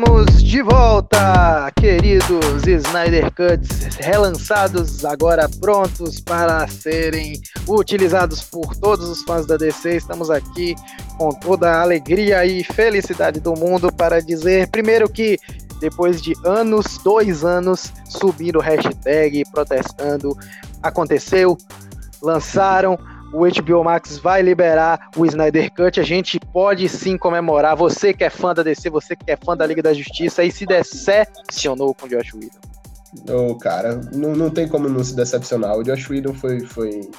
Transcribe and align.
Estamos 0.00 0.42
de 0.42 0.62
volta, 0.62 1.70
queridos 1.76 2.66
Snyder 2.66 3.30
Cuts, 3.32 3.96
relançados, 3.96 5.04
agora 5.04 5.46
prontos 5.60 6.18
para 6.22 6.66
serem 6.68 7.38
utilizados 7.68 8.42
por 8.42 8.74
todos 8.76 9.06
os 9.10 9.22
fãs 9.24 9.44
da 9.44 9.58
DC. 9.58 9.96
Estamos 9.96 10.30
aqui 10.30 10.74
com 11.18 11.28
toda 11.28 11.70
a 11.70 11.82
alegria 11.82 12.46
e 12.46 12.64
felicidade 12.64 13.40
do 13.40 13.52
mundo 13.52 13.92
para 13.92 14.22
dizer, 14.22 14.68
primeiro, 14.68 15.06
que 15.06 15.38
depois 15.80 16.22
de 16.22 16.32
anos, 16.46 16.98
dois 17.04 17.44
anos, 17.44 17.92
subindo 18.08 18.58
hashtag, 18.58 19.44
protestando, 19.52 20.34
aconteceu, 20.82 21.58
lançaram 22.22 22.98
o 23.32 23.46
HBO 23.46 23.84
Max 23.84 24.18
vai 24.18 24.42
liberar 24.42 25.10
o 25.16 25.24
Snyder 25.24 25.72
Cut. 25.72 26.00
A 26.00 26.02
gente 26.02 26.38
pode 26.52 26.88
sim 26.88 27.16
comemorar. 27.16 27.76
Você 27.76 28.12
que 28.12 28.24
é 28.24 28.30
fã 28.30 28.54
da 28.54 28.62
DC, 28.62 28.90
você 28.90 29.14
que 29.14 29.30
é 29.30 29.36
fã 29.36 29.56
da 29.56 29.66
Liga 29.66 29.82
da 29.82 29.94
Justiça 29.94 30.42
e 30.44 30.50
se 30.50 30.66
decepcionou 30.66 31.94
com 31.94 32.06
o 32.06 32.08
Josh 32.08 32.34
Whedon. 32.34 32.58
Ô, 33.28 33.50
oh, 33.50 33.54
cara, 33.56 34.00
não, 34.12 34.34
não 34.34 34.50
tem 34.50 34.68
como 34.68 34.88
não 34.88 35.02
se 35.02 35.14
decepcionar. 35.14 35.76
O 35.76 35.82
Josh 35.82 36.08
Whedon 36.08 36.34
foi. 36.34 36.60
foi... 36.60 37.10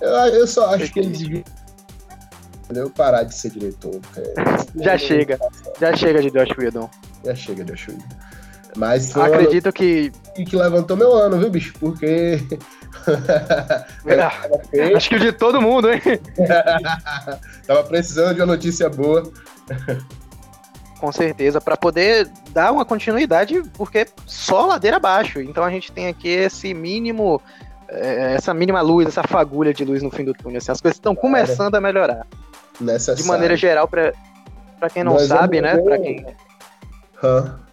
Eu, 0.00 0.10
eu 0.10 0.46
só 0.46 0.74
acho 0.74 0.92
que 0.92 1.00
ele 1.00 1.10
devia 1.10 1.44
eu 2.74 2.90
parar 2.90 3.22
de 3.22 3.34
ser 3.34 3.50
diretor. 3.50 4.00
já 4.74 4.98
chega, 4.98 5.38
já 5.80 5.94
chega 5.96 6.20
de 6.20 6.30
Josh 6.30 6.58
Whedon. 6.58 6.90
Já 7.24 7.34
chega 7.34 7.64
de 7.64 7.72
Josh 7.72 7.88
Whedon. 7.88 8.04
Mas 8.76 9.16
acredito 9.16 9.72
que 9.72 10.12
que 10.44 10.56
levantou 10.56 10.96
meu 10.96 11.14
ano, 11.14 11.38
viu, 11.38 11.48
bicho? 11.48 11.72
Porque 11.80 12.38
é, 14.06 14.94
acho 14.94 15.08
que 15.08 15.18
de 15.18 15.32
todo 15.32 15.60
mundo, 15.60 15.92
hein? 15.92 16.00
Tava 17.66 17.84
precisando 17.84 18.34
de 18.34 18.40
uma 18.40 18.46
notícia 18.46 18.88
boa. 18.88 19.30
Com 20.98 21.12
certeza, 21.12 21.60
para 21.60 21.76
poder 21.76 22.28
dar 22.50 22.72
uma 22.72 22.84
continuidade, 22.84 23.62
porque 23.74 24.06
só 24.24 24.66
ladeira 24.66 24.96
abaixo. 24.96 25.40
Então 25.40 25.62
a 25.62 25.70
gente 25.70 25.92
tem 25.92 26.08
aqui 26.08 26.28
esse 26.28 26.72
mínimo, 26.72 27.40
é, 27.88 28.34
essa 28.34 28.54
mínima 28.54 28.80
luz, 28.80 29.06
essa 29.06 29.22
fagulha 29.22 29.74
de 29.74 29.84
luz 29.84 30.02
no 30.02 30.10
fim 30.10 30.24
do 30.24 30.32
túnel. 30.32 30.58
Assim, 30.58 30.72
as 30.72 30.80
coisas 30.80 30.96
estão 30.96 31.14
começando 31.14 31.74
a 31.74 31.80
melhorar. 31.80 32.26
Necessário. 32.80 33.22
De 33.22 33.28
maneira 33.28 33.56
geral, 33.56 33.88
para 33.88 34.12
quem 34.92 35.04
não 35.04 35.14
Nós 35.14 35.28
sabe, 35.28 35.60
né? 35.60 35.76
Para 35.76 35.98
quem. 35.98 36.26
Huh 37.22 37.65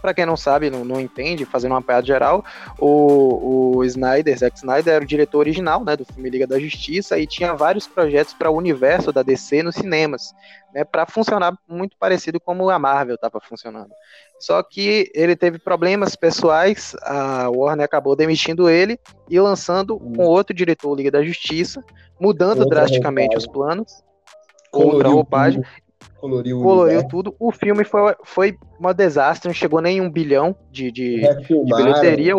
para 0.00 0.14
quem 0.14 0.26
não 0.26 0.36
sabe, 0.36 0.70
não, 0.70 0.84
não, 0.84 1.00
entende, 1.00 1.44
fazendo 1.44 1.72
uma 1.72 1.82
piada 1.82 2.06
geral, 2.06 2.44
o, 2.78 3.76
o 3.76 3.84
Snyder, 3.84 4.36
Zack 4.38 4.56
Snyder, 4.56 4.94
era 4.94 5.04
o 5.04 5.06
diretor 5.06 5.38
original 5.38 5.84
né, 5.84 5.96
do 5.96 6.04
filme 6.04 6.30
Liga 6.30 6.46
da 6.46 6.58
Justiça 6.58 7.18
e 7.18 7.26
tinha 7.26 7.54
vários 7.54 7.86
projetos 7.86 8.34
para 8.34 8.50
o 8.50 8.56
universo 8.56 9.12
da 9.12 9.22
DC 9.22 9.62
nos 9.62 9.74
cinemas, 9.74 10.32
né, 10.74 10.84
para 10.84 11.06
funcionar 11.06 11.56
muito 11.68 11.96
parecido 11.98 12.40
como 12.40 12.68
a 12.70 12.78
Marvel 12.78 13.14
estava 13.14 13.40
funcionando. 13.40 13.90
Só 14.38 14.62
que 14.62 15.10
ele 15.14 15.36
teve 15.36 15.58
problemas 15.58 16.16
pessoais, 16.16 16.96
a 17.02 17.48
Warner 17.50 17.84
acabou 17.84 18.16
demitindo 18.16 18.68
ele 18.70 18.98
e 19.28 19.38
lançando 19.38 19.96
hum. 19.96 20.14
com 20.16 20.24
outro 20.24 20.54
diretor 20.54 20.94
Liga 20.94 21.10
da 21.10 21.22
Justiça, 21.22 21.84
mudando 22.18 22.64
drasticamente 22.66 23.36
os 23.36 23.46
planos, 23.46 24.02
Coloriu 24.70 24.94
outra 24.94 25.08
roupagem, 25.08 25.62
coloriu, 26.20 26.60
coloriu 26.60 27.08
tudo. 27.08 27.34
O 27.38 27.50
filme 27.50 27.84
foi, 27.84 28.14
foi 28.24 28.58
um 28.78 28.92
desastre, 28.92 29.48
não 29.48 29.54
chegou 29.54 29.80
nem 29.80 30.00
um 30.00 30.10
bilhão 30.10 30.54
de, 30.70 30.92
de, 30.92 31.20
de 31.20 31.74
bilheteria. 31.76 32.34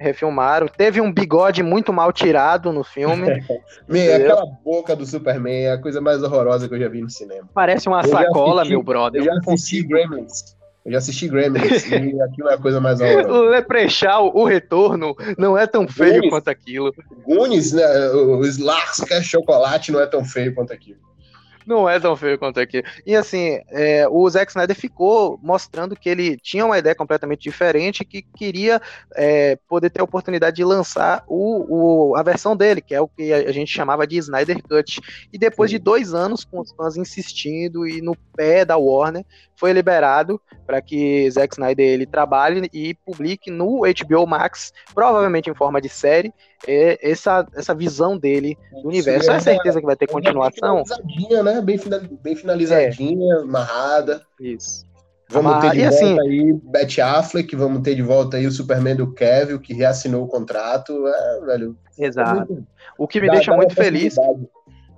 Refilmaram. 0.00 0.68
Teve 0.68 1.00
um 1.00 1.12
bigode 1.12 1.60
muito 1.60 1.92
mal 1.92 2.12
tirado 2.12 2.72
no 2.72 2.84
filme. 2.84 3.44
meu, 3.88 4.14
aquela 4.14 4.46
boca 4.64 4.94
do 4.94 5.04
Superman 5.04 5.64
é 5.64 5.72
a 5.72 5.78
coisa 5.78 6.00
mais 6.00 6.22
horrorosa 6.22 6.68
que 6.68 6.74
eu 6.74 6.78
já 6.78 6.88
vi 6.88 7.02
no 7.02 7.10
cinema. 7.10 7.48
Parece 7.52 7.88
uma 7.88 8.00
eu 8.02 8.08
sacola, 8.08 8.62
assisti, 8.62 8.74
meu 8.74 8.82
brother. 8.82 9.20
Eu 9.20 9.24
já 9.24 9.34
assisti 9.34 9.82
Gremlins. 9.82 10.56
Eu 10.86 10.92
já 10.92 10.98
assisti 10.98 11.28
Gremlins 11.28 11.84
e 11.90 11.94
aquilo 12.22 12.48
é 12.48 12.54
a 12.54 12.58
coisa 12.58 12.80
mais 12.80 13.00
horrorosa. 13.00 13.28
O 13.28 13.42
Leprechaun, 13.48 14.30
o 14.32 14.44
retorno, 14.44 15.16
não 15.36 15.58
é 15.58 15.66
tão 15.66 15.88
feio 15.88 16.30
quanto 16.30 16.48
aquilo. 16.48 16.94
Goonies, 17.26 17.72
né? 17.72 17.84
O 18.10 18.44
Slars, 18.44 19.00
que 19.00 19.12
é 19.12 19.20
chocolate, 19.20 19.90
não 19.90 20.00
é 20.00 20.06
tão 20.06 20.24
feio 20.24 20.54
quanto 20.54 20.72
aquilo. 20.72 21.07
Não 21.68 21.86
é 21.86 22.00
tão 22.00 22.16
feio 22.16 22.38
quanto 22.38 22.58
aqui. 22.58 22.82
E 23.04 23.14
assim, 23.14 23.60
é, 23.68 24.08
o 24.08 24.28
Zack 24.30 24.50
Snyder 24.50 24.74
ficou 24.74 25.38
mostrando 25.42 25.94
que 25.94 26.08
ele 26.08 26.38
tinha 26.38 26.64
uma 26.64 26.78
ideia 26.78 26.94
completamente 26.94 27.42
diferente 27.42 28.06
que 28.06 28.22
queria 28.22 28.80
é, 29.14 29.54
poder 29.68 29.90
ter 29.90 30.00
a 30.00 30.04
oportunidade 30.04 30.56
de 30.56 30.64
lançar 30.64 31.22
o, 31.28 32.12
o, 32.12 32.16
a 32.16 32.22
versão 32.22 32.56
dele, 32.56 32.80
que 32.80 32.94
é 32.94 33.00
o 33.02 33.06
que 33.06 33.34
a 33.34 33.52
gente 33.52 33.70
chamava 33.70 34.06
de 34.06 34.16
Snyder 34.16 34.62
Cut. 34.62 34.98
E 35.30 35.36
depois 35.36 35.70
Sim. 35.70 35.76
de 35.76 35.82
dois 35.82 36.14
anos, 36.14 36.42
com 36.42 36.58
os 36.58 36.72
fãs 36.72 36.96
insistindo 36.96 37.86
e 37.86 38.00
no 38.00 38.16
pé 38.34 38.64
da 38.64 38.78
Warner, 38.78 39.26
foi 39.54 39.72
liberado 39.74 40.40
para 40.66 40.80
que 40.80 41.30
Zack 41.30 41.52
Snyder 41.52 41.86
ele 41.86 42.06
trabalhe 42.06 42.70
e 42.72 42.94
publique 42.94 43.50
no 43.50 43.80
HBO 43.80 44.26
Max, 44.26 44.72
provavelmente 44.94 45.50
em 45.50 45.54
forma 45.54 45.82
de 45.82 45.88
série, 45.90 46.32
essa, 46.66 47.46
essa 47.54 47.74
visão 47.74 48.16
dele 48.16 48.56
do 48.82 48.88
universo. 48.88 49.30
É 49.30 49.40
certeza 49.40 49.80
que 49.80 49.86
vai 49.86 49.96
ter 49.96 50.06
continuação? 50.06 50.76
Bem 50.76 50.84
finalizadinha, 50.84 51.42
né? 51.60 51.64
Bem, 51.64 52.18
bem 52.22 52.36
finalizadinha, 52.36 53.36
é. 53.36 53.40
amarrada. 53.40 54.22
Isso. 54.40 54.86
Vamos 55.30 55.60
ter 55.60 55.72
de 55.72 55.80
volta 55.82 55.94
assim, 55.94 56.20
aí 56.20 56.52
Beth 56.52 57.02
Affleck, 57.02 57.54
vamos 57.54 57.82
ter 57.82 57.94
de 57.94 58.02
volta 58.02 58.38
aí 58.38 58.46
o 58.46 58.50
Superman 58.50 58.96
do 58.96 59.12
Kevin, 59.12 59.58
que 59.58 59.74
reassinou 59.74 60.24
o 60.24 60.28
contrato. 60.28 61.06
É, 61.06 61.40
velho. 61.44 61.76
Exato. 61.98 62.66
o 62.96 63.06
que 63.06 63.20
me 63.20 63.26
dá, 63.26 63.34
deixa 63.34 63.50
dá 63.50 63.56
muito 63.56 63.74
feliz. 63.74 64.14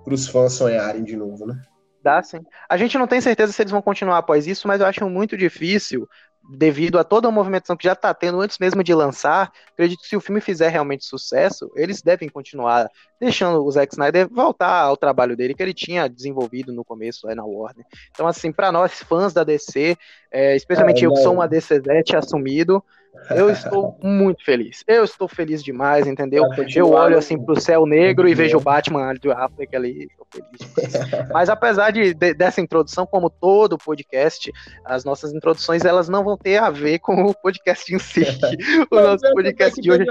Para 0.04 0.15
os 0.15 0.28
fãs 0.28 0.53
sonharem 0.53 1.03
de 1.03 1.16
novo, 1.16 1.47
né? 1.47 1.60
Dá 2.03 2.22
sim. 2.22 2.41
A 2.69 2.77
gente 2.77 2.97
não 2.97 3.06
tem 3.06 3.21
certeza 3.21 3.53
se 3.53 3.60
eles 3.60 3.72
vão 3.72 3.82
continuar 3.82 4.19
após 4.19 4.47
isso, 4.47 4.66
mas 4.66 4.81
eu 4.81 4.87
acho 4.87 5.09
muito 5.10 5.37
difícil, 5.37 6.09
devido 6.56 6.99
a 6.99 7.05
toda 7.05 7.28
a 7.28 7.31
movimentação 7.31 7.77
que 7.77 7.84
já 7.84 7.93
está 7.93 8.12
tendo 8.12 8.41
antes 8.41 8.59
mesmo 8.59 8.83
de 8.83 8.93
lançar. 8.94 9.53
Acredito 9.72 10.00
que 10.00 10.09
se 10.09 10.16
o 10.16 10.21
filme 10.21 10.41
fizer 10.41 10.69
realmente 10.69 11.05
sucesso, 11.05 11.71
eles 11.77 12.03
devem 12.03 12.28
continuar 12.28 12.88
deixando 13.21 13.65
o 13.65 13.71
Zack 13.71 13.93
Snyder 13.94 14.28
voltar 14.28 14.81
ao 14.83 14.97
trabalho 14.97 15.37
dele 15.37 15.55
que 15.55 15.62
ele 15.62 15.75
tinha 15.75 16.09
desenvolvido 16.09 16.72
no 16.72 16.84
começo 16.84 17.27
lá 17.27 17.34
na 17.34 17.44
Warner. 17.44 17.84
Então, 18.10 18.27
assim, 18.27 18.50
para 18.50 18.72
nós 18.72 19.03
fãs 19.03 19.33
da 19.33 19.44
DC, 19.44 19.97
é, 20.33 20.56
especialmente 20.56 21.05
é, 21.05 21.06
eu 21.06 21.12
que 21.12 21.22
sou 21.22 21.34
uma 21.34 21.49
DC7 21.49 22.16
assumido, 22.16 22.83
eu 23.31 23.50
estou 23.50 23.98
muito 24.03 24.44
feliz. 24.44 24.82
Eu 24.87 25.04
estou 25.04 25.28
feliz 25.28 25.62
demais, 25.62 26.06
entendeu? 26.06 26.44
Eu 26.75 26.91
olho 26.91 27.19
assim 27.19 27.38
pro 27.38 27.60
céu 27.60 27.87
negro 27.87 28.28
e 28.28 28.34
vejo 28.34 28.56
o 28.56 28.60
Batman 28.60 29.15
do 29.15 29.32
Affleck 29.32 29.75
ali, 29.75 30.09
estou 30.10 30.26
feliz 30.31 30.59
demais. 30.59 31.28
Mas 31.31 31.48
apesar 31.48 31.91
de, 31.91 32.15
de, 32.15 32.34
dessa 32.34 32.60
introdução, 32.60 33.06
como 33.06 33.31
todo 33.31 33.78
podcast, 33.78 34.50
as 34.84 35.04
nossas 35.04 35.32
introduções 35.32 35.84
elas 35.84 36.09
não 36.09 36.25
vão 36.25 36.37
ter 36.37 36.59
a 36.59 36.71
ver 36.71 36.98
com 36.98 37.25
o 37.25 37.34
podcast 37.34 37.94
em 37.94 37.98
si. 37.98 38.22
o 38.91 38.97
nosso 38.97 39.32
podcast 39.32 39.81
de 39.81 39.91
hoje. 39.91 40.04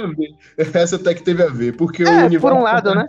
Essa 0.58 0.96
até 0.96 1.14
que 1.14 1.24
teve 1.24 1.44
a 1.44 1.50
ver, 1.50 1.76
porque 1.76 2.04
é, 2.04 2.06
o 2.06 2.26
universo 2.26 2.40
por 2.40 2.54
um 2.54 2.64
lado, 2.64 2.94
né? 2.96 3.06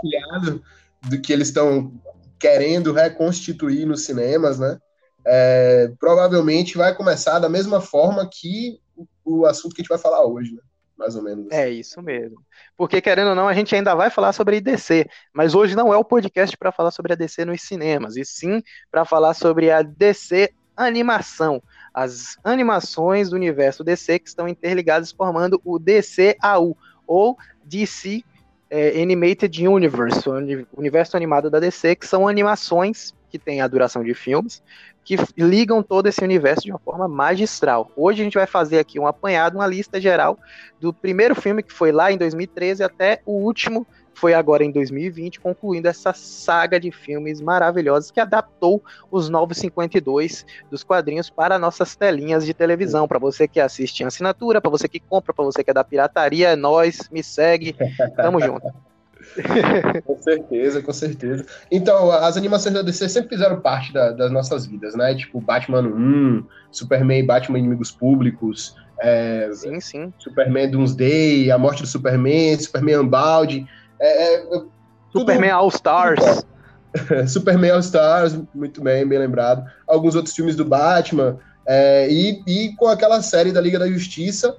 do 1.09 1.21
que 1.21 1.33
eles 1.33 1.49
estão 1.49 1.93
querendo 2.39 2.93
reconstituir 2.93 3.87
nos 3.87 4.05
cinemas, 4.05 4.59
né? 4.59 4.78
É, 5.27 5.93
provavelmente 5.99 6.78
vai 6.78 6.95
começar 6.95 7.39
da 7.39 7.49
mesma 7.49 7.81
forma 7.81 8.27
que 8.27 8.81
o 9.25 9.47
assunto 9.47 9.75
que 9.75 9.81
a 9.81 9.83
gente 9.83 9.89
vai 9.89 9.99
falar 9.99 10.25
hoje, 10.25 10.55
né? 10.55 10.61
Mais 10.97 11.17
ou 11.17 11.23
menos. 11.23 11.51
É 11.51 11.69
isso 11.69 12.03
mesmo. 12.03 12.45
Porque, 12.77 13.01
querendo 13.01 13.29
ou 13.29 13.35
não, 13.35 13.49
a 13.49 13.55
gente 13.55 13.75
ainda 13.75 13.95
vai 13.95 14.11
falar 14.11 14.33
sobre 14.33 14.59
a 14.59 14.61
DC, 14.61 15.07
mas 15.33 15.55
hoje 15.55 15.75
não 15.75 15.95
é 15.95 15.97
o 15.97 16.05
podcast 16.05 16.57
para 16.59 16.71
falar 16.71 16.91
sobre 16.91 17.15
a 17.15 17.17
DC 17.17 17.45
nos 17.47 17.63
cinemas, 17.63 18.17
e 18.17 18.25
sim 18.25 18.63
para 18.91 19.07
falar 19.07 19.33
sobre 19.33 19.71
a 19.71 19.81
DC 19.81 20.53
animação. 20.77 21.63
As 21.93 22.37
animações 22.45 23.31
do 23.31 23.37
universo 23.37 23.83
DC 23.83 24.19
que 24.19 24.29
estão 24.29 24.47
interligadas 24.47 25.11
formando 25.11 25.61
o 25.65 25.79
DCAU, 25.79 26.77
ou 27.07 27.37
DC 27.65 28.23
é, 28.69 29.03
Animated 29.03 29.67
Universe, 29.67 30.29
o 30.29 30.79
universo 30.79 31.16
animado 31.16 31.51
da 31.51 31.59
DC, 31.59 31.97
que 31.97 32.07
são 32.07 32.28
animações 32.28 33.15
que 33.30 33.38
têm 33.38 33.60
a 33.60 33.68
duração 33.68 34.03
de 34.03 34.12
filmes, 34.12 34.62
que 35.04 35.16
ligam 35.36 35.82
todo 35.82 36.06
esse 36.06 36.22
universo 36.22 36.62
de 36.62 36.71
uma 36.71 36.78
forma 36.78 37.09
magistral. 37.09 37.91
Hoje 37.97 38.21
a 38.21 38.24
gente 38.24 38.34
vai 38.34 38.47
fazer 38.47 38.78
aqui 38.78 38.98
um 38.98 39.06
apanhado, 39.06 39.56
uma 39.56 39.66
lista 39.66 40.00
geral 40.00 40.38
do 40.80 40.92
primeiro 40.92 41.34
filme 41.34 41.62
que 41.62 41.72
foi 41.72 41.92
lá 41.92 42.12
em 42.12 42.18
2013 42.18 42.82
até 42.82 43.22
o 43.24 43.32
último 43.32 43.86
foi 44.21 44.34
agora 44.34 44.62
em 44.62 44.71
2020, 44.71 45.41
concluindo 45.41 45.88
essa 45.88 46.12
saga 46.12 46.78
de 46.78 46.91
filmes 46.91 47.41
maravilhosos 47.41 48.10
que 48.10 48.21
adaptou 48.21 48.82
os 49.10 49.30
novos 49.30 49.56
52 49.56 50.44
dos 50.71 50.84
quadrinhos 50.84 51.30
para 51.30 51.59
nossas 51.59 51.97
telinhas 51.97 52.44
de 52.44 52.53
televisão. 52.53 53.09
Para 53.09 53.18
você 53.18 53.48
que 53.48 53.59
assiste 53.59 54.00
em 54.00 54.06
assinatura, 54.06 54.60
para 54.60 54.71
você 54.71 54.86
que 54.86 55.00
compra, 55.00 55.32
para 55.32 55.44
você 55.44 55.65
que 55.65 55.71
é 55.71 55.74
da 55.74 55.82
pirataria, 55.82 56.50
é 56.50 56.56
nós, 56.56 57.09
me 57.10 57.22
segue, 57.22 57.74
tamo 58.15 58.41
junto. 58.41 58.71
com 60.04 60.16
certeza, 60.21 60.82
com 60.82 60.92
certeza. 60.92 61.47
Então, 61.71 62.10
as 62.10 62.36
animações 62.36 62.74
da 62.74 62.82
DC 62.82 63.09
sempre 63.09 63.30
fizeram 63.30 63.60
parte 63.60 63.92
da, 63.92 64.12
das 64.12 64.30
nossas 64.30 64.66
vidas, 64.66 64.94
né? 64.94 65.15
Tipo, 65.15 65.41
Batman 65.41 65.82
1, 65.82 66.44
Superman 66.71 67.21
e 67.21 67.27
Batman 67.27 67.59
Inimigos 67.59 67.91
Públicos, 67.91 68.74
é, 69.00 69.48
sim, 69.54 69.80
sim. 69.80 70.12
Superman 70.18 70.71
Doomsday, 70.71 71.50
A 71.50 71.59
Morte 71.59 71.82
do 71.82 71.88
Superman, 71.88 72.59
Superman 72.59 72.98
Unbound. 72.98 73.66
É, 73.98 74.34
é, 74.34 74.62
Superman 75.10 75.50
All 75.50 75.68
Stars. 75.68 76.44
Superman 77.27 77.72
All 77.72 77.80
Stars, 77.80 78.38
muito 78.54 78.82
bem, 78.82 79.06
bem 79.06 79.18
lembrado. 79.18 79.65
Alguns 79.86 80.15
outros 80.15 80.34
filmes 80.34 80.54
do 80.54 80.65
Batman. 80.65 81.38
É, 81.66 82.09
e, 82.10 82.42
e 82.47 82.77
com 82.77 82.88
aquela 82.88 83.22
série 83.22 83.53
da 83.53 83.60
Liga 83.60 83.78
da 83.78 83.88
Justiça, 83.88 84.56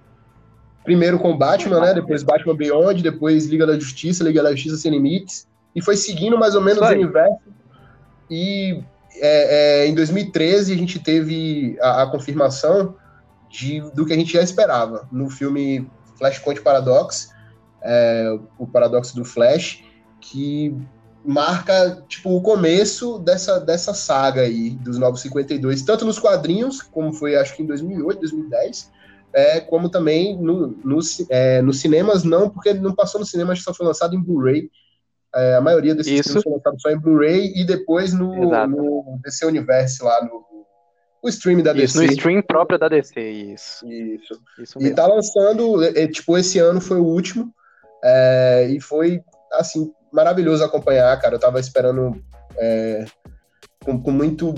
primeiro 0.84 1.20
com 1.20 1.38
Batman, 1.38 1.80
né? 1.80 1.94
Depois 1.94 2.24
Batman 2.24 2.56
Beyond, 2.56 3.04
depois 3.04 3.46
Liga 3.46 3.66
da 3.66 3.78
Justiça, 3.78 4.24
Liga 4.24 4.44
da 4.44 4.52
Justiça 4.52 4.78
Sem 4.78 4.92
Limites. 4.92 5.48
E 5.76 5.82
foi 5.82 5.96
seguindo 5.96 6.38
mais 6.38 6.56
ou 6.56 6.62
menos 6.62 6.82
o 6.82 6.92
universo. 6.92 7.40
E 8.30 8.84
é, 9.16 9.84
é, 9.84 9.88
em 9.88 9.96
2013 9.96 10.74
a 10.74 10.78
gente 10.78 11.00
teve 11.00 11.78
a, 11.82 12.04
a 12.04 12.08
confirmação 12.08 12.96
de, 13.50 13.82
do 13.94 14.06
que 14.06 14.14
a 14.14 14.16
gente 14.16 14.34
já 14.34 14.42
esperava 14.42 15.08
no 15.12 15.30
filme 15.30 15.88
Flashpoint 16.18 16.62
Paradox, 16.62 17.30
é, 17.84 18.38
o 18.58 18.66
paradoxo 18.66 19.16
do 19.16 19.26
Flash, 19.26 19.84
que 20.20 20.76
marca 21.26 22.04
tipo 22.08 22.36
o 22.36 22.42
começo 22.42 23.20
dessa, 23.20 23.60
dessa 23.60 23.94
saga 23.94 24.42
aí 24.42 24.72
dos 24.72 24.98
Novos 24.98 25.22
52, 25.22 25.82
tanto 25.84 26.06
nos 26.06 26.18
quadrinhos, 26.18 26.82
como 26.82 27.14
foi 27.14 27.36
acho 27.36 27.56
que 27.56 27.64
em 27.64 27.66
2008, 27.66 28.20
2010, 28.22 28.92
é, 29.34 29.60
como 29.60 29.90
também 29.90 30.38
no, 30.38 30.68
no, 30.68 31.00
é, 31.30 31.62
nos 31.62 31.80
cinemas, 31.80 32.24
não, 32.24 32.50
porque 32.50 32.70
ele 32.70 32.80
não 32.80 32.94
passou 32.94 33.20
no 33.20 33.26
cinema, 33.26 33.54
acho 33.54 33.62
que 33.62 33.66
só 33.66 33.74
foi 33.74 33.86
lançado 33.86 34.16
em 34.16 34.22
Blu-ray. 34.22 34.70
É, 35.34 35.56
a 35.56 35.62
maioria 35.62 35.96
desses 35.96 36.12
Isso. 36.12 36.24
filmes 36.24 36.44
foi 36.44 36.54
lançado 36.54 36.82
só 36.82 36.90
em 36.90 37.00
Blu-ray 37.00 37.54
e 37.56 37.66
depois 37.66 38.14
no, 38.14 38.34
no 38.68 39.20
DC 39.24 39.46
Universe 39.46 40.04
lá 40.04 40.24
no 40.26 40.52
o 41.24 41.30
stream 41.30 41.62
da 41.62 41.72
isso, 41.74 42.00
DC. 42.00 42.08
no 42.08 42.14
stream 42.14 42.42
próprio 42.42 42.80
da 42.80 42.90
DC, 42.90 43.22
isso. 43.22 43.88
Isso. 43.88 44.42
isso 44.58 44.82
e 44.82 44.90
tá 44.92 45.06
lançando, 45.06 45.80
tipo, 46.12 46.36
esse 46.36 46.58
ano 46.58 46.82
foi 46.82 46.98
o 46.98 47.06
último, 47.06 47.54
é, 48.04 48.68
e 48.72 48.82
foi, 48.82 49.22
assim, 49.54 49.94
maravilhoso 50.12 50.64
acompanhar, 50.64 51.20
cara. 51.22 51.36
Eu 51.36 51.40
tava 51.40 51.60
esperando 51.60 52.20
é, 52.58 53.06
com, 53.84 54.02
com, 54.02 54.12
muito 54.12 54.56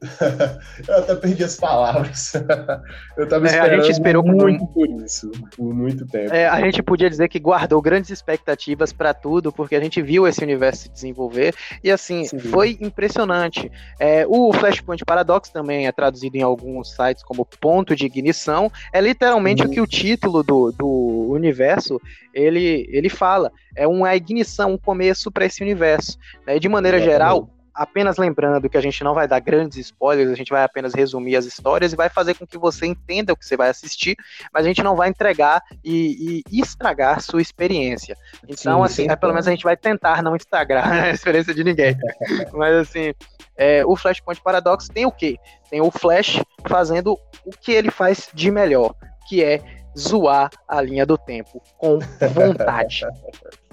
eu 0.86 0.98
até 0.98 1.14
perdi 1.16 1.44
as 1.44 1.56
palavras. 1.56 2.32
Eu 3.16 3.28
tava 3.28 3.46
esperando 3.46 3.72
é, 3.72 3.74
a 3.74 3.80
gente 3.80 3.92
esperou 3.92 4.22
muito 4.22 4.66
por 4.68 4.88
isso, 5.02 5.30
por 5.56 5.74
muito 5.74 6.06
tempo. 6.06 6.32
É, 6.32 6.46
a 6.46 6.60
gente 6.60 6.82
podia 6.82 7.10
dizer 7.10 7.28
que 7.28 7.38
guardou 7.38 7.82
grandes 7.82 8.10
expectativas 8.10 8.92
para 8.92 9.12
tudo, 9.12 9.52
porque 9.52 9.74
a 9.74 9.80
gente 9.80 10.00
viu 10.00 10.26
esse 10.26 10.42
universo 10.42 10.82
se 10.82 10.88
desenvolver 10.88 11.54
e 11.82 11.90
assim 11.90 12.24
Sim. 12.24 12.38
foi 12.38 12.78
impressionante. 12.80 13.70
É, 13.98 14.24
o 14.28 14.52
Flashpoint 14.52 15.04
Paradox 15.04 15.48
também 15.48 15.86
é 15.86 15.92
traduzido 15.92 16.36
em 16.36 16.42
alguns 16.42 16.94
sites 16.94 17.24
como 17.24 17.44
ponto 17.44 17.96
de 17.96 18.06
ignição. 18.06 18.70
É 18.92 19.00
literalmente 19.00 19.64
o 19.64 19.70
que 19.70 19.80
o 19.80 19.86
título 19.86 20.44
do, 20.44 20.70
do 20.70 20.86
universo 21.32 22.00
ele, 22.32 22.88
ele 22.90 23.08
fala. 23.08 23.50
É 23.74 23.86
uma 23.86 24.14
ignição, 24.14 24.72
um 24.72 24.78
começo 24.78 25.30
para 25.30 25.44
esse 25.44 25.62
universo. 25.62 26.18
Né? 26.46 26.58
De 26.58 26.68
maneira 26.68 27.00
geral, 27.00 27.50
apenas 27.78 28.16
lembrando 28.16 28.68
que 28.68 28.76
a 28.76 28.80
gente 28.80 29.04
não 29.04 29.14
vai 29.14 29.28
dar 29.28 29.38
grandes 29.38 29.78
spoilers, 29.78 30.30
a 30.30 30.34
gente 30.34 30.50
vai 30.50 30.64
apenas 30.64 30.92
resumir 30.92 31.36
as 31.36 31.44
histórias 31.44 31.92
e 31.92 31.96
vai 31.96 32.08
fazer 32.08 32.34
com 32.34 32.44
que 32.44 32.58
você 32.58 32.86
entenda 32.86 33.32
o 33.32 33.36
que 33.36 33.46
você 33.46 33.56
vai 33.56 33.68
assistir, 33.68 34.16
mas 34.52 34.64
a 34.64 34.68
gente 34.68 34.82
não 34.82 34.96
vai 34.96 35.08
entregar 35.08 35.62
e, 35.84 36.42
e 36.50 36.60
estragar 36.60 37.20
sua 37.20 37.40
experiência. 37.40 38.16
Então, 38.48 38.80
sim, 38.80 38.84
assim, 38.84 39.02
sim, 39.04 39.10
é, 39.10 39.14
pelo 39.14 39.32
menos 39.32 39.46
a 39.46 39.52
gente 39.52 39.62
vai 39.62 39.76
tentar 39.76 40.22
não 40.24 40.34
estragar 40.34 40.90
a 40.90 41.10
experiência 41.10 41.54
de 41.54 41.62
ninguém. 41.62 41.96
mas, 42.52 42.74
assim, 42.74 43.14
é, 43.56 43.86
o 43.86 43.94
Flashpoint 43.94 44.42
Paradox 44.42 44.88
tem 44.88 45.06
o 45.06 45.12
quê? 45.12 45.36
Tem 45.70 45.80
o 45.80 45.90
Flash 45.90 46.42
fazendo 46.66 47.16
o 47.44 47.50
que 47.50 47.70
ele 47.70 47.92
faz 47.92 48.28
de 48.34 48.50
melhor, 48.50 48.92
que 49.28 49.42
é 49.44 49.62
zoar 49.96 50.50
a 50.66 50.80
linha 50.80 51.06
do 51.06 51.16
tempo 51.16 51.62
com 51.76 52.00
vontade. 52.34 53.06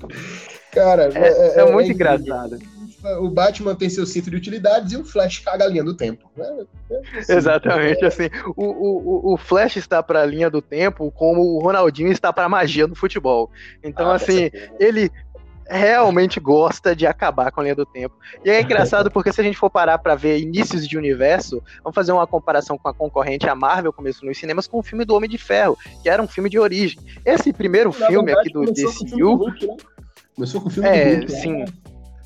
Cara, 0.71 1.09
é, 1.15 1.57
é, 1.57 1.59
é 1.61 1.71
muito 1.71 1.91
engraçado 1.91 2.59
o 3.19 3.29
Batman 3.29 3.75
tem 3.75 3.89
seu 3.89 4.05
cinto 4.05 4.29
de 4.29 4.35
utilidades 4.35 4.91
e 4.93 4.97
o 4.97 5.05
Flash 5.05 5.39
caga 5.39 5.65
a 5.65 5.67
linha 5.67 5.83
do 5.83 5.93
tempo. 5.93 6.29
Né? 6.35 6.65
Assim, 7.19 7.31
Exatamente, 7.33 8.03
é... 8.03 8.07
assim, 8.07 8.29
o, 8.55 8.63
o, 8.63 9.33
o 9.33 9.37
Flash 9.37 9.77
está 9.77 10.01
para 10.01 10.21
a 10.21 10.25
linha 10.25 10.49
do 10.49 10.61
tempo 10.61 11.11
como 11.11 11.41
o 11.41 11.59
Ronaldinho 11.59 12.11
está 12.11 12.31
para 12.31 12.45
a 12.45 12.49
magia 12.49 12.87
no 12.87 12.95
futebol. 12.95 13.49
Então, 13.83 14.11
ah, 14.11 14.15
assim, 14.15 14.49
ele 14.79 15.11
realmente 15.67 16.39
gosta 16.39 16.95
de 16.95 17.07
acabar 17.07 17.51
com 17.51 17.59
a 17.59 17.63
linha 17.63 17.75
do 17.75 17.85
tempo. 17.85 18.15
E 18.43 18.49
é 18.49 18.61
engraçado 18.61 19.09
porque 19.09 19.33
se 19.33 19.41
a 19.41 19.43
gente 19.43 19.57
for 19.57 19.69
parar 19.69 19.97
para 19.97 20.15
ver 20.15 20.39
inícios 20.39 20.87
de 20.87 20.97
universo, 20.97 21.61
vamos 21.83 21.95
fazer 21.95 22.11
uma 22.11 22.27
comparação 22.27 22.77
com 22.77 22.87
a 22.87 22.93
concorrente, 22.93 23.49
a 23.49 23.55
Marvel 23.55 23.91
começou 23.91 24.27
nos 24.27 24.37
cinemas 24.37 24.67
com 24.67 24.79
o 24.79 24.83
filme 24.83 25.05
do 25.05 25.15
Homem 25.15 25.29
de 25.29 25.37
Ferro, 25.37 25.77
que 26.03 26.09
era 26.09 26.21
um 26.21 26.27
filme 26.27 26.49
de 26.49 26.59
origem. 26.59 26.99
Esse 27.25 27.51
primeiro 27.51 27.89
Na 27.97 28.07
filme 28.07 28.27
verdade, 28.27 28.49
aqui 28.49 28.53
do 28.53 28.71
DCU... 28.71 29.45
Né? 29.47 29.77
Começou 30.35 30.59
com 30.59 30.67
o 30.67 30.71
filme 30.71 30.89
é, 30.89 31.15
do 31.15 31.19
Hulk, 31.21 31.31
sim. 31.31 31.65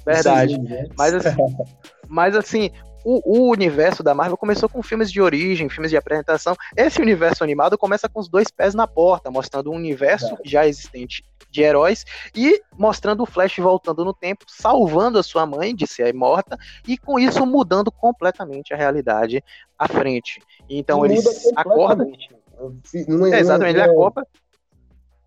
Verdade. 0.06 0.60
Mas 0.98 1.14
assim, 1.14 1.36
mas 2.08 2.36
assim, 2.36 2.72
o, 3.04 3.40
o, 3.40 3.50
universo 3.50 4.04
da 4.04 4.14
Marvel 4.14 4.38
começou 4.38 4.68
com 4.68 4.84
filmes 4.84 5.12
de 5.12 5.22
origem, 5.22 5.70
filmes 5.70 5.92
de 5.92 5.98
apresentação. 5.98 6.56
Esse 6.76 7.02
universo 7.02 7.44
animado 7.44 7.78
começa 7.78 8.10
com 8.10 8.20
os 8.20 8.28
dois 8.28 8.50
pés 8.52 8.74
na 8.74 8.88
porta, 8.88 9.32
mostrando 9.32 9.72
um 9.72 9.76
universo 9.76 10.34
é. 10.34 10.38
já 10.44 10.68
existente 10.68 11.24
de 11.50 11.62
heróis 11.62 12.06
e 12.36 12.62
mostrando 12.78 13.24
o 13.24 13.26
Flash 13.26 13.58
voltando 13.58 14.06
no 14.06 14.14
tempo, 14.14 14.46
salvando 14.48 15.18
a 15.18 15.24
sua 15.24 15.46
mãe 15.46 15.76
de 15.76 15.88
ser 15.88 16.14
morta 16.14 16.58
e 16.88 16.98
com 16.98 17.20
isso 17.20 17.46
mudando 17.46 17.92
completamente 17.92 18.74
a 18.74 18.78
realidade 18.78 19.44
à 19.78 19.88
frente. 19.88 20.42
Então 20.70 21.06
eles 21.06 21.26
acordam. 21.56 22.12
Não 23.08 23.28
é, 23.28 23.38
é, 23.38 23.40
exatamente, 23.40 23.76
ele 23.76 23.90
acorda. 23.90 24.28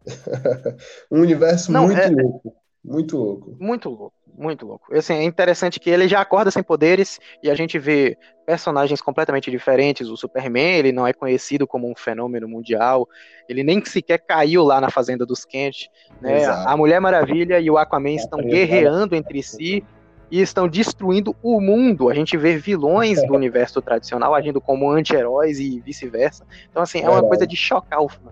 um 1.11 1.21
universo 1.21 1.73
não, 1.73 1.87
muito 1.87 2.01
é, 2.01 2.09
louco. 2.09 2.62
Muito 2.85 3.17
louco. 3.17 3.57
Muito 3.61 3.89
louco. 3.89 4.13
Muito 4.37 4.67
louco. 4.67 4.95
Assim, 4.95 5.15
é 5.15 5.23
interessante 5.23 5.79
que 5.79 5.91
ele 5.91 6.09
já 6.09 6.21
acorda 6.21 6.51
sem 6.51 6.63
poderes 6.63 7.21
e 7.43 7.51
a 7.51 7.55
gente 7.55 7.79
vê 7.79 8.17
personagens 8.47 9.01
completamente 9.01 9.51
diferentes. 9.51 10.09
O 10.09 10.17
Superman, 10.17 10.79
ele 10.79 10.91
não 10.91 11.07
é 11.07 11.13
conhecido 11.13 11.67
como 11.67 11.89
um 11.89 11.95
fenômeno 11.95 12.49
mundial. 12.49 13.07
Ele 13.49 13.63
nem 13.63 13.85
sequer 13.85 14.19
caiu 14.19 14.65
lá 14.65 14.81
na 14.81 14.91
Fazenda 14.91 15.27
dos 15.27 15.45
Kent. 15.45 15.89
Né? 16.21 16.45
A 16.47 16.77
Mulher 16.77 17.01
Maravilha 17.01 17.61
e 17.61 17.71
o 17.71 17.77
Aquaman 17.77 18.15
estão 18.15 18.41
guerreando 18.41 19.15
entre 19.15 19.43
si 19.43 19.85
e 20.31 20.41
estão 20.41 20.67
destruindo 20.67 21.37
o 21.43 21.61
mundo. 21.61 22.09
A 22.09 22.15
gente 22.15 22.37
vê 22.39 22.57
vilões 22.57 23.25
do 23.27 23.35
universo 23.37 23.83
tradicional 23.83 24.35
agindo 24.35 24.63
como 24.63 24.91
anti-heróis 24.91 25.61
e 25.61 25.79
vice-versa. 25.81 26.47
Então, 26.71 26.83
assim, 26.83 27.03
é 27.03 27.09
uma 27.09 27.23
coisa 27.23 27.47
de 27.47 27.55
chocar 27.55 28.01
o 28.01 28.09
fã. 28.09 28.31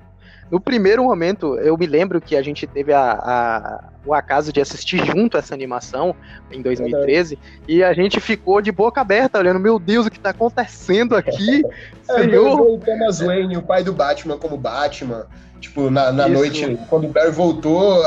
No 0.51 0.61
primeiro 0.61 1.05
momento, 1.05 1.57
eu 1.59 1.79
me 1.79 1.87
lembro 1.87 2.21
que 2.21 2.37
a 2.37 2.43
gente 2.43 2.67
teve 2.67 2.93
a, 2.93 3.13
a, 3.13 3.85
o 4.05 4.13
acaso 4.13 4.53
de 4.53 4.61
assistir 4.61 5.05
junto 5.07 5.37
essa 5.37 5.55
animação 5.55 6.15
em 6.51 6.61
2013 6.61 7.39
e 7.69 7.85
a 7.85 7.93
gente 7.93 8.21
ficou 8.21 8.61
de 8.61 8.73
boca 8.73 9.01
aberta, 9.01 9.39
olhando, 9.39 9.61
meu 9.61 9.79
Deus, 9.79 10.07
o 10.07 10.11
que 10.11 10.17
está 10.17 10.31
acontecendo 10.31 11.15
aqui? 11.15 11.63
é, 12.11 12.23
Senhor! 12.23 12.61
O 12.61 12.79
Thomas 12.79 13.21
Wayne, 13.21 13.57
o 13.57 13.63
pai 13.63 13.85
do 13.85 13.93
Batman, 13.93 14.37
como 14.37 14.57
Batman. 14.57 15.27
Tipo, 15.61 15.91
na, 15.91 16.11
na 16.11 16.27
noite, 16.27 16.79
quando 16.89 17.05
o 17.05 17.09
Barry 17.09 17.31
voltou, 17.31 18.03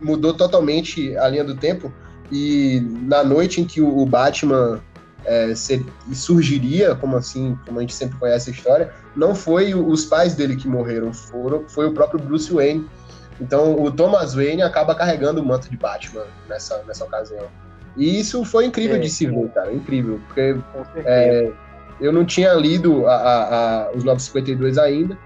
mudou 0.00 0.34
totalmente 0.34 1.16
a 1.16 1.26
linha 1.28 1.42
do 1.42 1.56
tempo. 1.56 1.92
E 2.30 2.80
na 3.02 3.24
noite 3.24 3.60
em 3.60 3.64
que 3.64 3.80
o 3.80 4.04
Batman 4.04 4.80
é, 5.24 5.54
ser, 5.54 5.84
surgiria, 6.12 6.94
como 6.94 7.16
assim, 7.16 7.58
como 7.66 7.78
a 7.78 7.82
gente 7.82 7.94
sempre 7.94 8.18
conhece 8.18 8.50
a 8.50 8.52
história, 8.52 8.92
não 9.16 9.34
foi 9.34 9.74
os 9.74 10.04
pais 10.04 10.34
dele 10.34 10.56
que 10.56 10.68
morreram, 10.68 11.12
foram, 11.12 11.68
foi 11.68 11.86
o 11.86 11.92
próprio 11.92 12.20
Bruce 12.20 12.52
Wayne. 12.52 12.88
Então 13.40 13.74
o 13.82 13.90
Thomas 13.90 14.34
Wayne 14.34 14.62
acaba 14.62 14.94
carregando 14.94 15.40
o 15.40 15.44
manto 15.44 15.68
de 15.68 15.76
Batman 15.76 16.24
nessa, 16.48 16.82
nessa 16.86 17.04
ocasião. 17.04 17.46
E 17.96 18.20
isso 18.20 18.44
foi 18.44 18.66
incrível 18.66 18.96
é, 18.96 19.00
de 19.00 19.10
se 19.10 19.26
ver, 19.26 19.48
cara, 19.50 19.72
incrível, 19.72 20.20
porque 20.26 20.56
é, 21.04 21.52
eu 22.00 22.12
não 22.12 22.24
tinha 22.24 22.52
lido 22.54 23.06
a, 23.06 23.14
a, 23.14 23.84
a, 23.84 23.90
os 23.92 24.02
952 24.02 24.78
ainda, 24.78 25.16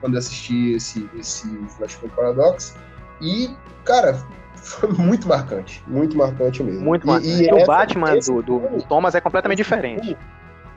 quando 0.00 0.16
assisti 0.16 0.72
esse, 0.72 1.08
esse 1.18 1.46
Flashpoint 1.76 2.14
Paradox, 2.14 2.74
e, 3.20 3.50
cara, 3.84 4.18
foi 4.56 4.90
muito 4.98 5.28
marcante. 5.28 5.82
Muito 5.86 6.16
marcante 6.16 6.62
mesmo. 6.62 6.80
Muito 6.80 7.06
marcante. 7.06 7.28
E, 7.28 7.48
e 7.48 7.52
o 7.52 7.66
Batman 7.66 8.18
do, 8.18 8.42
do, 8.42 8.58
do, 8.58 8.82
Thomas 8.88 9.14
é 9.14 9.20
completamente 9.20 9.58
diferente. 9.58 10.16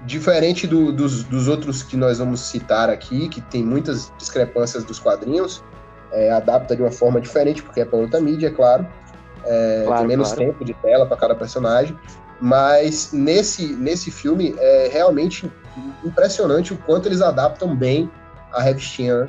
Diferente 0.05 0.67
do, 0.67 0.91
dos, 0.91 1.23
dos 1.23 1.47
outros 1.47 1.83
que 1.83 1.97
nós 1.97 2.19
vamos 2.19 2.39
citar 2.41 2.89
aqui, 2.89 3.27
que 3.27 3.41
tem 3.41 3.63
muitas 3.63 4.11
discrepâncias 4.17 4.83
dos 4.83 4.99
quadrinhos, 4.99 5.63
é, 6.11 6.31
adapta 6.31 6.75
de 6.75 6.81
uma 6.81 6.91
forma 6.91 7.19
diferente, 7.19 7.61
porque 7.61 7.81
é 7.81 7.85
para 7.85 7.97
outra 7.97 8.19
mídia, 8.21 8.47
é 8.47 8.51
claro. 8.51 8.87
É, 9.45 9.83
claro 9.85 9.99
tem 9.99 10.07
menos 10.07 10.33
claro. 10.33 10.51
tempo 10.51 10.65
de 10.65 10.73
tela 10.75 11.05
para 11.05 11.17
cada 11.17 11.35
personagem. 11.35 11.97
Mas 12.39 13.11
nesse, 13.11 13.73
nesse 13.73 14.11
filme 14.11 14.55
é 14.59 14.89
realmente 14.91 15.51
impressionante 16.03 16.73
o 16.73 16.77
quanto 16.77 17.07
eles 17.07 17.21
adaptam 17.21 17.75
bem 17.75 18.09
a 18.53 18.61
revistinha 18.61 19.21
né? 19.21 19.27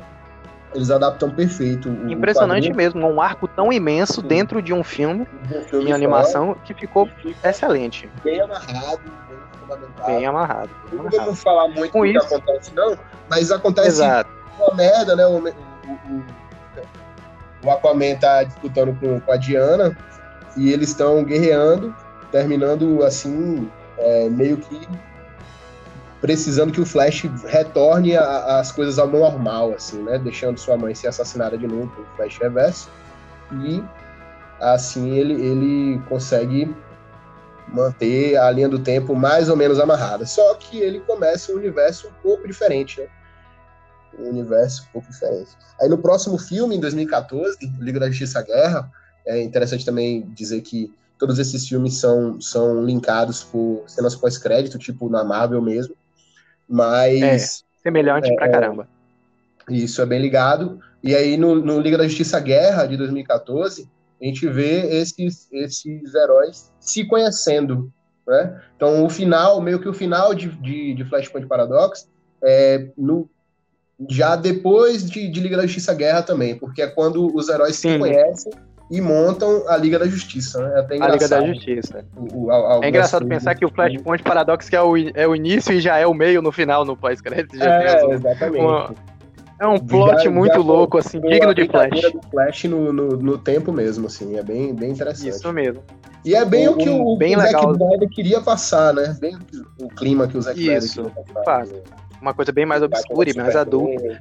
Eles 0.74 0.90
adaptam 0.90 1.30
perfeito. 1.30 1.88
O 1.88 2.10
Impressionante 2.12 2.70
mesmo, 2.74 3.06
um 3.06 3.22
arco 3.22 3.48
tão 3.48 3.72
imenso 3.72 4.20
dentro 4.20 4.60
de 4.60 4.72
um 4.72 4.84
filme, 4.84 5.26
um 5.50 5.62
filme 5.62 5.90
em 5.90 5.92
animação 5.94 6.54
que 6.62 6.74
ficou 6.74 7.08
excelente. 7.42 8.08
Bem 8.22 8.40
amarrado, 8.40 9.00
bem 9.28 9.38
Bem 10.06 10.26
amarrado. 10.26 10.70
Bem 10.90 10.98
não 11.02 11.10
vamos 11.10 11.42
falar 11.42 11.68
muito 11.68 11.92
Com 11.92 12.00
do 12.00 12.06
isso. 12.06 12.26
que 12.26 12.34
acontece, 12.34 12.74
não, 12.74 12.98
mas 13.28 13.50
acontece 13.50 13.88
Exato. 13.88 14.30
uma 14.58 14.74
merda, 14.74 15.14
né? 15.16 15.26
O, 15.26 15.38
o, 15.38 15.48
o, 15.48 16.24
o 17.64 17.70
Aquaman 17.70 18.16
tá 18.16 18.44
disputando 18.44 18.98
com, 18.98 19.20
com 19.20 19.32
a 19.32 19.36
Diana 19.36 19.96
e 20.56 20.72
eles 20.72 20.90
estão 20.90 21.22
guerreando 21.24 21.94
terminando 22.30 23.02
assim, 23.04 23.70
é, 23.96 24.28
meio 24.28 24.58
que 24.58 24.88
precisando 26.20 26.72
que 26.72 26.80
o 26.80 26.86
Flash 26.86 27.26
retorne 27.46 28.16
às 28.16 28.72
coisas 28.72 28.98
ao 28.98 29.06
normal, 29.06 29.72
assim, 29.74 30.02
né? 30.02 30.18
Deixando 30.18 30.58
sua 30.58 30.76
mãe 30.76 30.94
ser 30.94 31.08
assassinada 31.08 31.56
de 31.56 31.66
novo 31.66 31.88
pelo 31.88 32.06
Flash 32.16 32.38
Reverso. 32.38 32.90
E 33.52 33.82
assim 34.60 35.10
ele, 35.10 35.34
ele 35.34 36.02
consegue 36.08 36.74
manter 37.72 38.36
a 38.36 38.50
linha 38.50 38.68
do 38.68 38.78
tempo 38.78 39.14
mais 39.14 39.48
ou 39.48 39.56
menos 39.56 39.78
amarrada. 39.78 40.26
Só 40.26 40.54
que 40.54 40.78
ele 40.78 41.00
começa 41.00 41.52
um 41.52 41.56
universo 41.56 42.08
um 42.08 42.22
pouco 42.22 42.46
diferente, 42.46 43.00
né? 43.00 43.06
Um 44.18 44.28
universo 44.30 44.84
um 44.88 44.92
pouco 44.92 45.10
diferente. 45.10 45.50
Aí 45.80 45.88
no 45.88 45.98
próximo 45.98 46.38
filme, 46.38 46.76
em 46.76 46.80
2014, 46.80 47.58
Liga 47.78 48.00
da 48.00 48.08
Justiça 48.08 48.42
Guerra, 48.42 48.90
é 49.26 49.40
interessante 49.42 49.84
também 49.84 50.28
dizer 50.34 50.60
que 50.62 50.92
todos 51.18 51.38
esses 51.38 51.68
filmes 51.68 51.94
são, 51.96 52.40
são 52.40 52.84
linkados 52.84 53.44
por 53.44 53.84
cenas 53.86 54.14
pós-crédito, 54.14 54.78
tipo 54.78 55.08
na 55.08 55.22
Marvel 55.22 55.60
mesmo. 55.60 55.94
Mas. 56.68 57.22
É, 57.22 57.38
semelhante 57.82 58.30
é, 58.30 58.34
pra 58.34 58.48
caramba. 58.48 58.88
Isso 59.68 60.00
é 60.00 60.06
bem 60.06 60.20
ligado. 60.20 60.80
E 61.02 61.14
aí 61.14 61.36
no, 61.36 61.54
no 61.56 61.80
Liga 61.80 61.98
da 61.98 62.08
Justiça 62.08 62.40
Guerra 62.40 62.86
de 62.86 62.96
2014 62.96 63.88
a 64.20 64.24
gente 64.24 64.46
vê 64.48 65.00
esses, 65.00 65.48
esses 65.52 66.14
heróis 66.14 66.72
se 66.80 67.04
conhecendo. 67.04 67.92
Né? 68.26 68.60
Então, 68.76 69.04
o 69.04 69.10
final, 69.10 69.60
meio 69.60 69.80
que 69.80 69.88
o 69.88 69.94
final 69.94 70.34
de, 70.34 70.48
de, 70.48 70.94
de 70.94 71.04
Flashpoint 71.04 71.46
Paradox, 71.46 72.08
é 72.42 72.88
no, 72.96 73.28
já 74.08 74.36
depois 74.36 75.08
de, 75.08 75.28
de, 75.28 75.40
Liga 75.40 75.56
da 75.56 75.62
Justiça 75.64 75.94
Guerra 75.94 76.22
também, 76.22 76.56
porque 76.56 76.82
é 76.82 76.86
quando 76.86 77.34
os 77.34 77.48
heróis 77.48 77.76
Sim. 77.76 77.92
se 77.92 77.98
conhecem 77.98 78.52
e 78.90 79.00
montam 79.00 79.68
a 79.68 79.76
Liga 79.76 79.98
da 79.98 80.06
Justiça. 80.06 80.62
Né? 80.62 80.86
É 80.90 81.02
a 81.02 81.08
Liga 81.08 81.28
da 81.28 81.46
Justiça. 81.46 82.04
O, 82.16 82.46
o, 82.46 82.84
é 82.84 82.88
engraçado 82.88 83.26
pensar 83.26 83.54
que 83.54 83.64
o 83.64 83.70
Flashpoint 83.70 84.22
Paradox 84.22 84.68
que 84.68 84.76
é 84.76 84.82
o, 84.82 84.96
é 84.96 85.26
o 85.26 85.34
início 85.34 85.72
e 85.72 85.80
já 85.80 85.98
é 85.98 86.06
o 86.06 86.14
meio 86.14 86.40
no 86.42 86.52
final, 86.52 86.84
no 86.84 86.96
pós-crédito. 86.96 87.62
É, 87.62 88.14
exatamente. 88.14 88.62
Uma, 88.62 88.94
é 89.60 89.66
um 89.66 89.78
plot 89.78 90.28
muito 90.28 90.60
louco, 90.60 90.98
assim, 90.98 91.20
digno 91.20 91.54
de 91.54 91.66
Flash. 91.66 92.12
do 92.12 92.20
Flash 92.30 92.64
no, 92.64 92.92
no, 92.92 93.08
no, 93.16 93.38
tempo 93.38 93.72
mesmo, 93.72 94.06
assim, 94.06 94.36
é 94.36 94.42
bem, 94.42 94.74
bem 94.74 94.90
interessante. 94.92 95.28
Isso 95.28 95.52
mesmo. 95.52 95.82
E 96.24 96.34
é 96.34 96.44
bem 96.44 96.68
o, 96.68 96.72
o 96.72 96.76
que 96.76 96.88
o, 96.88 97.16
bem 97.16 97.36
o 97.36 97.40
Zack 97.40 97.54
Snyder 97.54 98.08
queria 98.08 98.40
passar, 98.40 98.94
né? 98.94 99.16
Bem 99.20 99.36
o 99.80 99.88
clima 99.88 100.28
que 100.28 100.36
o 100.36 100.42
Zack 100.42 100.60
Snyder 100.60 101.12
queria 101.12 101.34
passar. 101.34 101.66
Né? 101.66 101.80
Uma 102.20 102.34
coisa 102.34 102.52
bem 102.52 102.66
mais 102.66 102.82
obscura 102.82 103.30
e 103.30 103.34
mais 103.34 103.56
adulta. 103.56 104.20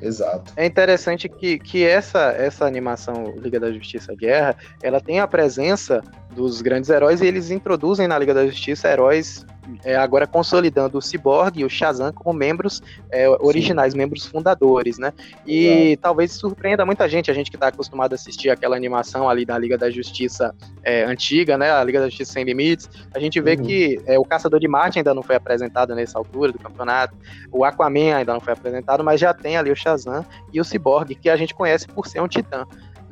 Exato. 0.00 0.52
É 0.56 0.64
interessante 0.64 1.28
que, 1.28 1.58
que 1.58 1.84
essa, 1.84 2.32
essa 2.32 2.64
animação 2.64 3.34
Liga 3.36 3.58
da 3.58 3.72
Justiça 3.72 4.14
Guerra, 4.14 4.56
ela 4.82 5.00
tem 5.00 5.20
a 5.20 5.26
presença 5.26 6.02
dos 6.30 6.60
grandes 6.60 6.90
heróis 6.90 7.20
e 7.20 7.26
eles 7.26 7.50
introduzem 7.50 8.06
na 8.06 8.18
Liga 8.18 8.34
da 8.34 8.46
Justiça 8.46 8.88
heróis 8.88 9.46
é, 9.84 9.96
agora 9.96 10.26
consolidando 10.26 10.98
o 10.98 11.02
Cyborg 11.02 11.60
e 11.60 11.64
o 11.64 11.68
Shazam 11.68 12.12
como 12.12 12.36
membros 12.36 12.82
é, 13.10 13.28
originais, 13.28 13.92
Sim. 13.92 13.98
membros 13.98 14.26
fundadores, 14.26 14.98
né? 14.98 15.12
E 15.46 15.98
talvez 16.00 16.32
surpreenda 16.32 16.86
muita 16.86 17.08
gente, 17.08 17.30
a 17.30 17.34
gente 17.34 17.50
que 17.50 17.56
está 17.56 17.68
acostumado 17.68 18.12
a 18.12 18.14
assistir 18.14 18.50
aquela 18.50 18.76
animação 18.76 19.28
ali 19.28 19.44
da 19.44 19.58
Liga 19.58 19.76
da 19.76 19.90
Justiça 19.90 20.54
é, 20.82 21.04
antiga, 21.04 21.58
né? 21.58 21.70
A 21.70 21.84
Liga 21.84 22.00
da 22.00 22.08
Justiça 22.08 22.32
Sem 22.32 22.44
Limites, 22.44 22.88
a 23.14 23.18
gente 23.18 23.40
vê 23.40 23.56
uhum. 23.56 23.62
que 23.62 24.00
é, 24.06 24.18
o 24.18 24.24
Caçador 24.24 24.60
de 24.60 24.68
Marte 24.68 24.98
ainda 24.98 25.14
não 25.14 25.22
foi 25.22 25.36
apresentado 25.36 25.94
nessa 25.94 26.18
altura 26.18 26.52
do 26.52 26.58
campeonato, 26.58 27.14
o 27.52 27.64
Aquaman 27.64 28.16
ainda 28.16 28.32
não 28.32 28.40
foi 28.40 28.52
apresentado, 28.52 29.04
mas 29.04 29.20
já 29.20 29.34
tem 29.34 29.56
ali 29.56 29.70
o 29.70 29.76
Shazam 29.76 30.24
e 30.52 30.60
o 30.60 30.64
Cyborg, 30.64 31.14
que 31.14 31.28
a 31.28 31.36
gente 31.36 31.54
conhece 31.54 31.86
por 31.86 32.06
ser 32.06 32.20
um 32.20 32.28
titã. 32.28 32.66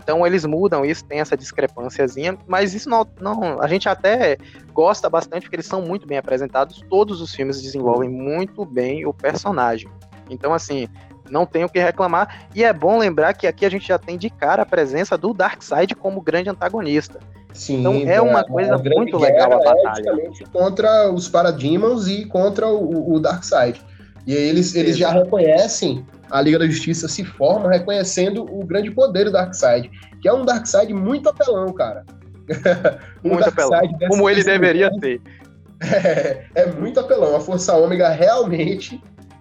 Então 0.07 0.25
eles 0.25 0.45
mudam 0.45 0.85
isso, 0.85 1.05
tem 1.05 1.19
essa 1.19 1.37
discrepânciazinha, 1.37 2.39
mas 2.47 2.75
isso 2.75 2.89
não, 2.89 3.05
não. 3.21 3.61
A 3.61 3.67
gente 3.67 3.89
até 3.89 4.39
gosta 4.73 5.11
bastante 5.11 5.43
porque 5.43 5.57
eles 5.57 5.67
são 5.67 5.83
muito 5.83 6.07
bem 6.07 6.17
apresentados. 6.17 6.81
Todos 6.89 7.21
os 7.21 7.35
filmes 7.35 7.61
desenvolvem 7.61 8.09
muito 8.09 8.65
bem 8.65 9.05
o 9.05 9.13
personagem. 9.13 9.89
Então, 10.31 10.55
assim, 10.55 10.87
não 11.29 11.45
tem 11.45 11.65
o 11.65 11.69
que 11.69 11.81
reclamar. 11.81 12.47
E 12.55 12.63
é 12.63 12.73
bom 12.73 12.99
lembrar 12.99 13.35
que 13.35 13.49
aqui 13.49 13.67
a 13.67 13.69
gente 13.69 13.89
já 13.89 13.99
tem 13.99 14.17
de 14.17 14.31
cara 14.31 14.63
a 14.63 14.67
presença 14.67 15.19
do 15.19 15.35
Darkseid 15.35 15.97
como 15.97 16.21
grande 16.21 16.49
antagonista. 16.49 17.19
Sim, 17.53 17.81
então 17.81 17.95
é 18.09 18.21
uma 18.21 18.45
coisa 18.45 18.79
muito 18.79 19.19
legal 19.19 19.55
a 19.55 19.59
batalha. 19.59 20.11
É 20.11 20.45
contra 20.53 21.11
os 21.11 21.29
Parademons 21.29 22.07
e 22.07 22.27
contra 22.27 22.69
o, 22.69 23.13
o 23.13 23.19
Darkseid. 23.19 23.83
E 24.25 24.37
aí 24.37 24.43
eles, 24.43 24.73
eles 24.77 24.97
já 24.97 25.11
reconhecem 25.11 26.07
a 26.31 26.41
Liga 26.41 26.59
da 26.59 26.67
Justiça 26.67 27.09
se 27.09 27.25
forma 27.25 27.71
reconhecendo 27.71 28.45
o 28.45 28.65
grande 28.65 28.91
poder 28.91 29.25
do 29.25 29.33
Darkseid, 29.33 29.91
que 30.21 30.29
é 30.29 30.33
um 30.33 30.45
Darkseid 30.45 30.93
muito 30.93 31.29
apelão, 31.29 31.73
cara. 31.73 32.05
um 33.25 33.31
muito 33.31 33.49
apelão. 33.49 33.81
Como 34.09 34.29
ele 34.29 34.43
deveria 34.43 34.91
ser. 35.01 35.21
É, 35.79 36.47
é, 36.55 36.73
muito 36.73 36.99
apelão. 36.99 37.37
A 37.37 37.41
Força 37.41 37.77
Ômega 37.77 38.09
realmente 38.09 38.99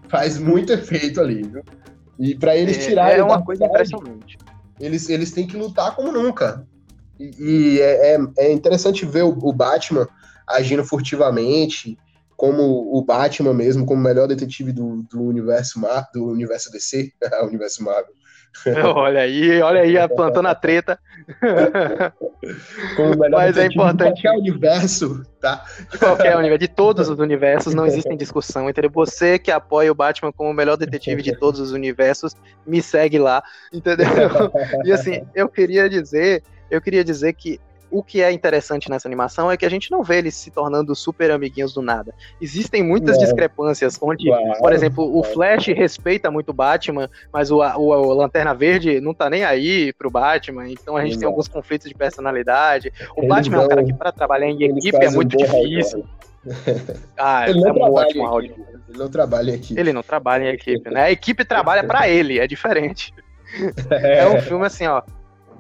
faz 0.10 0.38
muito 0.38 0.74
efeito 0.74 1.22
ali, 1.22 1.44
viu? 1.44 1.64
E 2.20 2.36
para 2.36 2.58
eles 2.58 2.78
é, 2.78 2.80
tirarem. 2.82 3.20
É 3.20 3.24
uma 3.24 3.42
coisa 3.42 3.64
impressionante. 3.64 4.38
Eles, 4.78 5.08
eles 5.08 5.32
têm 5.32 5.48
que 5.48 5.56
lutar 5.56 5.96
como 5.96 6.12
nunca. 6.12 6.68
E, 7.18 7.32
e 7.40 7.80
é, 7.80 8.16
é, 8.16 8.20
é 8.38 8.52
interessante 8.52 9.06
ver 9.06 9.24
o, 9.24 9.30
o 9.30 9.54
Batman 9.54 10.10
agindo 10.46 10.84
furtivamente, 10.84 11.98
como 12.36 12.96
o 12.96 13.02
Batman 13.04 13.54
mesmo, 13.54 13.86
como 13.86 14.00
o 14.00 14.04
melhor 14.04 14.28
detetive 14.28 14.72
do, 14.72 15.04
do 15.04 15.24
universo 15.24 15.80
Mar, 15.80 16.10
do 16.14 16.26
universo 16.28 16.72
DC, 16.72 17.12
universo 17.44 17.84
Marvel. 17.84 18.14
olha 18.96 19.22
aí, 19.22 19.62
olha 19.62 19.82
aí, 19.82 20.08
plantando 20.16 20.48
a 20.48 20.56
treta. 20.56 21.00
Como 22.96 23.18
melhor 23.18 23.38
Mas 23.38 23.58
é 23.58 23.66
importante. 23.66 24.16
De 24.16 24.22
qualquer 24.22 24.40
universo, 24.40 25.26
tá? 25.42 25.66
De 25.92 25.98
qualquer 25.98 26.38
universo, 26.38 26.60
de 26.60 26.68
todos 26.68 27.10
os 27.10 27.20
universos, 27.20 27.74
não 27.74 27.86
existe 27.86 28.14
discussão 28.16 28.70
entre 28.70 28.88
você 28.88 29.38
que 29.38 29.52
apoia 29.52 29.92
o 29.92 29.96
Batman 29.96 30.32
como 30.32 30.50
o 30.50 30.54
melhor 30.54 30.78
detetive 30.78 31.22
de 31.22 31.36
todos 31.38 31.60
os 31.60 31.72
universos, 31.72 32.34
me 32.66 32.82
segue 32.82 33.20
lá, 33.20 33.44
entendeu? 33.74 34.08
E 34.84 34.92
assim, 34.92 35.26
eu 35.36 35.50
queria 35.50 35.90
dizer, 35.90 36.44
eu 36.70 36.82
queria 36.82 37.04
dizer 37.04 37.34
que 37.34 37.60
o 37.90 38.04
que 38.04 38.22
é 38.22 38.32
interessante 38.32 38.90
nessa 38.90 39.08
animação 39.08 39.50
é 39.50 39.58
que 39.58 39.66
a 39.66 39.70
gente 39.70 39.92
não 39.92 40.04
vê 40.04 40.18
eles 40.18 40.36
se 40.36 40.52
tornando 40.52 40.96
super 40.96 41.32
amiguinhos 41.32 41.74
do 41.74 41.82
nada. 41.82 42.14
Existem 42.42 42.84
muitas 42.84 43.18
discrepâncias 43.18 43.98
onde, 44.02 44.28
claro, 44.28 44.60
por 44.60 44.74
exemplo, 44.74 45.18
o 45.18 45.24
Flash 45.24 45.68
respeita 45.68 46.30
muito 46.30 46.50
o 46.50 46.54
Batman, 46.54 47.10
mas 47.32 47.52
o, 47.52 47.58
o, 47.60 47.90
o, 47.90 48.14
Lanterna 48.14 48.54
Verde 48.54 49.00
não 49.00 49.14
tá 49.14 49.30
nem 49.30 49.44
aí 49.44 49.94
pro 49.94 50.10
Batman, 50.10 50.70
então 50.70 50.98
a 50.98 51.04
gente 51.04 51.14
não. 51.14 51.20
tem 51.20 51.28
alguns 51.28 51.48
conflitos 51.48 51.88
de 51.88 51.96
personalidade. 51.96 52.92
O 53.16 53.22
eles 53.22 53.30
Batman 53.30 53.58
não, 53.58 53.64
é 53.64 53.66
um 53.66 53.70
cara 53.70 53.84
que 53.84 53.94
para 53.94 54.12
trabalhar 54.12 54.48
em 54.48 54.64
equipe 54.64 55.04
é 55.04 55.10
muito 55.10 55.38
difícil. 55.38 56.06
ah, 57.18 57.50
ele 57.50 57.68
é 57.68 57.72
um 57.72 57.82
ótimo 57.82 58.26
áudio. 58.26 58.56
Ele 58.88 58.98
não 58.98 59.10
trabalha 59.10 59.52
em 59.52 59.56
equipe. 59.56 59.80
Ele 59.80 59.94
não 59.94 60.04
trabalha 60.04 60.44
em 60.44 60.54
equipe, 60.54 60.90
né? 60.90 61.04
A 61.04 61.12
equipe 61.12 61.44
trabalha 61.44 61.84
para 61.84 62.08
ele, 62.08 62.40
é 62.40 62.48
diferente. 62.48 63.14
É. 63.90 64.20
é 64.24 64.28
um 64.28 64.42
filme 64.42 64.66
assim, 64.66 64.86
ó 64.86 65.02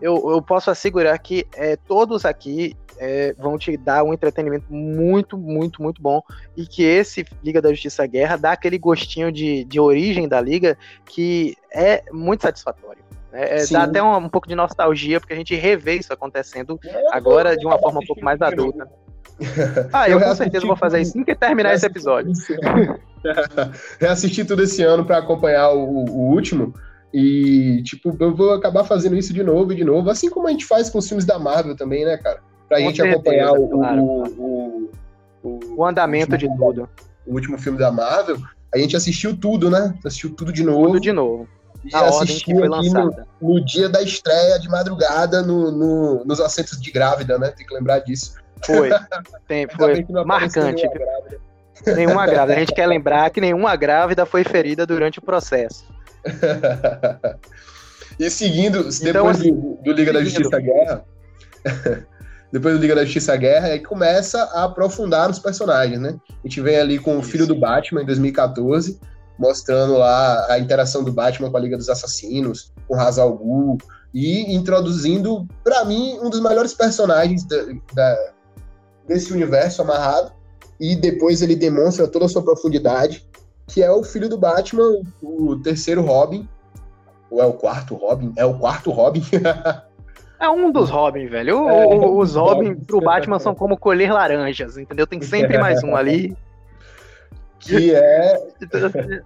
eu, 0.01 0.31
eu 0.31 0.41
posso 0.41 0.69
assegurar 0.69 1.17
que 1.19 1.47
é, 1.55 1.75
todos 1.75 2.25
aqui 2.25 2.75
é, 2.97 3.33
vão 3.37 3.57
te 3.57 3.75
dar 3.77 4.03
um 4.03 4.13
entretenimento 4.13 4.65
muito, 4.69 5.37
muito, 5.37 5.81
muito 5.81 6.01
bom. 6.01 6.21
E 6.55 6.65
que 6.65 6.83
esse 6.83 7.25
Liga 7.43 7.61
da 7.61 7.69
Justiça 7.71 8.05
Guerra 8.05 8.37
dá 8.37 8.51
aquele 8.51 8.77
gostinho 8.77 9.31
de, 9.31 9.63
de 9.65 9.79
origem 9.79 10.27
da 10.27 10.39
Liga 10.39 10.77
que 11.05 11.55
é 11.73 12.03
muito 12.11 12.43
satisfatório. 12.43 13.03
Né? 13.31 13.59
É, 13.59 13.67
dá 13.67 13.83
até 13.83 14.01
um, 14.01 14.15
um, 14.15 14.29
pouco 14.29 14.47
de 14.47 14.55
nostalgia, 14.55 15.19
porque 15.19 15.33
a 15.33 15.37
gente 15.37 15.55
revê 15.55 15.95
isso 15.95 16.13
acontecendo 16.13 16.79
agora 17.11 17.57
de 17.57 17.65
uma 17.65 17.77
forma 17.77 17.99
um 18.01 18.05
pouco 18.05 18.23
mais 18.23 18.41
adulta. 18.41 18.87
Ah, 19.91 20.09
eu, 20.09 20.17
eu 20.17 20.29
com 20.29 20.33
certeza 20.33 20.65
vou 20.65 20.77
fazer 20.77 21.01
isso 21.01 21.11
assim 21.11 21.25
que 21.25 21.35
terminar 21.35 21.73
esse 21.73 21.85
episódio. 21.85 22.31
Reassisti 23.99 24.45
tudo 24.45 24.63
esse 24.63 24.81
ano 24.81 25.03
para 25.03 25.17
acompanhar 25.17 25.71
o, 25.71 26.05
o 26.05 26.31
último. 26.31 26.73
E, 27.17 27.81
tipo, 27.83 28.13
eu 28.19 28.35
vou 28.35 28.51
acabar 28.51 28.83
fazendo 28.83 29.15
isso 29.15 29.33
de 29.33 29.41
novo 29.41 29.71
e 29.71 29.75
de 29.77 29.85
novo, 29.85 30.09
assim 30.09 30.29
como 30.29 30.49
a 30.49 30.51
gente 30.51 30.65
faz 30.65 30.89
com 30.89 30.97
os 30.97 31.07
filmes 31.07 31.23
da 31.23 31.39
Marvel 31.39 31.73
também, 31.73 32.03
né, 32.03 32.17
cara? 32.17 32.41
Pra 32.67 32.77
Com 32.77 32.83
gente 32.83 32.97
certeza, 32.97 33.15
acompanhar 33.15 33.51
o, 33.53 33.69
claro. 33.69 34.01
o, 34.03 34.89
o, 35.41 35.59
o, 35.77 35.85
andamento 35.85 36.37
de 36.37 36.45
tudo. 36.57 36.89
O 37.25 37.35
último 37.35 37.57
filme 37.57 37.79
da 37.79 37.89
Marvel, 37.89 38.37
a 38.73 38.77
gente 38.77 38.97
assistiu 38.97 39.33
tudo, 39.33 39.69
né? 39.69 39.97
Assistiu 40.03 40.35
tudo 40.35 40.51
de 40.51 40.61
novo. 40.61 40.87
Tudo 40.87 40.99
de 40.99 41.13
novo. 41.13 41.47
E 41.85 41.95
assistiu 41.95 42.57
foi 42.57 42.67
lançada. 42.67 43.25
No, 43.39 43.53
no, 43.53 43.63
dia 43.63 43.87
da 43.87 44.01
estreia 44.01 44.59
de 44.59 44.67
madrugada 44.67 45.41
no, 45.41 45.71
no, 45.71 46.25
nos 46.25 46.41
assentos 46.41 46.81
de 46.81 46.91
grávida, 46.91 47.39
né? 47.39 47.49
Tem 47.55 47.65
que 47.65 47.73
lembrar 47.73 47.99
disso. 47.99 48.35
Foi. 48.65 48.89
Tem, 49.47 49.65
foi 49.69 50.05
marcante. 50.25 50.83
Nenhuma 50.83 51.05
grávida. 51.05 51.39
nenhuma 51.95 52.25
grávida. 52.25 52.57
A 52.57 52.59
gente 52.59 52.73
quer 52.73 52.87
lembrar 52.87 53.29
que 53.29 53.39
nenhuma 53.39 53.73
grávida 53.77 54.25
foi 54.25 54.43
ferida 54.43 54.85
durante 54.85 55.19
o 55.19 55.21
processo. 55.21 55.94
e 58.19 58.29
seguindo, 58.29 58.79
então, 58.79 59.13
depois 59.13 59.39
assim, 59.39 59.53
do, 59.53 59.77
do, 59.83 59.91
Liga 59.91 60.11
seguindo. 60.11 60.13
da 60.13 60.23
Justiça 60.23 60.59
Guerra, 60.59 61.05
depois 62.51 62.75
do 62.75 62.81
Liga 62.81 62.95
da 62.95 63.05
Justiça 63.05 63.35
Guerra, 63.35 63.67
aí 63.67 63.79
começa 63.79 64.43
a 64.43 64.63
aprofundar 64.65 65.27
nos 65.27 65.39
personagens, 65.39 65.99
né? 65.99 66.15
A 66.29 66.47
gente 66.47 66.61
vem 66.61 66.77
ali 66.77 66.99
com 66.99 67.17
o 67.17 67.23
filho 67.23 67.47
do 67.47 67.55
Batman 67.55 68.03
em 68.03 68.05
2014, 68.05 68.99
mostrando 69.37 69.97
lá 69.97 70.47
a 70.49 70.59
interação 70.59 71.03
do 71.03 71.11
Batman 71.11 71.51
com 71.51 71.57
a 71.57 71.59
Liga 71.59 71.77
dos 71.77 71.89
Assassinos, 71.89 72.73
com 72.87 72.99
Hazal 72.99 73.37
Ghul, 73.37 73.77
e 74.13 74.55
introduzindo, 74.55 75.45
para 75.63 75.83
mim, 75.83 76.17
um 76.21 76.29
dos 76.29 76.39
melhores 76.39 76.73
personagens 76.73 77.43
da, 77.43 77.57
da, 77.93 78.31
desse 79.05 79.33
universo 79.33 79.81
amarrado 79.81 80.31
e 80.79 80.95
depois 80.95 81.41
ele 81.41 81.55
demonstra 81.55 82.07
toda 82.07 82.25
a 82.25 82.29
sua 82.29 82.43
profundidade, 82.43 83.27
que 83.67 83.81
é 83.81 83.91
o 83.91 84.03
filho 84.03 84.29
do 84.29 84.37
Batman, 84.37 85.01
o 85.21 85.55
terceiro 85.57 86.01
Robin, 86.01 86.47
ou 87.29 87.41
é 87.41 87.45
o 87.45 87.53
quarto 87.53 87.95
Robin? 87.95 88.33
É 88.37 88.45
o 88.45 88.57
quarto 88.57 88.91
Robin. 88.91 89.23
É 90.37 90.49
um 90.49 90.69
dos 90.69 90.89
Robin, 90.89 91.27
velho. 91.27 91.67
É, 91.69 91.87
os 91.87 92.35
Robin 92.35 92.75
pro 92.75 92.99
Batman 92.99 93.39
são 93.39 93.55
como 93.55 93.77
colher 93.77 94.11
laranjas, 94.11 94.77
entendeu? 94.77 95.07
Tem 95.07 95.21
sempre 95.21 95.57
mais 95.57 95.81
um 95.83 95.95
ali. 95.95 96.35
Que 97.57 97.95
é. 97.95 98.47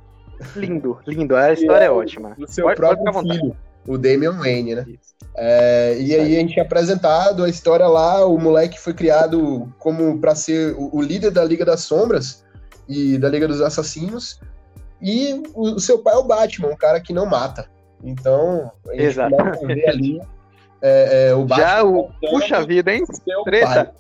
lindo, 0.55 0.98
lindo. 1.05 1.36
A 1.36 1.51
história 1.51 1.84
é, 1.84 1.88
é 1.88 1.91
ótima. 1.91 2.36
O 2.39 2.48
seu 2.48 2.65
pode, 2.65 2.77
próprio 2.77 3.12
pode 3.12 3.34
filho, 3.34 3.58
o 3.86 3.98
Damian 3.98 4.38
Wayne, 4.38 4.75
né? 4.75 4.86
É, 5.36 5.98
e 6.00 6.15
aí 6.15 6.38
a 6.38 6.39
gente 6.39 6.58
é 6.58 6.62
apresentado 6.62 7.43
a 7.43 7.50
história 7.50 7.88
lá, 7.88 8.25
o 8.25 8.38
moleque 8.38 8.79
foi 8.79 8.93
criado 8.93 9.67
como 9.77 10.19
para 10.19 10.36
ser 10.36 10.74
o, 10.75 10.96
o, 10.96 11.01
líder 11.01 11.31
da 11.31 11.43
Liga 11.43 11.65
das 11.65 11.81
Sombras 11.81 12.46
e 12.89 13.17
da 13.17 13.29
Liga 13.29 13.48
dos 13.48 13.62
Assassinos. 13.62 14.41
E 15.01 15.41
o, 15.53 15.75
o 15.75 15.79
seu 15.79 16.00
pai 16.00 16.15
é 16.15 16.17
o 16.17 16.24
Batman, 16.24 16.69
um 16.69 16.75
cara 16.75 17.00
que 17.00 17.13
não 17.13 17.25
mata. 17.25 17.69
Então, 18.03 18.72
a 18.88 18.91
gente 18.91 19.03
Exato. 19.03 19.36
começa 19.36 19.63
a 19.63 19.67
ver 19.67 19.88
ali 19.88 20.22
é, 20.81 21.29
é, 21.29 21.36
o 21.36 21.48
Já 21.48 21.84
o. 21.84 22.10
Puxa 22.29 22.65
vida, 22.65 22.93
hein? 22.93 23.03
Treta. 23.43 23.93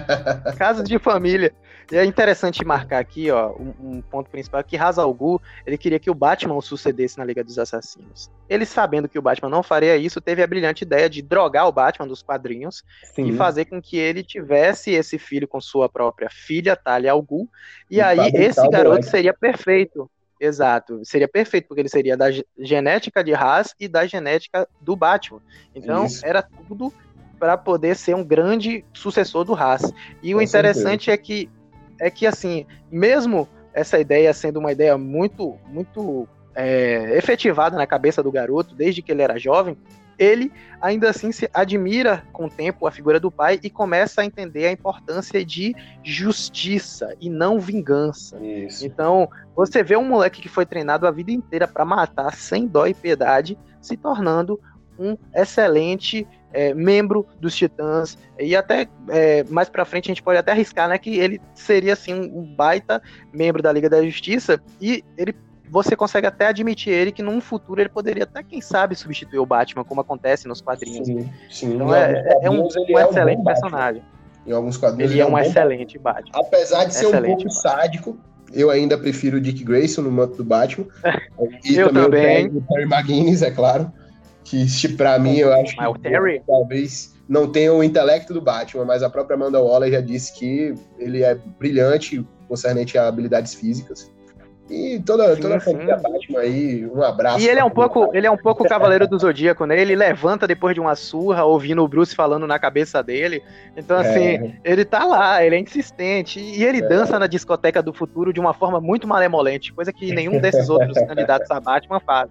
Casa 0.56 0.82
de 0.82 0.98
família. 0.98 1.52
E 1.90 1.96
é 1.96 2.04
interessante 2.04 2.64
marcar 2.64 2.98
aqui, 2.98 3.30
ó, 3.30 3.52
um, 3.52 3.74
um 3.80 4.02
ponto 4.02 4.30
principal, 4.30 4.62
que 4.62 4.76
Hazal 4.76 5.12
Gu, 5.12 5.40
ele 5.66 5.78
queria 5.78 5.98
que 5.98 6.10
o 6.10 6.14
Batman 6.14 6.54
o 6.54 6.62
sucedesse 6.62 7.18
na 7.18 7.24
Liga 7.24 7.42
dos 7.42 7.58
Assassinos. 7.58 8.30
Ele, 8.48 8.66
sabendo 8.66 9.08
que 9.08 9.18
o 9.18 9.22
Batman 9.22 9.48
não 9.48 9.62
faria 9.62 9.96
isso, 9.96 10.20
teve 10.20 10.42
a 10.42 10.46
brilhante 10.46 10.84
ideia 10.84 11.08
de 11.08 11.22
drogar 11.22 11.66
o 11.66 11.72
Batman 11.72 12.06
dos 12.06 12.22
quadrinhos 12.22 12.82
Sim. 13.14 13.28
e 13.28 13.36
fazer 13.36 13.64
com 13.64 13.80
que 13.80 13.96
ele 13.96 14.22
tivesse 14.22 14.90
esse 14.92 15.18
filho 15.18 15.48
com 15.48 15.60
sua 15.60 15.88
própria 15.88 16.28
filha, 16.30 16.76
Talia 16.76 17.12
Al 17.12 17.22
Ghul, 17.22 17.48
e, 17.90 17.96
e 17.96 18.00
aí 18.00 18.18
esse 18.34 18.68
garoto 18.68 19.06
seria 19.06 19.32
perfeito 19.32 20.10
Exato. 20.42 21.00
Seria 21.04 21.28
perfeito, 21.28 21.68
porque 21.68 21.82
ele 21.82 21.88
seria 21.88 22.16
da 22.16 22.26
genética 22.58 23.22
de 23.22 23.32
Haas 23.32 23.76
e 23.78 23.86
da 23.86 24.04
genética 24.06 24.68
do 24.80 24.96
Batman. 24.96 25.40
Então, 25.72 26.06
Isso. 26.06 26.26
era 26.26 26.42
tudo 26.42 26.92
para 27.38 27.56
poder 27.56 27.94
ser 27.94 28.16
um 28.16 28.24
grande 28.24 28.84
sucessor 28.92 29.44
do 29.44 29.54
Haas. 29.54 29.82
E 30.20 30.32
Com 30.32 30.40
o 30.40 30.42
interessante 30.42 31.04
certeza. 31.04 31.12
é 31.12 31.16
que 31.16 31.50
é 32.02 32.10
que 32.10 32.26
assim, 32.26 32.66
mesmo 32.90 33.48
essa 33.72 33.98
ideia 33.98 34.34
sendo 34.34 34.58
uma 34.58 34.72
ideia 34.72 34.98
muito 34.98 35.56
muito 35.68 36.28
é, 36.54 37.16
efetivada 37.16 37.76
na 37.76 37.86
cabeça 37.86 38.22
do 38.22 38.30
garoto 38.30 38.74
desde 38.74 39.00
que 39.00 39.12
ele 39.12 39.22
era 39.22 39.38
jovem, 39.38 39.78
ele 40.18 40.52
ainda 40.80 41.08
assim 41.08 41.30
se 41.30 41.48
admira 41.54 42.24
com 42.32 42.46
o 42.46 42.50
tempo 42.50 42.86
a 42.86 42.90
figura 42.90 43.20
do 43.20 43.30
pai 43.30 43.58
e 43.62 43.70
começa 43.70 44.20
a 44.20 44.24
entender 44.24 44.66
a 44.66 44.72
importância 44.72 45.44
de 45.44 45.74
justiça 46.02 47.14
e 47.20 47.30
não 47.30 47.60
vingança. 47.60 48.36
Isso. 48.44 48.84
Então, 48.84 49.28
você 49.54 49.82
vê 49.82 49.96
um 49.96 50.04
moleque 50.04 50.42
que 50.42 50.48
foi 50.48 50.66
treinado 50.66 51.06
a 51.06 51.10
vida 51.10 51.30
inteira 51.30 51.68
para 51.68 51.84
matar 51.84 52.34
sem 52.34 52.66
dó 52.66 52.86
e 52.86 52.94
piedade, 52.94 53.56
se 53.80 53.96
tornando 53.96 54.60
um 54.98 55.16
excelente 55.34 56.26
é, 56.52 56.74
membro 56.74 57.26
dos 57.40 57.54
Titãs 57.54 58.18
e 58.38 58.54
até 58.54 58.86
é, 59.08 59.44
mais 59.44 59.68
para 59.68 59.84
frente 59.84 60.06
a 60.06 60.12
gente 60.12 60.22
pode 60.22 60.38
até 60.38 60.52
arriscar, 60.52 60.88
né, 60.88 60.98
que 60.98 61.18
ele 61.18 61.40
seria 61.54 61.94
assim 61.94 62.14
um 62.14 62.54
baita 62.54 63.02
membro 63.32 63.62
da 63.62 63.72
Liga 63.72 63.88
da 63.88 64.02
Justiça 64.02 64.60
e 64.80 65.02
ele 65.16 65.34
você 65.72 65.96
consegue 65.96 66.26
até 66.26 66.48
admitir 66.48 66.92
ele 66.92 67.10
que 67.10 67.22
num 67.22 67.40
futuro 67.40 67.80
ele 67.80 67.88
poderia 67.88 68.24
até, 68.24 68.42
quem 68.42 68.60
sabe, 68.60 68.94
substituir 68.94 69.38
o 69.38 69.46
Batman, 69.46 69.82
como 69.82 70.02
acontece 70.02 70.46
nos 70.46 70.60
quadrinhos. 70.60 71.06
Sim, 71.06 71.30
sim. 71.48 71.74
Então 71.74 71.94
é, 71.94 72.40
é, 72.42 72.50
um, 72.50 72.64
um 72.64 72.98
é 72.98 73.08
excelente 73.08 73.40
um 73.40 73.44
personagem. 73.44 74.02
Em 74.46 74.52
alguns 74.52 74.76
quadrinhos 74.76 75.12
ele, 75.12 75.22
ele 75.22 75.26
é, 75.26 75.30
um, 75.30 75.34
um 75.34 75.38
excelente 75.38 75.98
Batman. 75.98 76.38
Apesar 76.38 76.84
de 76.84 76.94
ser 76.94 77.06
um 77.06 77.12
pouco 77.12 77.44
Batman. 77.44 77.50
sádico, 77.50 78.18
eu 78.52 78.68
ainda 78.68 78.98
prefiro 78.98 79.38
o 79.38 79.40
Dick 79.40 79.64
Grayson 79.64 80.02
no 80.02 80.12
manto 80.12 80.36
do 80.36 80.44
Batman. 80.44 80.86
E 81.64 81.76
eu 81.76 81.92
também. 81.92 82.48
O 82.48 82.60
Terry 82.60 82.84
McGuinness, 82.84 83.42
é 83.42 83.50
claro. 83.50 83.90
Que, 84.44 84.88
para 84.96 85.18
mim, 85.18 85.36
eu 85.38 85.52
acho 85.52 85.76
que 85.76 85.98
Terry... 86.00 86.42
talvez 86.46 87.14
não 87.28 87.50
tenha 87.50 87.72
o 87.72 87.82
intelecto 87.82 88.34
do 88.34 88.40
Batman, 88.40 88.84
mas 88.84 89.02
a 89.02 89.08
própria 89.08 89.34
Amanda 89.34 89.60
Waller 89.60 89.90
já 89.90 90.00
disse 90.00 90.38
que 90.38 90.74
ele 90.98 91.22
é 91.22 91.34
brilhante 91.58 92.24
concernente 92.48 92.98
a 92.98 93.08
habilidades 93.08 93.54
físicas. 93.54 94.12
E 94.70 95.00
toda, 95.00 95.34
sim, 95.34 95.42
toda 95.42 95.56
a 95.56 95.60
família 95.60 95.98
sim. 95.98 96.02
Batman 96.02 96.38
aí, 96.38 96.86
um 96.86 97.02
abraço. 97.02 97.40
E 97.40 97.48
ele 97.48 97.60
é 97.60 97.64
um 97.64 97.70
pouco, 97.70 98.10
ele 98.14 98.26
é 98.26 98.30
um 98.30 98.36
pouco 98.36 98.64
o 98.64 98.68
Cavaleiro 98.68 99.06
do 99.06 99.18
Zodíaco, 99.18 99.66
né? 99.66 99.78
Ele 99.78 99.94
levanta 99.94 100.46
depois 100.46 100.74
de 100.74 100.80
uma 100.80 100.94
surra, 100.94 101.44
ouvindo 101.44 101.82
o 101.82 101.88
Bruce 101.88 102.14
falando 102.14 102.46
na 102.46 102.58
cabeça 102.58 103.02
dele. 103.02 103.42
Então, 103.76 104.00
é. 104.00 104.08
assim, 104.08 104.54
ele 104.64 104.84
tá 104.84 105.04
lá, 105.04 105.44
ele 105.44 105.56
é 105.56 105.58
insistente. 105.58 106.40
E 106.40 106.64
ele 106.64 106.78
é. 106.78 106.88
dança 106.88 107.18
na 107.18 107.26
discoteca 107.26 107.82
do 107.82 107.92
futuro 107.92 108.32
de 108.32 108.40
uma 108.40 108.54
forma 108.54 108.80
muito 108.80 109.06
malemolente, 109.06 109.72
coisa 109.72 109.92
que 109.92 110.14
nenhum 110.14 110.40
desses 110.40 110.70
outros 110.70 110.96
candidatos 111.06 111.50
a 111.50 111.60
Batman 111.60 112.00
faz. 112.00 112.30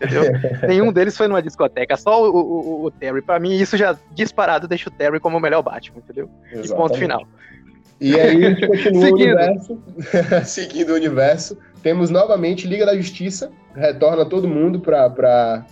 Entendeu? 0.00 0.24
Nenhum 0.66 0.92
deles 0.92 1.16
foi 1.16 1.28
numa 1.28 1.42
discoteca, 1.42 1.96
só 1.96 2.24
o, 2.24 2.34
o, 2.34 2.84
o 2.84 2.90
Terry. 2.90 3.20
Pra 3.20 3.38
mim, 3.38 3.56
isso 3.56 3.76
já 3.76 3.96
disparado 4.12 4.66
deixa 4.66 4.88
o 4.88 4.92
Terry 4.92 5.20
como 5.20 5.36
o 5.36 5.40
melhor 5.40 5.62
Batman, 5.62 5.98
entendeu? 5.98 6.30
Exatamente. 6.46 6.72
E 6.72 6.74
ponto 6.74 6.98
final. 6.98 7.28
E 8.00 8.18
aí 8.18 8.44
a 8.46 8.50
gente 8.50 8.66
continua 8.66 9.10
o 9.10 9.12
universo, 9.14 9.82
seguindo 10.44 10.90
o 10.90 10.94
universo. 10.94 11.58
Temos 11.82 12.08
novamente 12.08 12.66
Liga 12.66 12.86
da 12.86 12.96
Justiça, 12.96 13.50
retorna 13.74 14.24
todo 14.24 14.48
mundo 14.48 14.80
para 14.80 15.64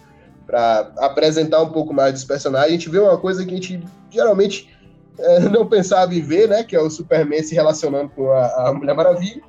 apresentar 0.99 1.63
um 1.63 1.71
pouco 1.71 1.95
mais 1.95 2.13
dos 2.13 2.25
personagens. 2.25 2.69
A 2.69 2.73
gente 2.73 2.91
vê 2.91 2.99
uma 2.99 3.17
coisa 3.17 3.45
que 3.45 3.53
a 3.53 3.57
gente 3.57 3.83
geralmente 4.11 4.69
é, 5.19 5.41
não 5.41 5.67
pensava 5.67 6.15
em 6.15 6.21
ver, 6.21 6.49
né? 6.49 6.63
Que 6.63 6.77
é 6.77 6.81
o 6.81 6.91
Superman 6.91 7.43
se 7.43 7.55
relacionando 7.55 8.11
com 8.11 8.31
a, 8.31 8.69
a 8.69 8.75
Mulher 8.75 8.95
Maravilha. 8.95 9.43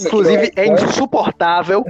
Inclusive, 0.00 0.52
é, 0.56 0.62
é 0.62 0.66
insuportável. 0.66 1.84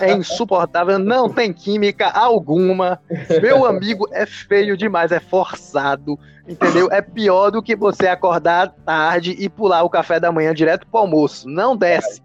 é 0.00 0.12
insuportável, 0.12 0.98
não 0.98 1.28
tem 1.28 1.52
química 1.52 2.08
alguma. 2.08 3.00
Meu 3.40 3.64
amigo 3.64 4.08
é 4.12 4.26
feio 4.26 4.76
demais, 4.76 5.12
é 5.12 5.20
forçado. 5.20 6.18
Entendeu? 6.48 6.88
É 6.92 7.02
pior 7.02 7.50
do 7.50 7.62
que 7.62 7.74
você 7.74 8.06
acordar 8.06 8.72
tarde 8.84 9.34
e 9.38 9.48
pular 9.48 9.82
o 9.82 9.90
café 9.90 10.20
da 10.20 10.30
manhã 10.30 10.54
direto 10.54 10.86
pro 10.86 11.00
almoço. 11.00 11.48
Não 11.48 11.76
desce. 11.76 12.22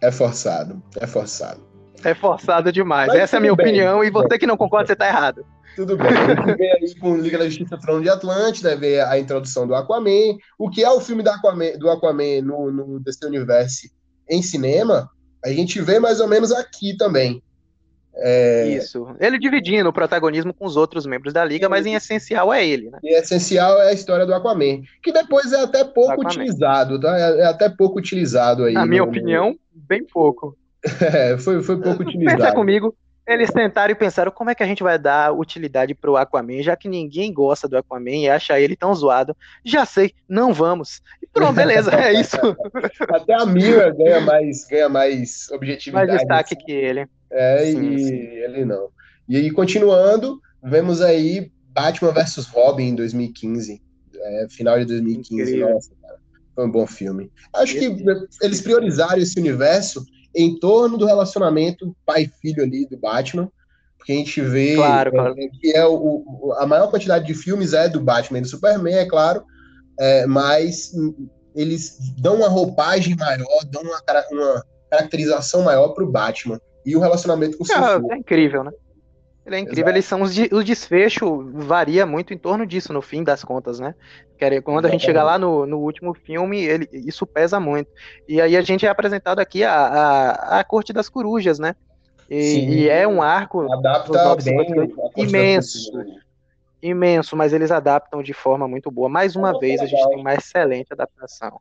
É 0.00 0.10
forçado, 0.10 0.82
é 1.00 1.06
forçado. 1.06 1.60
É 2.04 2.14
forçado 2.14 2.72
demais. 2.72 3.08
Mas 3.08 3.18
Essa 3.18 3.36
é 3.36 3.38
a 3.38 3.40
minha 3.40 3.54
bem. 3.54 3.66
opinião 3.66 4.04
e 4.04 4.10
você 4.10 4.38
que 4.38 4.46
não 4.46 4.56
concorda, 4.56 4.88
você 4.88 4.96
tá 4.96 5.06
errado. 5.06 5.44
Tudo 5.74 5.96
bem. 5.96 6.10
Vem 6.56 6.72
aí 6.72 6.94
com 6.98 7.16
Liga 7.16 7.38
da 7.38 7.46
Justiça 7.46 7.78
Trono 7.78 8.02
de 8.02 8.10
Atlântida, 8.10 8.76
vê 8.76 9.00
a 9.00 9.18
introdução 9.18 9.66
do 9.66 9.74
Aquaman. 9.74 10.36
O 10.58 10.68
que 10.68 10.84
é 10.84 10.90
o 10.90 11.00
filme 11.00 11.22
do 11.22 11.30
Aquaman, 11.30 11.78
do 11.78 11.88
Aquaman 11.88 12.42
no, 12.42 12.70
no 12.70 13.00
DC 13.00 13.24
Universe 13.26 13.90
em 14.32 14.42
cinema, 14.42 15.08
a 15.44 15.50
gente 15.50 15.80
vê 15.80 15.98
mais 15.98 16.20
ou 16.20 16.28
menos 16.28 16.52
aqui 16.52 16.96
também. 16.96 17.42
É... 18.14 18.68
Isso. 18.68 19.06
Ele 19.18 19.38
dividindo 19.38 19.88
o 19.88 19.92
protagonismo 19.92 20.52
com 20.52 20.66
os 20.66 20.76
outros 20.76 21.06
membros 21.06 21.32
da 21.32 21.44
liga, 21.44 21.68
mas 21.68 21.86
em 21.86 21.94
essencial 21.94 22.52
é 22.52 22.66
ele, 22.66 22.90
né? 22.90 22.98
Em 23.02 23.14
essencial 23.14 23.80
é 23.80 23.88
a 23.88 23.92
história 23.92 24.26
do 24.26 24.34
Aquaman, 24.34 24.82
que 25.02 25.12
depois 25.12 25.52
é 25.52 25.62
até 25.62 25.82
pouco 25.84 26.20
utilizado, 26.20 27.00
tá? 27.00 27.18
É, 27.18 27.40
é, 27.40 27.44
até 27.46 27.68
pouco 27.68 27.98
utilizado 27.98 28.64
aí. 28.64 28.74
Na 28.74 28.82
no... 28.82 28.88
minha 28.88 29.04
opinião, 29.04 29.56
bem 29.72 30.04
pouco. 30.04 30.56
É, 31.00 31.38
foi, 31.38 31.62
foi 31.62 31.80
pouco 31.80 32.02
utilizado. 32.02 32.38
Pensa 32.38 32.52
comigo, 32.52 32.92
eles 33.26 33.50
tentaram 33.50 33.92
e 33.92 33.94
pensaram 33.94 34.32
como 34.32 34.50
é 34.50 34.54
que 34.54 34.62
a 34.62 34.66
gente 34.66 34.82
vai 34.82 34.98
dar 34.98 35.32
utilidade 35.32 35.94
pro 35.94 36.16
Aquaman, 36.16 36.62
já 36.62 36.76
que 36.76 36.88
ninguém 36.88 37.32
gosta 37.32 37.68
do 37.68 37.76
Aquaman 37.76 38.10
e 38.10 38.28
acha 38.28 38.58
ele 38.58 38.74
tão 38.74 38.94
zoado. 38.94 39.36
Já 39.64 39.86
sei, 39.86 40.12
não 40.28 40.52
vamos. 40.52 41.00
E 41.22 41.26
pronto, 41.26 41.54
beleza, 41.54 41.94
é 41.94 42.12
isso. 42.20 42.36
Até 43.08 43.34
a 43.34 43.46
Mira 43.46 43.90
ganha 43.94 44.20
mais, 44.20 44.66
ganha 44.66 44.88
mais 44.88 45.48
objetividade. 45.50 46.08
Mais 46.08 46.20
destaque 46.20 46.54
assim. 46.56 46.64
que 46.64 46.72
ele. 46.72 47.06
É, 47.30 47.64
sim, 47.66 47.94
e 47.94 47.98
sim. 47.98 48.14
ele 48.14 48.64
não. 48.64 48.88
E 49.28 49.36
aí, 49.36 49.50
continuando, 49.50 50.40
vemos 50.62 51.00
aí 51.00 51.50
Batman 51.68 52.12
vs 52.12 52.46
Robin 52.46 52.88
em 52.88 52.94
2015. 52.94 53.80
É, 54.14 54.46
final 54.50 54.78
de 54.78 54.84
2015. 54.86 55.42
Incrível. 55.42 55.70
Nossa, 55.70 55.90
cara. 56.02 56.18
Foi 56.54 56.66
um 56.66 56.70
bom 56.70 56.86
filme. 56.86 57.30
Acho 57.54 57.78
que 57.78 58.04
eles 58.42 58.60
priorizaram 58.60 59.18
esse 59.18 59.38
universo 59.38 60.04
em 60.34 60.58
torno 60.58 60.96
do 60.96 61.06
relacionamento 61.06 61.94
pai-filho 62.04 62.62
ali 62.62 62.86
do 62.86 62.96
Batman. 62.96 63.50
Porque 63.96 64.12
a 64.12 64.16
gente 64.16 64.40
vê 64.40 64.74
claro, 64.74 65.08
é, 65.10 65.12
claro. 65.12 65.34
que 65.60 65.76
é 65.76 65.86
o, 65.86 66.24
o, 66.26 66.54
a 66.58 66.66
maior 66.66 66.90
quantidade 66.90 67.24
de 67.24 67.34
filmes 67.34 67.72
é 67.72 67.88
do 67.88 68.00
Batman 68.00 68.38
e 68.38 68.42
do 68.42 68.48
Superman, 68.48 68.94
é 68.94 69.06
claro. 69.06 69.44
É, 69.98 70.26
mas 70.26 70.92
eles 71.54 71.98
dão 72.18 72.36
uma 72.36 72.48
roupagem 72.48 73.14
maior, 73.14 73.64
dão 73.70 73.82
uma, 73.82 74.02
uma 74.32 74.64
caracterização 74.90 75.62
maior 75.62 75.90
para 75.90 76.02
o 76.02 76.10
Batman 76.10 76.60
e 76.84 76.96
o 76.96 77.00
relacionamento 77.00 77.56
com 77.56 77.64
o 77.64 77.66
é, 77.72 78.14
é 78.14 78.18
incrível, 78.18 78.64
né? 78.64 78.72
Ele 79.44 79.56
é 79.56 79.58
incrível, 79.58 79.84
Exato. 79.84 79.96
eles 79.96 80.04
são 80.04 80.22
os, 80.22 80.34
de, 80.34 80.48
o 80.52 80.62
desfecho 80.62 81.50
varia 81.52 82.06
muito 82.06 82.32
em 82.32 82.38
torno 82.38 82.64
disso, 82.64 82.92
no 82.92 83.02
fim 83.02 83.24
das 83.24 83.42
contas, 83.42 83.80
né? 83.80 83.94
Quando 84.64 84.86
a 84.86 84.88
gente 84.88 85.04
chega 85.04 85.22
lá 85.22 85.38
no, 85.38 85.66
no 85.66 85.78
último 85.78 86.14
filme, 86.14 86.64
ele, 86.64 86.88
isso 86.92 87.24
pesa 87.24 87.60
muito. 87.60 87.90
E 88.28 88.40
aí 88.40 88.56
a 88.56 88.60
gente 88.60 88.84
é 88.84 88.88
apresentado 88.88 89.38
aqui 89.38 89.62
a, 89.62 89.72
a, 89.72 90.60
a 90.60 90.64
Corte 90.64 90.92
das 90.92 91.08
Corujas, 91.08 91.58
né? 91.58 91.76
E, 92.28 92.82
e 92.84 92.88
é 92.88 93.06
um 93.06 93.20
arco 93.20 93.70
Adapta 93.72 94.36
bem 94.42 94.92
imenso. 95.16 95.92
imenso, 96.82 97.36
mas 97.36 97.52
eles 97.52 97.70
adaptam 97.70 98.22
de 98.22 98.32
forma 98.32 98.66
muito 98.66 98.90
boa. 98.90 99.08
Mais 99.08 99.36
uma 99.36 99.50
é 99.50 99.58
vez, 99.58 99.80
legal. 99.80 99.84
a 99.84 99.88
gente 99.88 100.08
tem 100.08 100.20
uma 100.20 100.34
excelente 100.34 100.92
adaptação. 100.92 101.60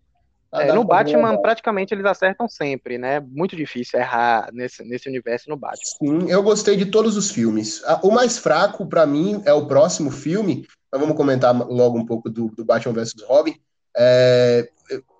É, 0.54 0.74
no 0.74 0.84
Batman, 0.84 1.30
legal. 1.30 1.42
praticamente 1.42 1.94
eles 1.94 2.06
acertam 2.06 2.48
sempre, 2.48 2.98
né? 2.98 3.22
Muito 3.22 3.56
difícil 3.56 4.00
errar 4.00 4.50
nesse, 4.52 4.84
nesse 4.84 5.08
universo 5.08 5.50
no 5.50 5.56
Batman. 5.56 5.80
Sim, 5.98 6.30
eu 6.30 6.44
gostei 6.44 6.76
de 6.76 6.88
todos 6.88 7.16
os 7.16 7.32
filmes. 7.32 7.82
O 8.04 8.12
mais 8.12 8.38
fraco, 8.38 8.86
para 8.86 9.06
mim, 9.06 9.42
é 9.46 9.54
o 9.54 9.66
próximo 9.66 10.12
filme. 10.12 10.68
Nós 10.92 11.00
vamos 11.00 11.16
comentar 11.16 11.56
logo 11.56 11.98
um 11.98 12.06
pouco 12.06 12.30
do, 12.30 12.50
do 12.50 12.66
Batman 12.66 12.94
vs 12.94 13.14
Robin. 13.26 13.56
É, 13.98 14.70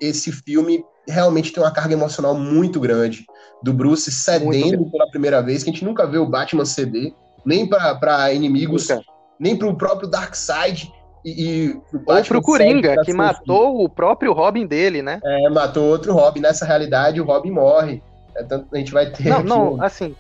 esse 0.02 0.34
filme 0.34 0.84
realmente 1.08 1.54
tem 1.54 1.64
uma 1.64 1.72
carga 1.72 1.94
emocional 1.94 2.36
muito 2.36 2.80
grande. 2.80 3.26
Do 3.64 3.74
Bruce 3.74 4.12
cedendo 4.12 4.92
pela 4.92 5.10
primeira 5.10 5.42
vez, 5.42 5.64
que 5.64 5.70
a 5.70 5.74
gente 5.74 5.86
nunca 5.86 6.06
vê 6.06 6.18
o 6.18 6.28
Batman 6.28 6.66
ceder, 6.66 7.14
nem 7.46 7.68
para 7.68 8.34
inimigos, 8.34 8.90
nunca. 8.90 9.04
nem 9.40 9.56
para 9.56 9.68
o 9.68 9.78
próprio 9.78 10.10
Darkseid. 10.10 10.92
E, 11.24 11.44
e 11.44 11.70
o 11.94 12.02
Ou 12.06 12.24
pro 12.24 12.42
Coringa, 12.42 12.96
que 13.04 13.14
matou 13.14 13.84
o 13.84 13.90
próprio 13.90 14.34
Robin 14.34 14.66
dele, 14.66 15.02
né? 15.02 15.20
É, 15.24 15.50
matou 15.50 15.88
outro 15.88 16.14
Robin. 16.14 16.40
Nessa 16.40 16.66
realidade, 16.66 17.22
o 17.22 17.26
Robin 17.26 17.52
morre. 17.52 18.02
É, 18.36 18.44
tanto, 18.44 18.68
a 18.74 18.78
gente 18.78 18.92
vai 18.92 19.12
ter. 19.12 19.30
Não, 19.30 19.44
não, 19.44 19.74
um, 19.76 19.84
assim. 19.84 20.16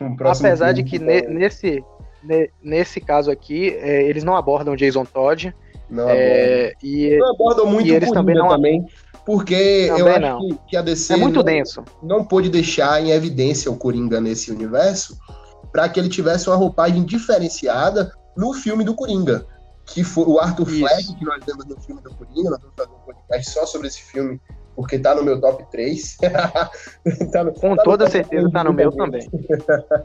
Um 0.00 0.16
apesar 0.26 0.72
de 0.72 0.82
que 0.82 0.98
ne, 0.98 1.22
nesse, 1.22 1.84
ne, 2.22 2.50
nesse 2.62 3.00
caso 3.00 3.30
aqui, 3.30 3.70
é, 3.80 4.02
eles 4.04 4.24
não 4.24 4.36
abordam 4.36 4.76
Jason 4.76 5.04
Todd. 5.04 5.54
Não, 5.90 6.08
é, 6.08 6.72
e, 6.82 7.16
não 7.18 7.30
abordam 7.30 7.66
muito 7.66 7.88
e 7.88 7.94
eles 7.94 8.10
também 8.10 8.34
não 8.34 8.48
também. 8.48 8.86
Porque 9.28 9.88
Também 9.88 10.00
eu 10.00 10.08
acho 10.08 10.20
não. 10.20 10.38
que, 10.38 10.58
que, 10.68 10.76
a 10.78 10.80
DC 10.80 11.12
é 11.12 11.16
muito 11.18 11.36
não, 11.36 11.44
denso. 11.44 11.84
não 12.02 12.24
pôde 12.24 12.48
deixar 12.48 13.02
em 13.02 13.10
evidência 13.10 13.70
o 13.70 13.76
Coringa 13.76 14.22
nesse 14.22 14.50
universo 14.50 15.18
para 15.70 15.86
que 15.86 16.00
ele 16.00 16.08
tivesse 16.08 16.48
uma 16.48 16.56
roupagem 16.56 17.04
diferenciada 17.04 18.10
no 18.34 18.54
filme 18.54 18.84
do 18.84 18.94
Coringa. 18.94 19.44
Que 19.88 20.04
foi 20.04 20.24
o 20.24 20.38
Arthur 20.38 20.66
Fleck, 20.66 21.14
que 21.14 21.24
nós 21.24 21.44
vemos 21.44 21.64
no 21.64 21.80
filme 21.80 22.00
do 22.02 22.14
Coringa, 22.14 22.50
nós 22.50 22.60
vamos 22.60 22.74
fazer 22.76 22.90
um 22.90 23.04
podcast 23.06 23.50
só 23.50 23.66
sobre 23.66 23.88
esse 23.88 24.02
filme 24.02 24.40
porque 24.78 24.96
tá 24.96 25.12
no 25.12 25.24
meu 25.24 25.40
top 25.40 25.64
3. 25.72 26.18
tá 27.32 27.42
no, 27.42 27.52
Com 27.52 27.74
tá 27.74 27.82
toda 27.82 28.08
certeza 28.08 28.48
tá 28.48 28.62
no 28.62 28.72
meu 28.72 28.92
também. 28.92 29.28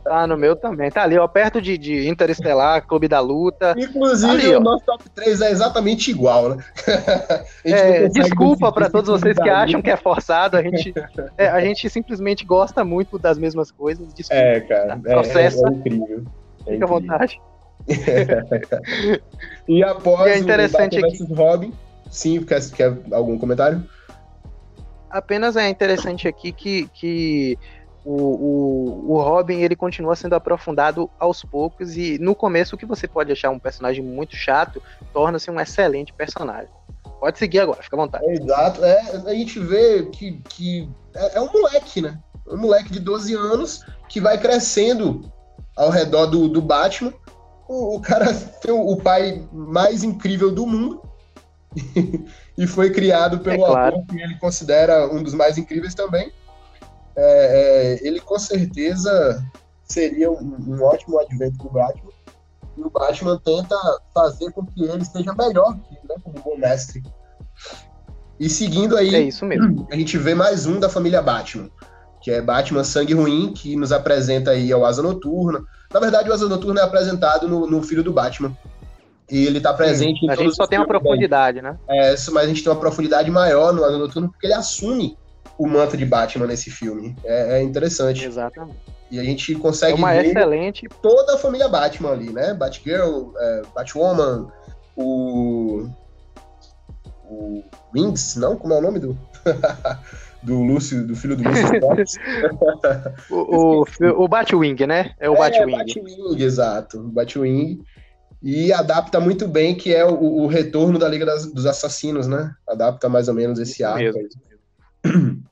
tá 0.04 0.26
no 0.26 0.36
meu 0.36 0.56
também. 0.56 0.90
Tá 0.90 1.04
ali, 1.04 1.16
ó, 1.16 1.28
perto 1.28 1.62
de, 1.62 1.78
de 1.78 2.10
Interestelar, 2.10 2.84
Clube 2.88 3.08
da 3.08 3.20
Luta. 3.20 3.76
Inclusive, 3.78 4.32
ali, 4.32 4.56
o 4.56 4.60
nosso 4.60 4.84
top 4.84 5.08
3 5.12 5.42
é 5.42 5.52
exatamente 5.52 6.10
igual, 6.10 6.56
né? 6.56 6.64
é, 7.64 8.08
desculpa 8.08 8.72
para 8.72 8.90
todos 8.90 9.12
vocês 9.12 9.38
que 9.38 9.48
acham 9.48 9.80
que 9.80 9.92
é 9.92 9.96
forçado, 9.96 10.58
a 10.58 10.64
gente, 10.64 10.92
é, 11.38 11.50
a 11.50 11.62
gente 11.62 11.88
simplesmente 11.88 12.44
gosta 12.44 12.84
muito 12.84 13.20
das 13.20 13.38
mesmas 13.38 13.70
coisas. 13.70 14.12
Desculpa, 14.12 14.42
é, 14.42 14.60
cara. 14.62 14.88
Tá? 14.88 14.98
Processa. 14.98 15.68
É, 15.68 15.70
é 15.70 15.72
incrível. 15.72 16.24
É 16.66 16.72
Fica 16.72 16.86
à 16.86 16.88
vontade. 16.88 17.40
e 19.68 19.84
após 19.84 20.28
e 20.28 20.34
é 20.34 20.38
interessante 20.38 21.00
o 21.00 21.06
aqui. 21.06 21.34
Robin, 21.34 21.74
sim, 22.10 22.44
quer, 22.44 22.62
quer 22.72 22.98
algum 23.12 23.38
comentário? 23.38 23.84
apenas 25.14 25.56
é 25.56 25.70
interessante 25.70 26.28
aqui 26.28 26.52
que, 26.52 26.88
que 26.88 27.58
o, 28.04 28.16
o, 28.16 29.12
o, 29.14 29.22
Robin 29.22 29.62
ele 29.62 29.76
continua 29.76 30.16
sendo 30.16 30.34
aprofundado 30.34 31.10
aos 31.20 31.44
poucos 31.44 31.96
e 31.96 32.18
no 32.18 32.34
começo 32.34 32.76
o 32.76 32.78
que 32.78 32.86
você 32.86 33.08
pode 33.08 33.32
achar 33.32 33.52
um 33.52 33.60
personagem 33.60 34.04
muito 34.04 34.36
chato 34.36 34.82
torna-se 35.14 35.52
um 35.52 35.60
excelente 35.60 36.12
personagem. 36.12 36.70
Pode 37.20 37.38
seguir 37.38 37.60
agora, 37.60 37.82
fica 37.82 37.96
à 37.96 38.00
vontade. 38.00 38.26
É, 38.26 38.34
exato, 38.34 38.84
é, 38.84 39.00
a 39.28 39.34
gente 39.34 39.60
vê 39.60 40.04
que, 40.08 40.42
que 40.50 40.90
é, 41.16 41.38
é, 41.38 41.42
um 41.42 41.52
moleque, 41.54 42.02
né? 42.02 42.20
Um 42.46 42.58
moleque 42.58 42.92
de 42.92 43.00
12 43.00 43.36
anos 43.36 43.86
que 44.10 44.20
vai 44.20 44.38
crescendo 44.38 45.32
ao 45.78 45.90
redor 45.90 46.26
do, 46.26 46.50
do 46.50 46.62
Batman. 46.62 47.14
O, 47.74 47.96
o 47.96 48.00
cara 48.00 48.32
tem 48.62 48.72
o, 48.72 48.96
pai 48.98 49.44
mais 49.52 50.04
incrível 50.04 50.52
do 50.52 50.68
mundo. 50.68 51.02
e 52.56 52.68
foi 52.68 52.92
criado 52.92 53.40
pelo 53.40 53.64
é 53.64 53.68
claro. 53.68 53.96
autor 53.96 54.16
que 54.16 54.22
ele 54.22 54.38
considera 54.38 55.12
um 55.12 55.24
dos 55.24 55.34
mais 55.34 55.58
incríveis 55.58 55.96
também. 55.96 56.32
É, 57.16 57.98
é, 57.98 58.08
ele 58.08 58.20
com 58.20 58.38
certeza 58.38 59.44
seria 59.84 60.32
um, 60.32 60.56
um 60.68 60.84
ótimo 60.84 61.20
advento 61.20 61.58
do 61.58 61.70
Batman. 61.72 62.12
E 62.78 62.82
o 62.82 62.92
Batman 62.92 63.40
tenta 63.44 63.76
fazer 64.14 64.52
com 64.52 64.64
que 64.66 64.84
ele 64.84 65.04
seja 65.04 65.34
melhor 65.34 65.76
que 65.80 65.94
né, 66.08 66.16
como 66.24 66.40
bom 66.44 66.58
mestre. 66.58 67.02
E 68.40 68.50
seguindo 68.50 68.96
aí, 68.96 69.16
é 69.16 69.22
isso 69.22 69.46
mesmo. 69.46 69.88
a 69.92 69.96
gente 69.96 70.16
vê 70.18 70.36
mais 70.36 70.68
um 70.68 70.80
da 70.80 70.90
família 70.90 71.22
Batman, 71.24 71.70
que 72.22 72.30
é 72.30 72.40
Batman 72.40 72.84
Sangue 72.84 73.14
Ruim, 73.14 73.52
que 73.52 73.76
nos 73.76 73.92
apresenta 73.92 74.52
aí 74.52 74.72
ao 74.72 74.86
Asa 74.86 75.02
Noturna. 75.02 75.64
Na 75.94 76.00
verdade, 76.00 76.30
o 76.30 76.34
Asa 76.34 76.50
Noturna 76.50 76.82
é 76.82 76.84
apresentado 76.84 77.48
no, 77.48 77.68
no 77.68 77.84
Filho 77.84 78.04
do 78.04 78.12
Batman, 78.12 78.56
e 79.30 79.46
ele 79.46 79.58
está 79.58 79.74
presente 79.74 80.20
Sim, 80.20 80.26
em 80.26 80.30
A 80.30 80.36
gente 80.36 80.56
só 80.56 80.68
tem 80.68 80.80
uma 80.80 80.88
profundidade, 80.88 81.62
né? 81.62 81.78
É, 81.88 82.12
mas 82.32 82.44
a 82.44 82.48
gente 82.48 82.64
tem 82.64 82.72
uma 82.72 82.80
profundidade 82.80 83.32
maior 83.32 83.74
no 83.74 83.84
Ano 83.84 83.98
Noturno 83.98 84.30
porque 84.30 84.46
ele 84.46 84.54
assume 84.54 85.18
o 85.58 85.68
manto 85.68 85.96
de 85.96 86.06
Batman 86.06 86.48
nesse 86.48 86.70
filme. 86.70 87.16
É, 87.24 87.60
é 87.60 87.64
interessante. 87.64 88.26
Exatamente. 88.26 88.78
E 89.10 89.20
a 89.20 89.24
gente 89.24 89.56
consegue 89.56 89.94
é 89.94 89.96
uma 89.96 90.12
ver 90.14 90.26
excelente... 90.26 90.88
toda 91.02 91.36
a 91.36 91.38
família 91.38 91.68
Batman 91.68 92.12
ali, 92.12 92.32
né? 92.32 92.54
Batgirl, 92.54 93.32
é, 93.38 93.62
Batwoman, 93.74 94.48
o. 94.96 95.88
O 97.30 97.64
Wings, 97.96 98.36
não? 98.36 98.56
Como 98.56 98.74
é 98.74 98.78
o 98.78 98.82
nome 98.82 99.00
do. 99.00 99.18
do 100.44 100.62
Lúcio, 100.62 101.06
do 101.06 101.16
filho 101.16 101.36
do 101.36 101.44
Lúcio 101.44 102.20
o, 103.30 103.84
o, 103.84 104.24
o 104.24 104.28
Batwing, 104.28 104.86
né? 104.86 105.14
É 105.20 105.30
o 105.30 105.36
é, 105.36 105.38
Batwing. 105.38 105.78
Batwing, 105.78 106.44
exato. 106.44 107.00
Batwing 107.04 107.84
e 108.42 108.74
adapta 108.74 109.20
muito 109.22 109.48
bem 109.48 109.74
que 109.74 109.94
é 109.94 110.06
o, 110.06 110.14
o 110.16 110.48
retorno 110.48 111.00
da 111.00 111.08
Liga 111.08 111.26
das, 111.26 111.46
dos 111.46 111.66
Assassinos, 111.66 112.28
né? 112.28 112.54
Adapta 112.68 113.08
mais 113.08 113.30
ou 113.30 113.34
menos 113.34 113.58
esse 113.58 113.84
arco. 113.84 114.20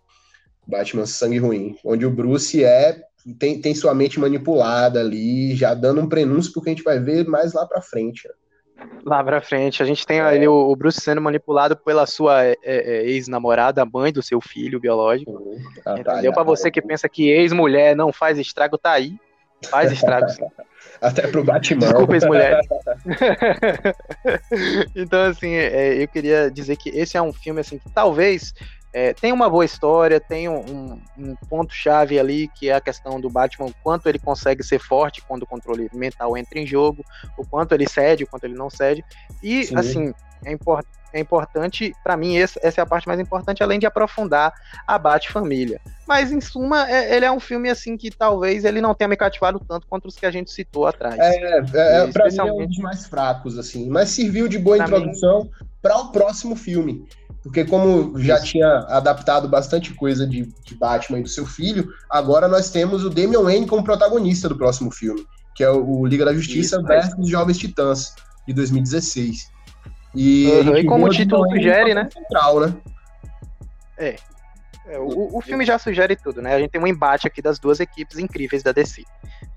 Batman 0.68 1.06
Sangue 1.06 1.40
Ruim, 1.40 1.78
onde 1.84 2.06
o 2.06 2.12
Bruce 2.12 2.64
é 2.64 3.02
tem, 3.38 3.62
tem 3.62 3.76
sua 3.76 3.94
mente 3.94 4.20
manipulada 4.20 5.00
ali, 5.00 5.56
já 5.56 5.74
dando 5.74 6.02
um 6.02 6.10
prenúncio 6.10 6.52
porque 6.54 6.70
a 6.70 6.74
gente 6.74 6.84
vai 6.84 7.00
ver 7.00 7.28
mais 7.28 7.54
lá 7.54 7.66
para 7.66 7.82
frente. 7.82 8.28
Né? 8.28 8.34
Lá 9.04 9.24
pra 9.24 9.42
frente, 9.42 9.82
a 9.82 9.86
gente 9.86 10.06
tem 10.06 10.20
ali 10.20 10.48
o, 10.48 10.76
Bruce 10.76 11.02
sendo 11.02 11.22
manipulado 11.22 11.76
pela 11.76 12.06
sua 12.06 12.46
é, 12.46 12.56
é, 12.64 13.04
ex-namorada, 13.06 13.86
mãe 13.86 14.12
do 14.12 14.22
seu 14.22 14.40
filho 14.40 14.80
biológico. 14.80 15.32
Uhum. 15.32 15.60
Ah, 15.80 15.96
tá, 15.96 16.00
entendeu? 16.14 16.32
Tá, 16.32 16.36
para 16.36 16.44
você 16.44 16.70
que 16.70 16.82
pensa 16.82 17.10
que 17.10 17.30
ex-mulher 17.30 17.96
não 17.96 18.14
faz 18.14 18.38
estrago, 18.38 18.78
tá 18.78 18.92
aí. 18.92 19.16
Faz 19.70 19.92
estrago 19.92 20.30
sim. 20.30 20.46
Até 21.02 21.28
pro 21.28 21.44
Batman. 21.44 21.80
Desculpa, 21.80 22.14
ex-mulher. 22.14 22.60
então, 24.96 25.24
assim, 25.24 25.54
é, 25.54 26.02
eu 26.02 26.08
queria 26.08 26.50
dizer 26.50 26.76
que 26.78 26.90
esse 26.90 27.18
é 27.18 27.22
um 27.22 27.34
filme, 27.34 27.60
assim, 27.62 27.78
que 27.78 27.90
talvez 27.90 28.54
é, 28.94 29.14
tem 29.14 29.32
uma 29.32 29.50
boa 29.50 29.64
história, 29.64 30.20
tem 30.20 30.50
um, 30.50 31.02
um 31.18 31.36
ponto-chave 31.50 32.20
ali, 32.20 32.50
que 32.50 32.70
é 32.70 32.74
a 32.74 32.82
questão 32.82 33.20
do 33.20 33.30
Batman, 33.30 33.68
o 33.68 33.74
quanto 33.84 34.08
ele 34.08 34.20
consegue 34.20 34.64
ser 34.64 34.80
forte 34.80 35.22
quando 35.22 35.44
o 35.44 35.48
controle 35.48 35.90
mental 35.94 36.38
entra 36.38 36.60
em 36.60 36.68
jogo, 36.68 37.04
o 37.38 37.46
quanto 37.46 37.74
ele 37.74 37.88
cede, 37.88 38.24
o 38.24 38.28
quanto 38.28 38.44
ele 38.44 38.56
não 38.56 38.70
cede. 38.70 39.04
E, 39.42 39.66
Sim. 39.66 39.76
assim, 39.78 40.14
é 40.46 40.52
importante 40.52 41.02
é 41.14 41.20
importante, 41.20 41.94
para 42.04 42.16
mim, 42.16 42.38
essa, 42.38 42.60
essa, 42.64 42.82
é 42.82 42.84
a 42.84 42.86
parte 42.86 43.08
mais 43.08 43.20
importante, 43.20 43.62
além 43.62 43.80
de 43.80 43.86
aprofundar 43.86 44.54
a 44.88 44.98
Bat-família. 44.98 45.80
Mas, 46.08 46.32
em 46.32 46.40
suma, 46.40 46.90
é, 46.90 47.16
ele 47.16 47.26
é 47.26 47.32
um 47.32 47.40
filme, 47.40 47.70
assim, 47.70 47.98
que 47.98 48.10
talvez 48.10 48.64
ele 48.64 48.82
não 48.82 48.94
tenha 48.94 49.08
me 49.08 49.18
cativado 49.18 49.60
tanto 49.60 49.88
quanto 49.88 50.08
os 50.08 50.16
que 50.16 50.26
a 50.26 50.32
gente 50.32 50.52
citou 50.52 50.88
atrás. 50.88 51.20
É, 51.20 51.60
é, 51.60 52.04
é 52.04 52.08
pra 52.08 52.30
mim 52.30 52.38
é 52.38 52.44
um 52.44 52.66
dos 52.66 52.78
mais 52.78 53.06
fracos, 53.06 53.58
assim, 53.58 53.90
mas 53.90 54.10
serviu 54.10 54.48
de 54.48 54.58
boa 54.58 54.78
pra 54.78 54.86
introdução 54.86 55.50
para 55.82 55.98
o 55.98 56.12
próximo 56.12 56.56
filme. 56.56 57.06
Porque 57.44 57.66
como 57.66 58.20
já 58.20 58.40
tinha 58.40 58.68
adaptado 58.88 59.48
bastante 59.48 59.94
coisa 59.94 60.28
de, 60.28 60.46
de, 60.64 60.76
Batman 60.76 61.20
e 61.20 61.24
do 61.24 61.30
seu 61.30 61.46
filho, 61.46 61.92
agora 62.10 62.48
nós 62.48 62.70
temos 62.70 63.04
o 63.04 63.10
Damian 63.10 63.42
Wayne 63.42 63.66
como 63.66 63.84
protagonista 63.84 64.48
do 64.48 64.56
próximo 64.56 64.92
filme, 64.92 65.26
que 65.56 65.64
é 65.64 65.70
o, 65.70 66.02
o 66.02 66.06
Liga 66.06 66.24
da 66.24 66.34
Justiça 66.34 66.78
Isso, 66.78 66.86
versus 66.86 67.18
os 67.18 67.30
Jovens 67.30 67.58
Titãs, 67.58 68.14
de 68.48 68.54
2016. 68.54 69.50
E, 70.14 70.48
uhum, 70.48 70.78
e 70.78 70.86
como 70.86 71.06
o 71.06 71.10
título 71.10 71.50
sugere, 71.50 71.96
né? 71.96 72.10
Central, 72.14 72.60
né? 72.60 72.74
É. 73.98 74.16
é 74.86 74.98
o, 74.98 75.38
o 75.38 75.42
filme 75.42 75.66
já 75.66 75.78
sugere 75.78 76.16
tudo, 76.16 76.42
né? 76.42 76.56
A 76.56 76.60
gente 76.60 76.72
tem 76.72 76.82
um 76.82 76.88
embate 76.88 77.28
aqui 77.28 77.42
das 77.42 77.60
duas 77.60 77.80
equipes 77.80 78.18
incríveis 78.18 78.64
da 78.64 78.72
DC. 78.72 79.04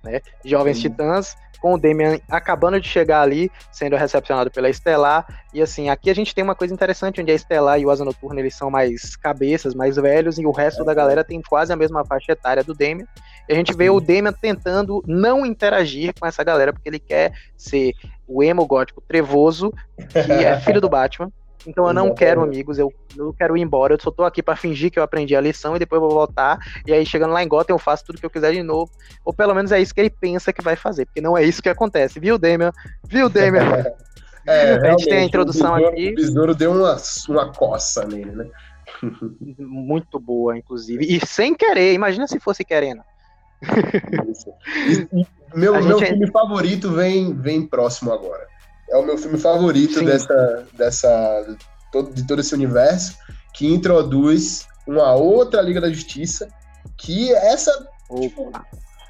Né? 0.02 0.20
Jovens 0.44 0.76
Sim. 0.76 0.82
Titãs, 0.82 1.36
com 1.64 1.72
o 1.72 1.78
Damian 1.78 2.20
acabando 2.28 2.78
de 2.78 2.86
chegar 2.86 3.22
ali, 3.22 3.50
sendo 3.72 3.96
recepcionado 3.96 4.50
pela 4.50 4.68
Estelar. 4.68 5.26
E 5.54 5.62
assim, 5.62 5.88
aqui 5.88 6.10
a 6.10 6.14
gente 6.14 6.34
tem 6.34 6.44
uma 6.44 6.54
coisa 6.54 6.74
interessante, 6.74 7.22
onde 7.22 7.32
a 7.32 7.34
Estelar 7.34 7.80
e 7.80 7.86
o 7.86 7.90
Asa 7.90 8.04
Noturna 8.04 8.38
eles 8.38 8.54
são 8.54 8.70
mais 8.70 9.16
cabeças, 9.16 9.74
mais 9.74 9.96
velhos, 9.96 10.38
e 10.38 10.44
o 10.44 10.50
resto 10.50 10.82
é. 10.82 10.84
da 10.84 10.92
galera 10.92 11.24
tem 11.24 11.40
quase 11.40 11.72
a 11.72 11.76
mesma 11.76 12.04
faixa 12.04 12.32
etária 12.32 12.62
do 12.62 12.74
Damian. 12.74 13.06
E 13.48 13.52
a 13.52 13.56
gente 13.56 13.74
vê 13.74 13.88
o 13.88 13.98
Damian 13.98 14.32
tentando 14.32 15.02
não 15.06 15.46
interagir 15.46 16.12
com 16.20 16.26
essa 16.26 16.44
galera, 16.44 16.70
porque 16.70 16.86
ele 16.86 16.98
quer 16.98 17.32
ser 17.56 17.94
o 18.28 18.42
emo 18.42 18.66
gótico 18.66 19.00
trevoso, 19.00 19.72
que 20.10 20.32
é 20.32 20.60
filho 20.60 20.82
do 20.82 20.88
Batman. 20.90 21.32
Então 21.66 21.86
eu 21.86 21.94
não 21.94 22.06
Exatamente. 22.06 22.18
quero 22.18 22.42
amigos, 22.42 22.78
eu 22.78 22.92
não 23.16 23.32
quero 23.32 23.56
ir 23.56 23.62
embora, 23.62 23.94
eu 23.94 24.00
só 24.00 24.10
tô 24.10 24.22
aqui 24.24 24.42
pra 24.42 24.56
fingir 24.56 24.90
que 24.90 24.98
eu 24.98 25.02
aprendi 25.02 25.34
a 25.34 25.40
lição 25.40 25.74
e 25.74 25.78
depois 25.78 26.00
eu 26.00 26.08
vou 26.08 26.16
voltar. 26.16 26.58
E 26.86 26.92
aí 26.92 27.04
chegando 27.06 27.32
lá 27.32 27.42
em 27.42 27.48
Gotham 27.48 27.74
eu 27.74 27.78
faço 27.78 28.04
tudo 28.04 28.18
que 28.18 28.26
eu 28.26 28.30
quiser 28.30 28.52
de 28.52 28.62
novo. 28.62 28.90
Ou 29.24 29.32
pelo 29.32 29.54
menos 29.54 29.72
é 29.72 29.80
isso 29.80 29.94
que 29.94 30.00
ele 30.00 30.10
pensa 30.10 30.52
que 30.52 30.62
vai 30.62 30.76
fazer, 30.76 31.06
porque 31.06 31.20
não 31.20 31.36
é 31.36 31.42
isso 31.42 31.62
que 31.62 31.68
acontece, 31.68 32.20
viu, 32.20 32.38
Damian? 32.38 32.72
Viu, 33.08 33.28
Damian? 33.28 33.62
É, 34.46 34.74
A 34.74 34.90
gente 34.90 35.06
tem 35.08 35.18
a 35.20 35.24
introdução 35.24 35.72
o 35.72 35.76
besouro, 35.76 35.94
aqui. 35.94 36.10
O 36.10 36.14
besouro 36.16 36.54
deu 36.54 36.70
uma, 36.72 36.96
uma 37.30 37.50
coça 37.50 38.04
nele, 38.06 38.30
né? 38.30 38.46
Muito 39.58 40.20
boa, 40.20 40.54
inclusive. 40.58 41.02
E 41.06 41.26
sem 41.26 41.54
querer, 41.54 41.94
imagina 41.94 42.26
se 42.28 42.38
fosse 42.38 42.62
querendo. 42.62 43.00
Isso. 44.28 44.50
E- 44.86 45.26
meu 45.54 45.82
meu 45.82 45.98
é- 46.02 46.06
filme 46.06 46.30
favorito 46.30 46.90
vem, 46.92 47.32
vem 47.32 47.66
próximo 47.66 48.12
agora. 48.12 48.46
É 48.94 48.96
o 48.96 49.02
meu 49.04 49.18
filme 49.18 49.36
favorito 49.36 49.98
Sim. 49.98 50.04
dessa, 50.04 50.66
dessa 50.72 51.46
de 52.14 52.26
todo 52.26 52.40
esse 52.40 52.54
universo 52.54 53.16
que 53.52 53.66
introduz 53.66 54.66
uma 54.86 55.12
outra 55.14 55.60
Liga 55.60 55.80
da 55.80 55.90
Justiça 55.90 56.48
que 56.96 57.32
essa 57.34 57.72
Tipo, 58.20 58.52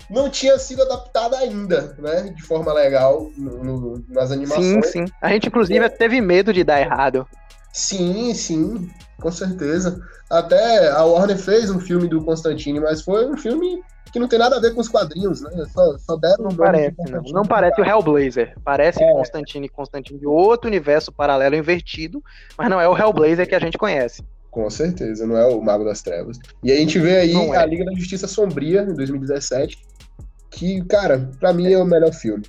não 0.08 0.30
tinha 0.30 0.58
sido 0.58 0.82
adaptada 0.82 1.36
ainda, 1.36 1.94
né? 1.98 2.32
De 2.34 2.42
forma 2.42 2.72
legal 2.72 3.30
no- 3.36 3.62
no- 3.64 4.04
nas 4.08 4.28
Sim, 4.28 4.34
animações. 4.34 4.86
sim. 4.92 5.04
A 5.20 5.28
gente, 5.30 5.48
inclusive, 5.48 5.88
teve 5.90 6.20
medo 6.20 6.52
de 6.52 6.62
dar 6.64 6.80
errado. 6.80 7.26
Sim, 7.74 8.32
sim, 8.34 8.88
com 9.20 9.32
certeza. 9.32 10.00
Até 10.30 10.90
a 10.90 11.04
Warner 11.04 11.36
fez 11.36 11.68
um 11.70 11.80
filme 11.80 12.06
do 12.06 12.24
Constantine, 12.24 12.78
mas 12.78 13.02
foi 13.02 13.28
um 13.28 13.36
filme 13.36 13.82
que 14.12 14.18
não 14.20 14.28
tem 14.28 14.38
nada 14.38 14.56
a 14.56 14.60
ver 14.60 14.72
com 14.72 14.80
os 14.80 14.88
quadrinhos, 14.88 15.40
né? 15.40 15.50
Só, 15.72 15.98
só 15.98 16.16
deram 16.16 16.44
Não 16.44 16.50
o 16.50 16.54
nome 16.54 16.56
parece, 16.56 16.96
não. 17.10 17.22
Não 17.32 17.42
parece 17.42 17.80
o 17.80 17.84
Hellblazer. 17.84 18.54
Parece 18.64 19.02
É. 19.02 19.12
Constantine 19.12 19.66
e 19.66 19.68
Constantine 19.68 20.20
de 20.20 20.26
outro 20.26 20.68
universo 20.68 21.10
paralelo 21.10 21.56
invertido, 21.56 22.22
mas 22.56 22.70
não 22.70 22.80
é 22.80 22.88
o 22.88 22.96
Hellblazer 22.96 23.48
que 23.48 23.56
a 23.56 23.58
gente 23.58 23.76
conhece. 23.76 24.22
Com 24.52 24.70
certeza, 24.70 25.26
não 25.26 25.36
é 25.36 25.44
o 25.44 25.60
Mago 25.60 25.84
das 25.84 26.00
Trevas. 26.00 26.38
E 26.62 26.70
a 26.70 26.76
gente 26.76 26.96
vê 27.00 27.16
aí 27.16 27.32
Não 27.32 27.52
é. 27.52 27.58
a 27.58 27.66
Liga 27.66 27.84
da 27.84 27.92
Justiça 27.92 28.28
Sombria, 28.28 28.82
em 28.82 28.94
2017, 28.94 29.76
que, 30.48 30.80
cara, 30.84 31.28
pra 31.40 31.52
mim 31.52 31.72
é 31.72 31.76
o 31.76 31.84
melhor 31.84 32.12
filme. 32.12 32.44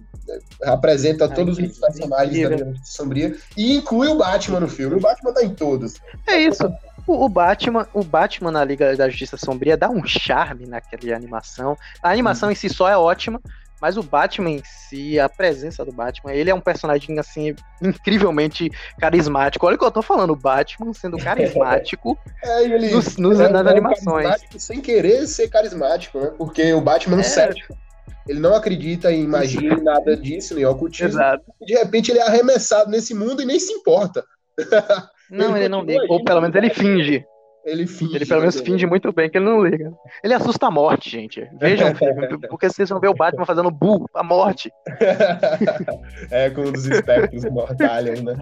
Apresenta 0.63 1.25
É 1.25 1.27
todos 1.29 1.57
os 1.57 1.77
personagens. 1.79 2.33
Liga 2.35 2.49
da 2.49 2.57
Justiça 2.57 2.91
Sombria 2.97 3.35
e 3.57 3.75
inclui 3.75 4.07
o 4.07 4.15
Batman 4.17 4.59
no 4.61 4.67
filme. 4.67 4.95
O 4.95 4.99
Batman 4.99 5.33
tá 5.33 5.43
em 5.43 5.49
todos. 5.53 5.95
É 6.27 6.37
isso. 6.37 6.63
O, 7.07 7.25
o 7.25 7.29
Batman, 7.29 7.87
o 7.93 8.03
Batman 8.03 8.51
na 8.51 8.63
Liga 8.63 8.95
da 8.95 9.07
Justiça 9.07 9.37
Sombria 9.37 9.77
dá 9.77 9.89
um 9.89 10.03
charme 10.05 10.65
naquela 10.65 11.15
animação. 11.15 11.77
A 12.01 12.09
animação 12.09 12.49
em 12.51 12.55
si 12.55 12.67
só 12.67 12.89
é 12.89 12.97
ótima, 12.97 13.39
mas 13.79 13.95
o 13.97 14.01
Batman 14.01 14.49
em 14.49 14.63
si, 14.65 15.19
a 15.19 15.29
presença 15.29 15.85
do 15.85 15.91
Batman, 15.91 16.33
ele 16.33 16.49
é 16.49 16.55
um 16.55 16.59
personagem 16.61 17.19
assim 17.19 17.53
incrivelmente 17.79 18.71
carismático. 18.99 19.65
Olha 19.67 19.75
o 19.75 19.77
que 19.79 19.85
eu 19.85 19.91
tô 19.91 20.01
falando, 20.01 20.31
o 20.31 20.35
Batman 20.35 20.93
sendo 20.93 21.17
carismático 21.17 22.17
É, 22.41 22.65
e 22.67 22.73
ele 22.73 22.89
nos, 22.89 23.17
nos- 23.17 23.39
é, 23.39 23.49
nas 23.49 23.65
é 23.65 23.69
animações. 23.69 24.41
sem 24.57 24.81
querer 24.81 25.27
ser 25.27 25.47
carismático, 25.49 26.19
né? 26.19 26.31
Porque 26.37 26.73
o 26.73 26.81
Batman 26.81 27.17
É. 27.17 27.19
é 27.19 27.23
cético. 27.23 27.77
Ele 28.27 28.39
não 28.39 28.55
acredita 28.55 29.11
em 29.11 29.27
magia, 29.27 29.77
nada 29.77 30.17
disso, 30.17 30.55
nem 30.55 30.65
ocultismo. 30.65 31.07
Exato. 31.09 31.43
E 31.61 31.65
de 31.65 31.73
repente 31.73 32.11
ele 32.11 32.19
é 32.19 32.23
arremessado 32.27 32.89
nesse 32.89 33.13
mundo 33.13 33.41
e 33.41 33.45
nem 33.45 33.59
se 33.59 33.71
importa. 33.73 34.23
Não, 35.29 35.55
Ele 35.55 35.61
ele 35.61 35.69
não 35.69 35.81
liga. 35.81 36.05
Ou 36.07 36.23
pelo 36.23 36.39
menos 36.39 36.55
ele 36.55 36.69
finge. 36.69 37.25
Ele 37.65 37.87
finge. 37.87 38.15
Ele 38.15 38.25
pelo 38.27 38.41
menos 38.41 38.55
né? 38.55 38.63
finge 38.63 38.85
muito 38.85 39.11
bem 39.11 39.27
que 39.27 39.39
ele 39.39 39.45
não 39.45 39.65
liga. 39.65 39.91
Ele 40.23 40.35
assusta 40.35 40.67
a 40.67 40.71
morte, 40.71 41.09
gente. 41.09 41.49
Vejam 41.59 41.87
porque 42.47 42.69
vocês 42.69 42.87
vão 42.89 42.99
ver 42.99 43.07
o 43.07 43.15
Batman 43.15 43.43
fazendo 43.43 43.71
burro, 43.71 44.07
a 44.13 44.23
morte. 44.23 44.71
é, 46.29 46.51
com 46.51 46.61
um 46.61 46.71
dos 46.71 46.85
espectros 46.85 47.43
mortalhas, 47.45 48.21
né? 48.21 48.37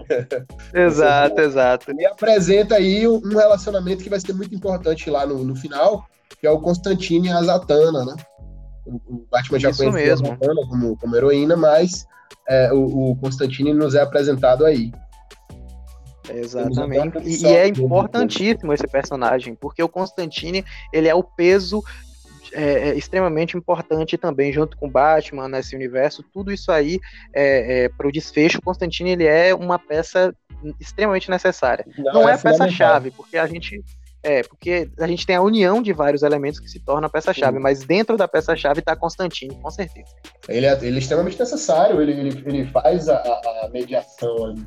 Exato, 0.74 1.40
exato. 1.40 1.92
E 1.98 2.04
apresenta 2.04 2.74
aí 2.74 3.08
um 3.08 3.34
relacionamento 3.34 4.04
que 4.04 4.10
vai 4.10 4.20
ser 4.20 4.34
muito 4.34 4.54
importante 4.54 5.08
lá 5.08 5.24
no, 5.24 5.42
no 5.42 5.56
final, 5.56 6.04
que 6.38 6.46
é 6.46 6.50
o 6.50 6.60
Constantine 6.60 7.28
e 7.28 7.32
a 7.32 7.42
Zatanna, 7.42 8.04
né? 8.04 8.14
O, 8.86 8.96
o 9.06 9.26
Batman 9.30 9.58
já 9.58 9.70
Isso 9.70 9.84
conhecia 9.84 10.10
mesmo. 10.10 10.32
a 10.32 10.68
como, 10.68 10.96
como 10.96 11.16
heroína, 11.16 11.56
mas 11.56 12.06
é, 12.48 12.72
o, 12.72 13.10
o 13.10 13.16
Constantine 13.16 13.72
nos 13.72 13.94
é 13.94 14.02
apresentado 14.02 14.64
aí. 14.64 14.92
Exatamente. 16.28 17.18
E, 17.18 17.42
e 17.42 17.46
é 17.46 17.66
importantíssimo 17.68 18.72
esse 18.72 18.86
personagem, 18.86 19.54
porque 19.54 19.82
o 19.82 19.88
Constantine, 19.88 20.64
ele 20.92 21.08
é 21.08 21.14
o 21.14 21.22
peso 21.22 21.82
é, 22.52 22.90
é, 22.90 22.94
extremamente 22.94 23.56
importante 23.56 24.16
também, 24.16 24.52
junto 24.52 24.76
com 24.76 24.86
o 24.86 24.90
Batman, 24.90 25.48
nesse 25.48 25.74
universo, 25.74 26.24
tudo 26.32 26.52
isso 26.52 26.70
aí 26.70 27.00
é, 27.34 27.88
para 27.88 28.06
o 28.06 28.12
desfecho, 28.12 28.58
o 28.58 28.62
Constantine 28.62 29.10
ele 29.10 29.24
é 29.24 29.54
uma 29.54 29.78
peça 29.78 30.34
extremamente 30.80 31.28
necessária. 31.28 31.84
Não, 31.98 32.28
é, 32.28 32.36
fundamental. 32.36 32.66
peça-chave, 32.66 33.10
porque 33.10 33.36
a 33.36 33.46
gente. 33.46 33.82
É, 34.24 34.42
porque 34.42 34.90
a 34.98 35.06
gente 35.06 35.26
tem 35.26 35.36
a 35.36 35.42
união 35.42 35.82
de 35.82 35.92
vários 35.92 36.22
elementos 36.22 36.58
que 36.58 36.66
se 36.66 36.80
torna 36.80 37.10
peça-chave, 37.10 37.58
Sim. 37.58 37.62
mas 37.62 37.84
dentro 37.84 38.16
da 38.16 38.26
peça-chave 38.26 38.80
está 38.80 38.96
Constantine, 38.96 39.54
com 39.60 39.70
certeza. 39.70 40.14
Ele 40.48 40.64
é, 40.64 40.72
ele 40.82 40.96
é 40.96 40.98
extremamente 40.98 41.38
necessário, 41.38 42.00
ele, 42.00 42.12
ele, 42.12 42.42
ele 42.46 42.66
faz 42.70 43.08
a, 43.10 43.16
a- 43.18 43.66
a 43.66 43.68
mediação 43.70 44.46
ali, 44.46 44.66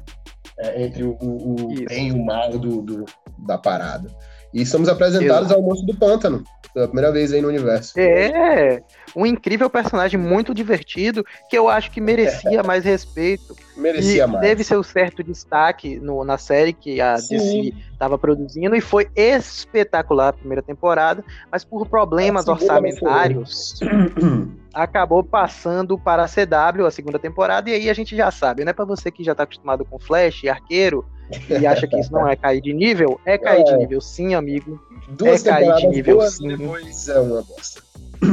é, 0.60 0.84
entre 0.84 1.04
o, 1.04 1.18
o, 1.20 1.74
bem 1.88 2.10
e 2.10 2.12
o 2.12 2.24
mal 2.24 2.52
do, 2.52 2.84
do- 2.84 3.06
da 3.40 3.58
parada. 3.58 4.08
E 4.54 4.66
somos 4.66 4.88
apresentados 4.88 5.52
ao 5.52 5.62
Monstro 5.62 5.88
do 5.88 6.00
Pântano, 6.00 6.44
pela 6.74 6.88
primeira 6.88 7.12
vez 7.12 7.34
aí 7.34 7.42
no 7.42 7.48
universo. 7.48 7.94
É, 8.00 8.82
um 9.16 9.26
incrível 9.26 9.70
personagem 9.70 10.20
muito 10.20 10.54
divertido, 10.54 11.24
que 11.50 11.58
eu 11.58 11.68
acho 11.70 11.92
que 11.92 12.00
merecia 12.00 12.64
mais 12.64 12.84
respeito. 12.86 13.56
Merecia 13.78 14.24
e 14.24 14.28
mais. 14.28 14.46
teve 14.46 14.64
seu 14.64 14.82
certo 14.84 15.24
destaque 15.24 16.00
no- 16.00 16.24
na 16.24 16.38
série 16.38 16.74
que 16.74 17.00
a 17.00 17.18
Sim. 17.18 17.38
DC 17.38 17.74
estava 17.92 18.18
produzindo 18.18 18.76
e 18.76 18.82
foi 18.82 19.08
espetacular 19.16 20.30
a 20.30 20.34
primeira 20.34 20.62
temporada, 20.64 21.24
mas 21.52 21.64
por 21.64 21.86
problemas 21.88 22.46
ser 22.46 22.52
orçamentários 22.52 23.80
acabou 24.84 25.24
passando 25.24 25.98
para 25.98 26.24
a 26.24 26.28
CW 26.28 26.86
a 26.86 26.92
segunda 26.92 27.18
temporada 27.18 27.70
e 27.70 27.74
aí 27.74 27.90
a 27.90 27.94
gente 27.94 28.16
já 28.16 28.30
sabe, 28.32 28.64
né? 28.64 28.74
Para 28.74 28.86
você 28.86 29.10
que 29.12 29.24
já 29.24 29.34
tá 29.34 29.44
acostumado 29.44 29.84
com 29.84 29.98
Flash 30.00 30.44
e 30.44 30.50
Arqueiro 30.50 31.06
e 31.50 31.66
acha 31.66 31.88
que 31.88 32.00
isso 32.00 32.12
não 32.14 32.28
é 32.28 32.36
cair 32.36 32.62
de 32.62 32.74
nível, 32.74 33.20
é 33.26 33.38
cair 33.38 33.64
de 33.64 33.72
É. 33.72 33.78
nível 33.78 34.00
sim, 34.00 34.34
amigo. 34.36 34.80
Duas 35.10 35.46
É 35.46 35.50
cair 35.50 35.76
de 35.76 35.88
nível, 35.88 36.18
boas, 36.18 36.36
sim. 36.36 36.48
depois 36.56 37.08
é 37.08 37.20
uma 37.20 37.42
bosta. 37.42 37.82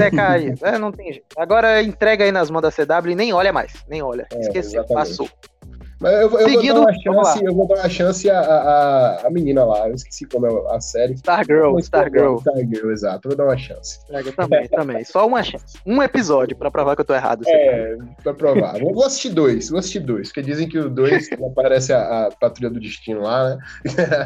É 0.00 0.10
cair, 0.10 0.54
é, 0.62 0.78
não 0.78 0.90
tem 0.92 1.12
jeito. 1.12 1.26
Agora 1.36 1.82
entrega 1.82 2.24
aí 2.24 2.32
nas 2.32 2.50
mãos 2.50 2.62
da 2.62 2.70
CW 2.70 3.10
e 3.10 3.14
nem 3.14 3.32
olha 3.32 3.52
mais, 3.52 3.72
nem 3.88 4.02
olha. 4.02 4.26
É, 4.32 4.40
Esqueceu, 4.40 4.80
exatamente. 4.82 4.94
passou. 4.94 5.28
Mas 6.00 6.12
eu, 6.12 6.30
eu 6.30 6.48
Seguindo, 6.48 6.74
vou 6.74 6.84
dar 6.86 6.90
uma 7.10 7.24
chance, 7.24 7.44
eu 7.44 7.54
vou 7.54 7.68
dar 7.68 7.74
uma 7.76 7.88
chance 7.88 8.30
à, 8.30 8.40
à, 8.40 9.26
à 9.26 9.30
menina 9.30 9.64
lá, 9.64 9.88
eu 9.88 9.94
esqueci 9.94 10.24
como 10.26 10.46
é 10.46 10.74
a 10.76 10.80
série. 10.80 11.14
Stargirl, 11.14 11.78
Stargirl. 11.78 12.36
Stargirl, 12.38 12.90
exato, 12.90 13.28
eu 13.28 13.30
vou 13.30 13.36
dar 13.38 13.44
uma 13.44 13.56
chance. 13.56 14.00
Entrega 14.04 14.32
também, 14.32 14.68
também. 14.68 15.04
Só 15.04 15.26
uma 15.26 15.42
chance. 15.42 15.78
Um 15.86 16.02
episódio 16.02 16.56
pra 16.56 16.70
provar 16.70 16.94
que 16.96 17.00
eu 17.00 17.04
tô 17.06 17.14
errado. 17.14 17.42
É, 17.46 17.96
pra 18.22 18.34
provar. 18.34 18.78
Vou 18.80 19.04
assistir 19.04 19.30
dois, 19.30 19.70
vou 19.70 19.78
assistir 19.78 20.00
dois, 20.00 20.28
porque 20.28 20.42
dizem 20.42 20.68
que 20.68 20.78
o 20.78 20.88
dois 20.90 21.28
aparece 21.52 21.92
a, 21.92 22.26
a 22.26 22.30
Patrulha 22.30 22.70
do 22.70 22.80
Destino 22.80 23.20
lá, 23.22 23.50
né? 23.56 23.58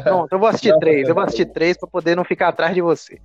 Pronto, 0.03 0.31
eu 0.33 0.39
vou 0.39 0.47
assistir 0.49 0.69
Não, 0.73 0.79
três. 0.79 1.03
não, 1.03 1.09
Eu 1.09 1.15
vou 1.15 1.21
não. 1.21 1.27
assistir 1.27 1.45
três 1.45 1.77
pra 1.77 1.87
poder 1.87 2.15
não 2.15 2.23
ficar 2.25 2.49
atrás 2.49 2.73
de 2.73 2.81
você. 2.81 3.19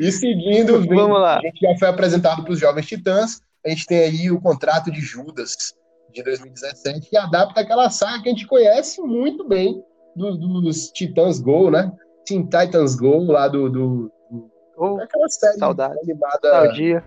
E 0.00 0.10
seguindo, 0.12 0.80
vem- 0.80 0.96
Vamos 0.96 1.20
lá. 1.20 1.38
a 1.38 1.40
gente 1.40 1.58
já 1.60 1.76
foi 1.78 1.88
apresentado 1.88 2.42
para 2.42 2.52
os 2.52 2.58
Jovens 2.58 2.86
Titãs. 2.86 3.40
A 3.64 3.68
gente 3.68 3.86
tem 3.86 3.98
aí 3.98 4.30
o 4.30 4.40
contrato 4.40 4.90
de 4.90 5.00
Judas 5.00 5.74
de 6.16 6.22
2017, 6.22 7.10
que 7.10 7.16
adapta 7.16 7.60
aquela 7.60 7.90
saga 7.90 8.22
que 8.22 8.28
a 8.28 8.32
gente 8.32 8.46
conhece 8.46 9.00
muito 9.02 9.46
bem 9.46 9.82
dos, 10.14 10.38
dos 10.38 10.90
Titãs 10.90 11.38
Go, 11.38 11.70
né? 11.70 11.92
Teen 12.24 12.42
Titans 12.44 12.96
Go, 12.96 13.30
lá 13.30 13.48
do. 13.48 13.68
do, 13.68 14.12
do 14.30 14.50
Ô, 14.76 15.00
aquela 15.00 15.28
série 15.28 15.58
Saudade. 15.58 15.98
animada 16.02 16.40
tal 16.40 16.72
dia. 16.72 17.04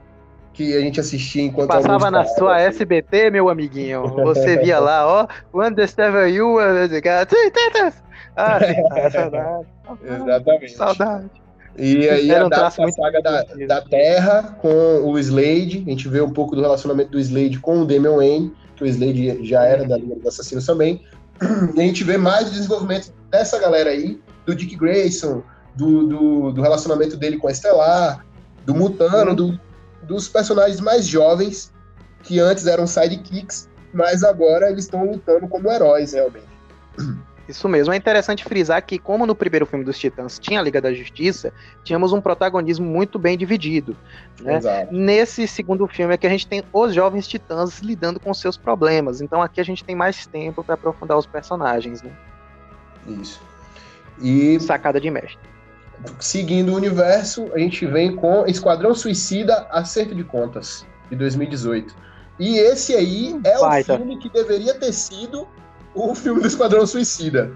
que 0.54 0.76
a 0.76 0.82
gente 0.82 1.00
assistia 1.00 1.44
enquanto 1.44 1.70
Passava 1.70 2.10
na 2.12 2.24
sua 2.26 2.56
assim. 2.58 2.68
SBT, 2.68 3.32
meu 3.32 3.50
amiguinho. 3.50 4.08
Você 4.24 4.58
via 4.58 4.80
lá, 4.80 5.08
ó. 5.08 5.28
When 5.54 5.74
the 5.74 5.88
Steve 5.88 6.28
You. 6.28 6.58
Ah, 8.36 8.60
sim, 8.60 8.84
ah, 8.92 9.12
saudade. 9.12 9.68
Exatamente. 10.04 10.72
Saudade. 10.76 11.30
E 11.78 12.10
aí 12.10 12.30
Era 12.30 12.44
um 12.44 12.48
adapta 12.48 12.84
a 12.84 12.92
saga 12.92 13.22
da, 13.22 13.44
da 13.68 13.82
Terra 13.82 14.58
com 14.62 15.02
o 15.04 15.18
Slade. 15.18 15.84
A 15.88 15.90
gente 15.90 16.08
vê 16.10 16.22
um 16.22 16.32
pouco 16.32 16.56
do 16.56 16.62
relacionamento 16.62 17.12
do 17.12 17.20
Slade 17.20 17.60
com 17.60 17.82
o 17.82 17.86
Damian 17.86 18.18
Wayne, 18.18 18.54
que 18.80 18.86
o 18.86 18.88
Slade 18.88 19.46
já 19.46 19.64
era 19.66 19.86
da 19.86 19.98
Liga 19.98 20.16
dos 20.16 20.26
Assassinos 20.28 20.66
também. 20.66 21.06
E 21.76 21.80
a 21.80 21.84
gente 21.84 22.04
vê 22.04 22.18
mais 22.18 22.48
o 22.48 22.52
desenvolvimento 22.52 23.14
dessa 23.30 23.60
galera 23.60 23.90
aí, 23.92 24.20
do 24.46 24.56
Dick 24.56 24.76
Grayson, 24.76 25.44
do, 25.76 26.08
do, 26.08 26.52
do 26.52 26.62
relacionamento 26.62 27.16
dele 27.16 27.38
com 27.38 27.48
a 27.48 27.52
Estelar, 27.52 28.26
do 28.66 28.74
Mutano, 28.74 29.36
do- 29.36 29.60
dos 30.04 30.28
personagens 30.28 30.80
mais 30.80 31.06
jovens, 31.06 31.72
que 32.24 32.40
antes 32.40 32.66
eram 32.68 32.88
sidekicks, 32.88 33.70
mas 33.94 34.24
agora 34.24 34.70
eles 34.70 34.86
estão 34.86 35.06
lutando 35.06 35.48
como 35.48 35.72
heróis, 35.72 36.14
realmente. 36.14 36.48
Isso 37.50 37.68
mesmo. 37.68 37.92
É 37.92 37.98
interessante 37.98 38.44
frisar 38.44 38.80
que, 38.86 39.00
como 39.00 39.26
no 39.26 39.34
primeiro 39.34 39.66
filme 39.66 39.84
dos 39.84 39.98
Titãs 39.98 40.38
tinha 40.38 40.60
a 40.60 40.64
Liga 40.64 40.80
da 40.80 40.94
Justiça, 40.94 41.52
tínhamos 41.84 42.14
um 42.14 42.22
protagonismo 42.22 42.86
muito 42.86 43.18
bem 43.18 43.36
dividido. 43.36 43.98
Né? 44.40 44.88
Nesse 44.92 45.48
segundo 45.48 45.88
filme 45.88 46.14
é 46.14 46.18
que 46.18 46.28
a 46.28 46.30
gente 46.30 46.46
tem 46.46 46.64
os 46.72 46.94
jovens 46.94 47.28
Titãs 47.28 47.80
lidando 47.80 48.20
com 48.20 48.32
seus 48.36 48.56
problemas. 48.56 49.20
Então 49.20 49.42
aqui 49.42 49.60
a 49.60 49.64
gente 49.64 49.84
tem 49.84 49.96
mais 49.96 50.28
tempo 50.28 50.64
para 50.64 50.76
aprofundar 50.76 51.18
os 51.18 51.26
personagens. 51.26 52.04
Né? 52.04 52.12
Isso. 53.08 53.42
E. 54.22 54.60
Sacada 54.60 55.02
de 55.02 55.10
mestre. 55.10 55.40
Seguindo 56.20 56.72
o 56.72 56.76
universo, 56.76 57.50
a 57.52 57.58
gente 57.58 57.84
vem 57.88 58.16
com 58.16 58.46
Esquadrão 58.46 58.94
Suicida 58.94 59.68
Acerto 59.72 60.14
de 60.14 60.24
Contas, 60.24 60.86
de 61.10 61.16
2018. 61.16 61.96
E 62.38 62.60
esse 62.60 62.94
aí 62.94 63.40
é 63.44 63.60
o 63.60 63.84
filme 63.84 64.20
que 64.20 64.30
deveria 64.30 64.76
ter 64.76 64.94
sido 64.94 65.48
o 65.94 66.16
filme 66.16 66.42
do 66.42 66.48
Esquadrão 66.48 66.86
Suicida. 66.86 67.52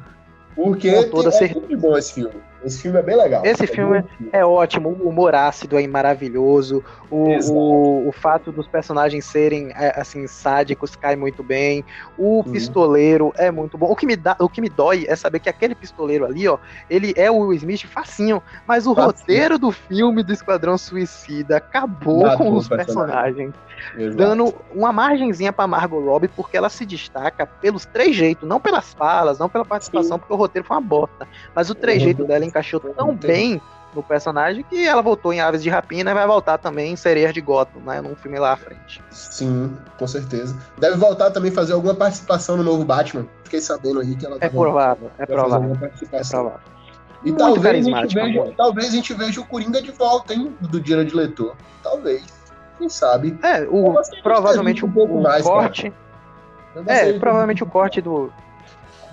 Porque 0.55 0.91
Com 0.91 1.09
toda 1.09 1.29
é 1.29 1.53
muito 1.53 1.77
bom 1.77 1.97
esse 1.97 2.13
filme. 2.13 2.35
Esse 2.63 2.81
filme 2.81 2.99
é 2.99 3.01
bem 3.01 3.15
legal. 3.15 3.45
Esse 3.45 3.63
é 3.63 3.67
filme 3.67 4.03
é 4.31 4.45
ótimo, 4.45 4.89
o 4.89 5.09
humor 5.09 5.35
ácido 5.35 5.77
é 5.77 5.85
maravilhoso, 5.87 6.83
o, 7.09 7.29
o, 7.51 8.07
o, 8.07 8.11
fato 8.11 8.51
dos 8.51 8.67
personagens 8.67 9.25
serem 9.25 9.71
é, 9.71 9.99
assim 9.99 10.25
sádicos 10.27 10.95
cai 10.95 11.15
muito 11.15 11.43
bem, 11.43 11.83
o 12.17 12.37
uhum. 12.37 12.43
pistoleiro 12.43 13.33
é 13.35 13.51
muito 13.51 13.77
bom. 13.77 13.87
O 13.87 13.95
que, 13.95 14.05
me 14.05 14.15
dá, 14.15 14.35
o 14.39 14.49
que 14.49 14.61
me 14.61 14.69
dói 14.69 15.05
é 15.07 15.15
saber 15.15 15.39
que 15.39 15.49
aquele 15.49 15.75
pistoleiro 15.75 16.25
ali, 16.25 16.47
ó, 16.47 16.57
ele 16.89 17.13
é 17.17 17.29
o 17.29 17.39
Will 17.39 17.53
Smith 17.53 17.85
facinho, 17.85 18.41
mas 18.67 18.87
o 18.87 18.95
facinho. 18.95 19.07
roteiro 19.07 19.59
do 19.59 19.71
filme 19.71 20.23
do 20.23 20.31
Esquadrão 20.33 20.77
Suicida 20.77 21.57
acabou 21.57 22.37
com 22.37 22.53
os 22.53 22.67
personagens. 22.67 23.53
Dando 24.15 24.53
uma 24.73 24.93
margenzinha 24.93 25.51
para 25.51 25.67
Margot 25.67 25.99
Robbie, 25.99 26.27
porque 26.29 26.55
ela 26.55 26.69
se 26.69 26.85
destaca 26.85 27.45
pelos 27.45 27.85
trejeitos, 27.85 28.47
não 28.47 28.59
pelas 28.59 28.93
falas, 28.93 29.37
não 29.37 29.49
pela 29.49 29.65
participação, 29.65 30.17
Sim. 30.17 30.19
porque 30.19 30.33
o 30.33 30.37
roteiro 30.37 30.67
foi 30.67 30.77
uma 30.77 30.81
bosta, 30.81 31.27
mas 31.53 31.69
o 31.69 31.75
trejeito 31.75 32.23
dela 32.23 32.45
encaixou 32.53 32.79
tão 32.79 33.15
bem 33.15 33.59
no 33.95 34.03
personagem 34.03 34.63
que 34.63 34.87
ela 34.87 35.01
voltou 35.01 35.33
em 35.33 35.39
Aves 35.39 35.61
de 35.61 35.69
Rapina 35.69 36.11
e 36.11 36.13
vai 36.13 36.25
voltar 36.25 36.57
também 36.57 36.93
em 36.93 36.95
Sereias 36.95 37.33
de 37.33 37.41
Gotham, 37.41 37.81
né, 37.81 38.01
num 38.01 38.15
filme 38.15 38.39
lá 38.39 38.53
à 38.53 38.55
frente. 38.55 39.01
Sim, 39.11 39.75
com 39.97 40.07
certeza. 40.07 40.55
Deve 40.77 40.97
voltar 40.97 41.31
também 41.31 41.51
fazer 41.51 41.73
alguma 41.73 41.93
participação 41.93 42.57
no 42.57 42.63
novo 42.63 42.83
Batman. 42.83 43.25
Fiquei 43.43 43.61
sabendo 43.61 43.99
aí 43.99 44.15
que 44.15 44.25
ela 44.25 44.37
É 44.39 44.49
provável, 44.49 45.11
é 45.17 45.25
provável. 45.25 45.77
É 46.11 46.23
provável. 46.23 46.59
E 47.23 47.31
talvez 47.31 47.87
a, 47.87 47.89
gente 47.89 48.15
veja, 48.15 48.53
talvez 48.57 48.87
a 48.87 48.91
gente 48.91 49.13
veja 49.13 49.39
o 49.39 49.45
Coringa 49.45 49.81
de 49.81 49.91
volta, 49.91 50.33
hein, 50.33 50.53
do 50.59 50.79
de 50.79 51.15
Letor. 51.15 51.55
Talvez. 51.81 52.25
Quem 52.77 52.89
sabe? 52.89 53.37
É, 53.41 53.61
o, 53.61 53.93
provavelmente 54.21 54.83
um 54.83 54.91
pouco 54.91 55.19
o 55.19 55.23
mais, 55.23 55.43
corte. 55.43 55.93
É, 56.87 57.13
provavelmente 57.13 57.63
o 57.63 57.67
corte 57.67 58.01
do, 58.01 58.33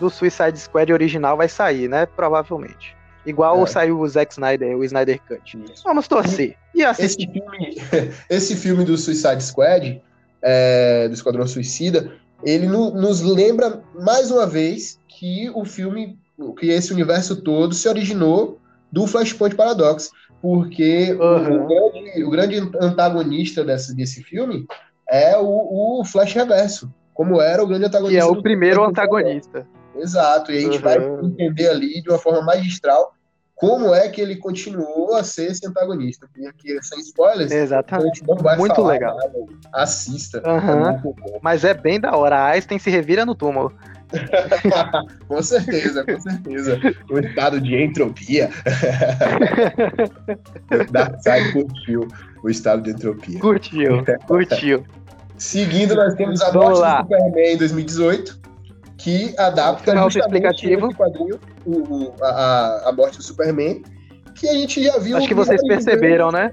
do 0.01 0.11
Suicide 0.11 0.59
Squad 0.59 0.93
original 0.93 1.37
vai 1.37 1.49
sair, 1.49 1.89
né? 1.89 2.07
Provavelmente. 2.07 2.97
Igual 3.25 3.63
é. 3.63 3.67
saiu 3.67 3.99
o 3.99 4.09
Zack 4.09 4.33
Snyder, 4.33 4.77
o 4.77 4.85
Snyder 4.85 5.21
Cut. 5.27 5.59
Isso. 5.71 5.83
Vamos 5.85 6.09
torcer. 6.09 6.57
E 6.75 6.83
assistir. 6.83 7.29
Esse 7.29 7.33
filme, 7.33 8.13
esse 8.31 8.57
filme 8.57 8.85
do 8.85 8.97
Suicide 8.97 9.43
Squad, 9.43 10.03
é, 10.43 11.09
do 11.09 11.15
Esquadrão 11.15 11.47
Suicida, 11.47 12.13
ele 12.43 12.67
no, 12.67 12.91
nos 12.91 13.21
lembra 13.21 13.83
mais 13.95 14.31
uma 14.31 14.47
vez 14.47 14.99
que 15.09 15.51
o 15.55 15.65
filme, 15.65 16.19
que 16.59 16.71
esse 16.71 16.93
universo 16.93 17.37
todo 17.43 17.75
se 17.75 17.89
originou 17.89 18.59
do 18.91 19.07
Flashpoint 19.07 19.55
Paradox 19.55 20.11
porque 20.41 21.13
uhum. 21.13 21.65
o, 21.65 21.69
grande, 21.69 22.25
o, 22.25 22.31
grande, 22.31 22.59
antagonista 22.81 23.63
desse, 23.63 23.95
desse 23.95 24.23
filme 24.23 24.67
é 25.09 25.37
o, 25.37 26.01
o, 26.01 26.05
Flash 26.05 26.33
Reverso, 26.33 26.93
como 27.13 27.41
era 27.41 27.63
o 27.63 27.67
grande 27.67 27.87
antagonista. 27.87 28.25
Que 28.25 28.27
é 28.27 28.39
o 28.39 28.43
primeiro 28.43 28.83
antagonista. 28.85 29.67
Exato, 29.97 30.53
e 30.53 30.59
a 30.59 30.61
gente 30.61 30.77
uhum. 30.77 30.83
vai 30.83 30.97
entender 31.25 31.69
ali 31.69 32.03
de 32.03 32.09
uma 32.09 32.19
forma 32.19 32.43
magistral 32.43 33.15
como 33.61 33.95
é 33.95 34.09
que 34.09 34.23
ele 34.23 34.37
continuou 34.37 35.15
a 35.15 35.23
ser 35.23 35.51
esse 35.51 35.67
antagonista. 35.67 36.27
Porque 36.27 36.49
aqui, 36.49 36.83
sem 36.83 36.99
spoilers, 37.01 37.53
Exatamente. 37.53 38.25
Muito 38.25 38.75
falar, 38.75 38.93
legal. 38.93 39.17
Nada. 39.19 39.47
Assista. 39.75 40.43
Uhum. 40.47 40.89
É 40.89 41.39
Mas 41.43 41.63
é 41.63 41.75
bem 41.75 42.01
da 42.01 42.17
hora. 42.17 42.39
A 42.39 42.47
Einstein 42.53 42.79
se 42.79 42.89
revira 42.89 43.27
no 43.27 43.35
túmulo. 43.35 43.71
com 45.29 45.43
certeza, 45.43 46.05
com 46.05 46.21
certeza. 46.21 46.81
O 47.11 47.19
estado 47.19 47.61
de 47.61 47.77
entropia. 47.77 48.51
Darkseid 50.91 51.53
curtiu 51.53 52.09
o 52.43 52.49
estado 52.49 52.83
de 52.83 52.93
entropia. 52.93 53.39
Curtiu, 53.39 54.03
curtiu. 54.27 54.85
Seguindo, 55.37 55.95
nós 55.95 56.15
temos 56.15 56.41
a 56.41 56.51
morte 56.53 56.81
do 56.81 57.17
Superman 57.17 57.53
em 57.55 57.59
2018, 57.59 58.41
que 59.01 59.35
adapta 59.39 59.97
justamente 59.97 60.19
explicativo. 60.19 60.87
esse 60.89 60.97
quadrinho, 60.97 61.41
o, 61.65 61.71
o, 61.71 62.15
a, 62.23 62.89
a 62.89 62.93
morte 62.93 63.17
do 63.17 63.23
Superman, 63.23 63.83
que 64.35 64.47
a 64.47 64.53
gente 64.53 64.83
já 64.83 64.99
viu... 64.99 65.17
Acho 65.17 65.27
que 65.27 65.35
vocês 65.35 65.61
perceberam, 65.67 66.31
né? 66.31 66.53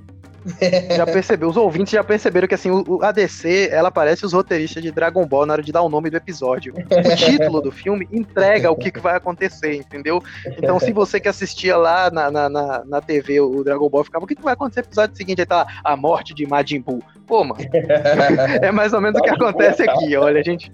já 0.95 1.05
percebeu, 1.05 1.49
os 1.49 1.57
ouvintes 1.57 1.91
já 1.91 2.03
perceberam 2.03 2.47
que 2.47 2.55
assim, 2.55 2.71
o, 2.71 3.03
a 3.03 3.11
DC, 3.11 3.69
ela 3.69 3.91
parece 3.91 4.25
os 4.25 4.31
roteiristas 4.31 4.81
de 4.81 4.91
Dragon 4.91 5.25
Ball 5.25 5.45
na 5.45 5.53
hora 5.53 5.61
de 5.61 5.73
dar 5.73 5.81
o 5.81 5.89
nome 5.89 6.09
do 6.09 6.15
episódio. 6.15 6.73
O 6.73 7.15
título 7.17 7.61
do 7.61 7.69
filme 7.69 8.07
entrega 8.11 8.71
o 8.71 8.75
que, 8.75 8.89
que 8.89 8.99
vai 8.99 9.17
acontecer, 9.17 9.75
entendeu? 9.75 10.23
Então, 10.57 10.79
se 10.79 10.93
você 10.93 11.19
que 11.19 11.27
assistia 11.27 11.75
lá 11.75 12.09
na, 12.09 12.31
na, 12.31 12.47
na, 12.47 12.85
na 12.85 13.01
TV 13.01 13.41
o 13.41 13.61
Dragon 13.61 13.89
Ball, 13.89 14.05
ficava, 14.05 14.23
o 14.23 14.27
que, 14.27 14.35
que 14.35 14.43
vai 14.43 14.53
acontecer 14.53 14.81
no 14.81 14.87
episódio 14.87 15.17
seguinte? 15.17 15.41
Aí 15.41 15.45
tá 15.45 15.67
a 15.83 15.97
morte 15.97 16.33
de 16.33 16.47
Majin 16.47 16.79
Buu. 16.79 17.03
Pô, 17.25 17.43
mano. 17.43 17.59
é 18.61 18.71
mais 18.71 18.93
ou 18.93 19.01
menos 19.01 19.19
o 19.19 19.23
que 19.23 19.29
acontece 19.29 19.83
aqui, 19.83 20.15
olha, 20.15 20.39
a 20.39 20.43
gente. 20.43 20.71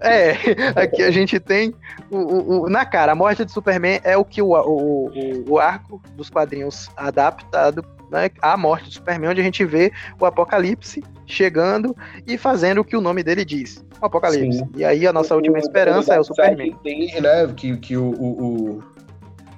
É, 0.00 0.32
aqui 0.76 1.02
a 1.02 1.10
gente 1.10 1.38
tem 1.38 1.74
o, 2.10 2.16
o, 2.16 2.62
o, 2.62 2.70
na 2.70 2.84
cara, 2.84 3.12
a 3.12 3.14
morte 3.14 3.44
de 3.44 3.52
Superman 3.52 4.00
é 4.02 4.16
o 4.16 4.24
que 4.24 4.40
o, 4.40 4.52
o, 4.52 5.10
o, 5.48 5.58
arco 5.58 6.00
dos 6.16 6.30
quadrinhos 6.30 6.88
adaptado 6.96 7.84
né, 8.10 8.30
a 8.40 8.56
morte 8.56 8.86
do 8.86 8.94
Superman, 8.94 9.30
onde 9.30 9.40
a 9.40 9.44
gente 9.44 9.64
vê 9.64 9.92
o 10.18 10.26
Apocalipse 10.26 11.02
chegando 11.26 11.96
e 12.26 12.36
fazendo 12.36 12.80
o 12.80 12.84
que 12.84 12.96
o 12.96 13.00
nome 13.00 13.22
dele 13.22 13.44
diz. 13.44 13.84
O 14.00 14.06
Apocalipse. 14.06 14.58
Sim. 14.58 14.70
E 14.74 14.84
aí 14.84 15.06
a 15.06 15.12
nossa 15.12 15.34
o, 15.34 15.36
última 15.36 15.58
esperança 15.58 16.14
é 16.14 16.20
o 16.20 16.24
Superman. 16.24 16.70
Entende, 16.70 17.20
né, 17.20 17.46
que, 17.56 17.76
que 17.76 17.96
o, 17.96 18.10
o, 18.10 18.78
o 18.78 18.82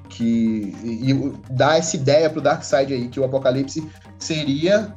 que 0.08 0.74
e, 0.84 1.32
dá 1.50 1.76
essa 1.76 1.96
ideia 1.96 2.28
pro 2.28 2.40
Darkseid 2.40 2.92
aí 2.92 3.08
que 3.08 3.18
o 3.18 3.24
Apocalipse 3.24 3.88
seria 4.18 4.94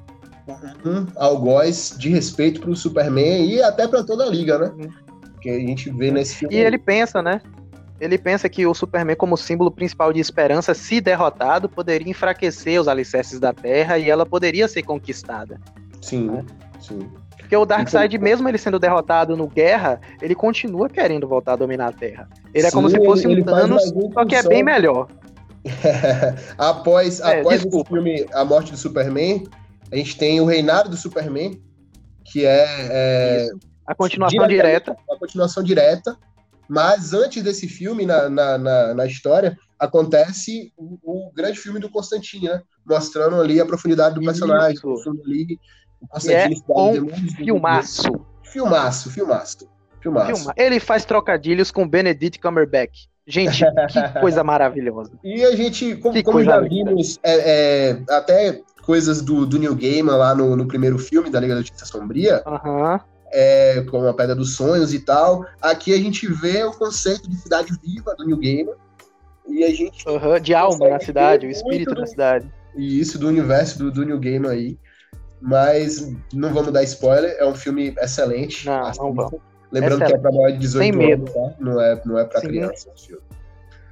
um 0.86 1.08
algoz 1.16 1.96
de 1.98 2.10
respeito 2.10 2.62
pro 2.62 2.76
Superman 2.76 3.46
e 3.46 3.62
até 3.62 3.88
para 3.88 4.04
toda 4.04 4.26
a 4.26 4.30
liga, 4.30 4.60
né? 4.60 4.90
Que 5.46 5.52
a 5.52 5.60
gente 5.60 5.92
vê 5.92 6.10
nesse 6.10 6.38
filme. 6.38 6.56
E 6.56 6.58
ele 6.58 6.80
pensa, 6.80 7.22
né? 7.22 7.40
Ele 8.02 8.18
pensa 8.18 8.50
que 8.50 8.66
o 8.66 8.74
Superman, 8.74 9.16
como 9.16 9.38
símbolo 9.38 9.70
principal 9.70 10.12
de 10.12 10.20
esperança, 10.20 10.74
se 10.74 11.00
derrotado, 11.00 11.70
poderia 11.70 12.10
enfraquecer 12.10 12.82
os 12.82 12.88
alicerces 12.88 13.40
da 13.40 13.54
Terra 13.54 14.00
e 14.00 14.10
ela 14.10 14.26
poderia 14.26 14.68
ser 14.68 14.82
conquistada. 14.82 15.62
Sim, 16.02 16.32
né? 16.32 16.44
sim. 16.80 17.08
Porque 17.38 17.56
o 17.56 17.64
Darkseid, 17.64 18.16
então, 18.16 18.24
mesmo 18.24 18.50
ele 18.50 18.58
sendo 18.58 18.80
derrotado 18.80 19.38
no 19.38 19.48
Guerra, 19.48 20.02
ele 20.20 20.34
continua 20.34 20.90
querendo 20.90 21.28
voltar 21.28 21.54
a 21.54 21.58
dominar 21.58 21.90
a 21.90 21.92
Terra. 21.92 22.28
Ele 22.52 22.64
sim, 22.64 22.70
é 22.70 22.72
como 22.72 22.90
se 22.90 22.98
fosse 22.98 23.28
um 23.28 23.44
Thanos, 23.44 23.94
só 24.16 24.26
que 24.26 24.36
é 24.36 24.42
bem 24.42 24.64
melhor. 24.64 25.08
após 26.58 27.20
é, 27.20 27.42
após 27.42 27.64
esse 27.64 27.84
filme 27.86 28.26
A 28.34 28.44
Morte 28.44 28.72
do 28.72 28.78
Superman, 28.78 29.44
a 29.92 29.96
gente 29.96 30.18
tem 30.18 30.42
o 30.42 30.46
Reinado 30.46 30.90
do 30.90 30.98
Superman, 30.98 31.62
que 32.24 32.48
é, 32.48 32.66
é 32.68 33.50
a 33.86 33.96
continuação 33.96 34.48
direta. 34.48 34.98
A 35.10 35.18
continuação 35.18 35.64
direta 35.64 36.18
mas 36.68 37.14
antes 37.14 37.44
desse 37.44 37.68
filme, 37.68 38.06
na, 38.06 38.30
na, 38.30 38.58
na, 38.58 38.94
na 38.94 39.06
história, 39.06 39.58
acontece 39.80 40.74
o, 40.78 40.98
o, 41.04 41.32
grande 41.34 41.60
filme 41.60 41.80
do 41.80 41.90
Constantine, 41.90 42.48
né? 42.48 42.62
Mostrando 42.86 43.40
ali 43.40 43.60
a 43.60 43.66
profundidade 43.66 44.16
do 44.16 44.22
personagem. 44.22 44.70
Ali 44.70 44.78
o 44.78 44.82
Constantine. 44.82 45.60
É 46.30 46.48
um 46.70 47.10
filmaço. 47.36 48.26
Filmaço, 48.44 49.10
filmaço. 49.10 49.70
Filmaço. 50.02 50.36
Filma. 50.36 50.54
Ele 50.56 50.80
faz 50.80 51.06
trocadilhos 51.06 51.72
com 51.72 51.88
Benedict 51.88 52.40
Cumberbatch. 52.40 53.06
Gente, 53.28 53.64
que 53.90 54.20
coisa 54.22 54.44
maravilhosa. 54.44 55.12
E 55.24 55.44
a 55.44 55.56
gente, 55.56 55.96
como, 55.96 56.24
como 56.24 56.44
já 56.44 56.60
vimos, 56.60 57.20
é, 57.24 57.90
é, 57.90 58.04
até 58.10 58.62
coisas 58.84 59.22
do, 59.22 59.48
do 59.48 59.58
New 59.58 59.74
Gamer 59.74 60.16
lá 60.16 60.36
no, 60.36 60.56
no 60.56 60.68
primeiro 60.68 61.00
filme 61.00 61.32
da 61.32 61.40
Liga 61.40 61.56
da 61.56 61.62
Justiça 61.62 61.86
Sombria, 61.86 62.44
uhum 62.46 63.00
é, 63.36 63.82
como 63.92 64.08
a 64.08 64.14
Pedra 64.14 64.34
dos 64.34 64.56
Sonhos 64.56 64.94
e 64.94 65.00
tal. 65.00 65.46
Aqui 65.62 65.94
a 65.94 65.98
gente 65.98 66.26
vê 66.26 66.64
o 66.64 66.72
conceito 66.72 67.30
de 67.30 67.36
cidade 67.36 67.74
viva 67.84 68.16
do 68.16 68.26
New 68.26 68.38
Gamer. 68.38 68.76
E 69.48 69.64
a 69.64 69.70
gente. 69.70 70.08
Uhum, 70.08 70.40
de 70.40 70.54
alma 70.56 70.90
na 70.90 71.00
cidade, 71.00 71.46
o 71.46 71.50
espírito 71.50 71.94
da 71.94 72.08
cidade. 72.08 72.52
E 72.76 73.00
isso 73.00 73.20
do 73.20 73.28
universo 73.28 73.78
do, 73.78 73.92
do 73.92 74.06
New 74.06 74.20
Gamer 74.20 74.52
aí. 74.52 74.80
Mas 75.42 76.12
não 76.34 76.54
vamos 76.54 76.72
dar 76.72 76.82
spoiler, 76.84 77.36
é 77.38 77.46
um 77.46 77.54
filme 77.54 77.94
excelente. 78.00 78.66
Não, 78.66 78.92
não 78.98 79.14
vamos. 79.14 79.42
Lembrando 79.72 80.04
excelente. 80.04 80.08
que 80.08 80.16
é 80.16 80.18
para 80.18 80.32
maior 80.32 80.52
de 80.52 80.58
18 80.60 80.84
Sem 80.84 80.92
medo. 80.92 81.26
tá? 81.26 81.54
Não 81.60 81.82
é, 81.82 82.02
não 82.06 82.18
é 82.18 82.24
para 82.24 82.42
crianças. 82.42 83.10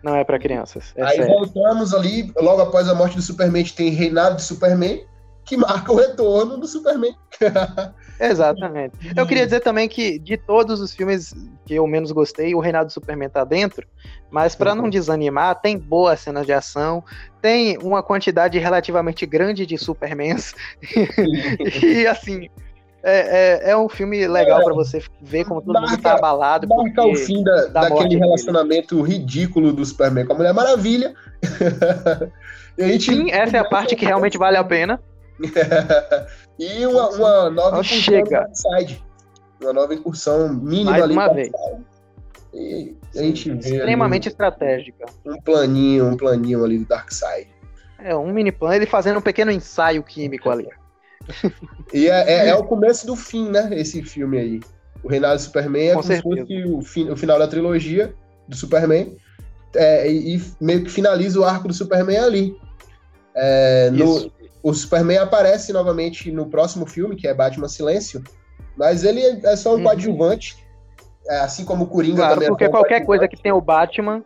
Não 0.01 0.15
é 0.15 0.23
para 0.23 0.39
crianças. 0.39 0.93
É 0.95 1.03
aí 1.03 1.17
sério. 1.17 1.27
voltamos 1.27 1.93
ali, 1.93 2.31
logo 2.37 2.61
após 2.61 2.87
a 2.87 2.95
morte 2.95 3.17
do 3.17 3.21
Superman, 3.21 3.63
tem 3.65 3.89
Reinado 3.89 4.37
de 4.37 4.43
Superman, 4.43 5.05
que 5.45 5.57
marca 5.57 5.91
o 5.91 5.95
retorno 5.95 6.57
do 6.57 6.65
Superman. 6.65 7.15
Exatamente. 8.23 8.95
Eu 9.15 9.27
queria 9.27 9.45
dizer 9.45 9.59
também 9.59 9.87
que 9.87 10.17
de 10.17 10.37
todos 10.37 10.79
os 10.79 10.93
filmes 10.93 11.33
que 11.65 11.75
eu 11.75 11.85
menos 11.85 12.11
gostei, 12.11 12.55
o 12.55 12.59
Reinado 12.59 12.87
do 12.87 12.93
Superman 12.93 13.29
tá 13.29 13.43
dentro, 13.43 13.85
mas 14.31 14.55
para 14.55 14.73
não 14.73 14.89
desanimar, 14.89 15.59
tem 15.61 15.77
boas 15.77 16.21
cenas 16.21 16.45
de 16.45 16.53
ação, 16.53 17.03
tem 17.41 17.77
uma 17.79 18.01
quantidade 18.01 18.57
relativamente 18.57 19.25
grande 19.25 19.65
de 19.65 19.77
Supermans. 19.77 20.55
e 21.83 22.07
assim, 22.07 22.49
é, 23.03 23.67
é, 23.67 23.71
é, 23.71 23.77
um 23.77 23.89
filme 23.89 24.25
legal 24.25 24.61
é, 24.61 24.63
para 24.63 24.73
você 24.73 25.03
ver 25.21 25.43
como 25.43 25.61
todo 25.61 25.73
marca, 25.73 25.91
mundo 25.91 26.01
tá 26.01 26.13
abalado. 26.13 26.67
Marca 26.67 27.05
o 27.05 27.15
fim 27.15 27.43
da, 27.43 27.65
daquele 27.65 28.17
relacionamento 28.17 29.03
dele. 29.03 29.17
ridículo 29.17 29.73
do 29.73 29.85
Superman 29.85 30.25
com 30.25 30.33
a 30.33 30.37
Mulher 30.37 30.53
Maravilha. 30.53 31.13
a 32.79 32.83
gente... 32.83 33.13
Sim, 33.13 33.29
essa 33.31 33.57
é 33.57 33.59
a 33.59 33.65
parte 33.65 33.97
que 33.97 34.05
realmente 34.05 34.37
vale 34.37 34.55
a 34.55 34.63
pena. 34.63 35.01
e 36.59 36.85
uma, 36.85 37.09
uma 37.09 37.49
nova 37.49 37.77
incursão 37.77 37.97
chega. 38.01 38.49
Side. 38.53 39.03
Uma 39.61 39.73
nova 39.73 39.93
incursão 39.93 40.53
mínima 40.53 40.91
Mais 40.91 41.03
ali. 41.03 41.13
Uma 41.13 41.33
vez. 41.33 41.51
E 42.53 42.95
a 43.15 43.21
gente 43.23 43.49
vê 43.51 43.77
extremamente 43.77 44.27
estratégica. 44.27 45.05
Um 45.25 45.41
planinho, 45.41 46.05
um 46.07 46.17
planinho 46.17 46.63
ali 46.63 46.77
do 46.77 46.85
Darkseid. 46.85 47.47
É, 47.97 48.15
um 48.15 48.31
mini 48.31 48.51
plano, 48.51 48.75
ele 48.75 48.85
fazendo 48.85 49.17
um 49.17 49.21
pequeno 49.21 49.49
ensaio 49.49 50.03
químico 50.03 50.49
ali. 50.49 50.67
e 51.93 52.07
é, 52.07 52.31
é, 52.31 52.49
é, 52.49 52.55
o 52.55 52.63
começo 52.63 53.07
do 53.07 53.15
fim, 53.15 53.49
né? 53.49 53.69
Esse 53.71 54.03
filme 54.03 54.37
aí. 54.37 54.59
O 55.01 55.07
Reinado 55.07 55.35
do 55.35 55.41
Superman 55.41 55.89
é 55.89 55.93
Com 55.93 56.01
como 56.01 56.13
se 56.13 56.21
fosse 56.21 56.63
o, 56.65 56.81
fim, 56.81 57.09
o 57.09 57.15
final 57.15 57.39
da 57.39 57.47
trilogia 57.47 58.13
do 58.47 58.55
Superman. 58.55 59.17
É, 59.75 60.09
e, 60.09 60.35
e, 60.35 60.43
meio 60.61 60.83
que 60.83 60.91
finaliza 60.91 61.39
o 61.39 61.43
arco 61.43 61.67
do 61.67 61.73
Superman 61.73 62.19
ali. 62.19 62.57
É, 63.35 63.89
no, 63.91 64.31
o 64.63 64.73
Superman 64.73 65.17
aparece 65.17 65.73
novamente 65.73 66.31
no 66.31 66.45
próximo 66.45 66.85
filme, 66.85 67.17
que 67.17 67.27
é 67.27 67.33
Batman 67.33 67.67
Silêncio, 67.67 68.23
mas 68.77 69.03
ele 69.03 69.21
é 69.21 69.55
só 69.57 69.73
um 69.73 69.77
uhum. 69.77 69.83
coadjuvante, 69.83 70.65
é, 71.27 71.39
assim 71.39 71.65
como 71.65 71.83
o 71.83 71.87
Coringa 71.87 72.17
claro, 72.17 72.33
também. 72.35 72.47
É 72.47 72.49
porque 72.49 72.63
é 72.63 72.69
qualquer 72.69 73.05
coisa 73.05 73.27
que 73.27 73.41
tem 73.41 73.51
o 73.51 73.59
Batman, 73.59 74.23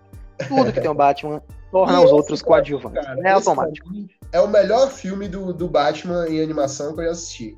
tudo 0.48 0.72
que 0.72 0.80
tem 0.80 0.90
o 0.90 0.94
Batman, 0.94 1.42
torna 1.72 2.00
os 2.02 2.12
outros 2.12 2.44
coadjuvantes. 2.44 3.04
Cara, 3.04 3.20
é 3.28 3.32
automático. 3.32 3.90
É 4.32 4.40
o 4.40 4.48
melhor 4.48 4.90
filme 4.92 5.28
do, 5.28 5.52
do 5.52 5.68
Batman 5.68 6.28
em 6.30 6.42
animação 6.42 6.94
que 6.94 7.02
eu 7.02 7.06
já 7.06 7.12
assisti. 7.12 7.58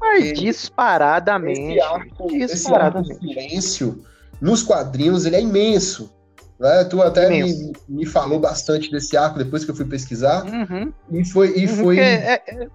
Mas 0.00 0.26
e 0.26 0.32
disparadamente. 0.32 1.72
Esse 1.72 1.80
arco, 1.80 2.26
disparadamente. 2.28 3.12
Esse 3.12 3.24
arco 3.24 3.40
silêncio, 3.40 4.04
nos 4.40 4.62
quadrinhos, 4.62 5.26
ele 5.26 5.36
é 5.36 5.42
imenso. 5.42 6.14
Né? 6.60 6.84
Tu 6.84 7.00
até 7.00 7.30
me, 7.30 7.72
me, 7.88 8.04
falou 8.04 8.38
bastante 8.38 8.90
desse 8.90 9.16
arco 9.16 9.38
depois 9.38 9.64
que 9.64 9.70
eu 9.70 9.74
fui 9.74 9.86
pesquisar. 9.86 10.44
Uhum. 10.44 10.92
E 11.10 11.24
foi. 11.24 11.58
E 11.58 11.66
uhum, 11.66 11.76
foi... 11.76 11.98
É, 11.98 12.34
é, 12.34 12.68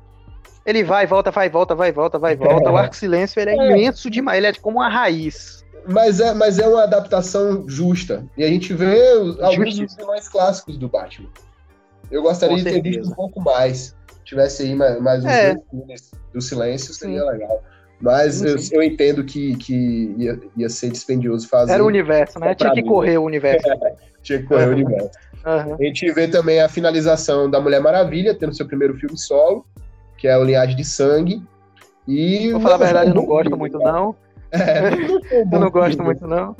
ele 0.65 0.83
vai, 0.83 1.05
volta, 1.05 1.29
vai, 1.29 1.47
volta, 1.47 1.75
vai, 1.75 1.91
volta, 1.91 2.17
vai, 2.17 2.35
volta. 2.35 2.67
É. 2.67 2.71
O 2.71 2.75
arco 2.75 2.95
silêncio 2.95 3.39
ele 3.39 3.51
é, 3.51 3.57
é, 3.57 3.71
imenso 3.71 4.09
demais, 4.09 4.39
ele 4.39 4.47
é 4.47 4.53
como 4.53 4.79
uma 4.79 4.89
raiz. 4.89 5.63
Mas 5.87 6.19
é, 6.19 6.33
mas 6.33 6.57
é 6.57 6.67
uma 6.67 6.81
adaptação 6.81 7.69
justa. 7.69 8.25
E 8.35 8.43
a 8.43 8.47
gente 8.47 8.73
vê 8.73 9.13
os, 9.19 9.39
alguns 9.39 9.77
dos 9.77 9.95
vilões 9.95 10.27
clássicos 10.27 10.79
do 10.79 10.89
Batman. 10.89 11.29
Eu 12.09 12.23
gostaria 12.23 12.57
de 12.57 12.63
ter 12.63 12.81
visto 12.81 13.07
um 13.07 13.13
pouco 13.13 13.39
mais. 13.39 13.95
Tivesse 14.23 14.63
aí 14.63 14.73
mais, 14.73 14.99
mais 14.99 15.23
uns 15.23 15.29
é. 15.29 15.53
dois 15.53 15.69
filmes 15.69 16.11
do 16.33 16.41
silêncio, 16.41 16.91
seria 16.91 17.21
Sim. 17.21 17.27
legal. 17.27 17.63
Mas 18.01 18.43
eu, 18.43 18.55
eu, 18.71 18.83
entendo 18.83 19.23
que, 19.23 19.55
que 19.55 20.13
ia, 20.17 20.39
ia 20.57 20.69
ser 20.69 20.91
dispendioso 20.91 21.47
fazer. 21.47 21.73
Era 21.73 21.83
o 21.83 21.87
universo, 21.87 22.39
né? 22.39 22.53
Tinha 22.55 22.73
que 22.73 22.83
correr 22.83 23.17
o 23.17 23.23
universo. 23.23 23.67
Tinha 24.21 24.39
que 24.39 24.45
correr 24.45 24.65
uhum. 24.65 24.69
o 24.69 24.73
universo. 24.73 25.09
Uhum. 25.45 25.75
A 25.79 25.83
gente 25.83 26.11
vê 26.11 26.27
também 26.27 26.59
a 26.61 26.67
finalização 26.67 27.49
da 27.49 27.59
Mulher 27.61 27.79
Maravilha, 27.79 28.33
tendo 28.33 28.55
seu 28.55 28.65
primeiro 28.65 28.95
filme 28.95 29.17
solo, 29.17 29.65
que 30.17 30.27
é 30.27 30.37
o 30.37 30.43
Linhagem 30.43 30.75
de 30.75 30.83
Sangue. 30.83 31.41
E 32.07 32.51
Vou 32.51 32.61
falar 32.61 32.75
a 32.75 32.79
verdade, 32.79 33.09
eu 33.09 33.15
não 33.15 33.25
gosto 33.25 33.57
muito, 33.57 33.79
não. 33.79 34.15
É, 34.51 35.41
eu 35.51 35.59
não 35.59 35.69
gosto 35.69 36.03
muito, 36.03 36.27
não. 36.27 36.55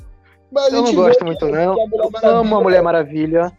Mas 0.52 0.72
eu 0.72 0.82
não 0.82 0.94
gosto 0.94 1.26
muito, 1.26 1.48
não. 1.48 1.76
Amo 2.24 2.56
a 2.56 2.62
Mulher 2.62 2.82
Maravilha 2.82 3.52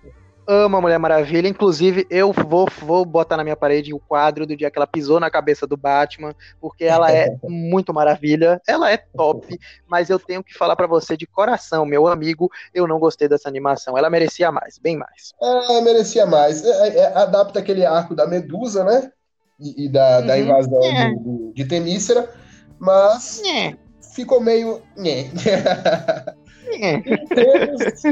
amo 0.46 0.76
a 0.76 0.80
Mulher 0.80 0.98
Maravilha. 0.98 1.48
Inclusive, 1.48 2.06
eu 2.10 2.32
vou, 2.32 2.68
vou 2.80 3.04
botar 3.04 3.36
na 3.36 3.44
minha 3.44 3.56
parede 3.56 3.92
o 3.92 3.98
quadro 3.98 4.46
do 4.46 4.56
dia 4.56 4.70
que 4.70 4.78
ela 4.78 4.86
pisou 4.86 5.18
na 5.18 5.30
cabeça 5.30 5.66
do 5.66 5.76
Batman, 5.76 6.34
porque 6.60 6.84
ela 6.84 7.10
é 7.10 7.36
muito 7.44 7.92
maravilha. 7.92 8.60
Ela 8.66 8.90
é 8.90 8.96
top, 8.96 9.58
mas 9.86 10.10
eu 10.10 10.18
tenho 10.18 10.42
que 10.42 10.54
falar 10.54 10.76
para 10.76 10.86
você 10.86 11.16
de 11.16 11.26
coração, 11.26 11.84
meu 11.84 12.06
amigo, 12.06 12.50
eu 12.72 12.86
não 12.86 12.98
gostei 12.98 13.28
dessa 13.28 13.48
animação. 13.48 13.96
Ela 13.98 14.10
merecia 14.10 14.50
mais, 14.52 14.78
bem 14.78 14.96
mais. 14.96 15.32
É, 15.42 15.80
merecia 15.80 16.26
mais. 16.26 16.64
É, 16.64 16.88
é, 16.88 16.96
é 16.98 17.16
adapta 17.16 17.58
aquele 17.58 17.84
arco 17.84 18.14
da 18.14 18.26
Medusa, 18.26 18.84
né? 18.84 19.10
E, 19.58 19.86
e 19.86 19.88
da, 19.88 20.20
uhum. 20.20 20.26
da 20.26 20.38
invasão 20.38 20.82
é. 20.82 21.10
do, 21.10 21.18
do, 21.18 21.52
de 21.54 21.64
Temícera, 21.64 22.30
mas 22.78 23.42
é. 23.44 23.74
ficou 24.14 24.40
meio. 24.40 24.82
É. 26.68 26.96
E 26.96 27.26
temos 27.26 28.02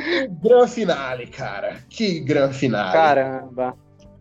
gran 0.42 0.66
finale, 0.66 1.26
cara. 1.26 1.78
Que 1.88 2.20
gran 2.20 2.52
finale. 2.52 2.92
Caramba. 2.92 3.76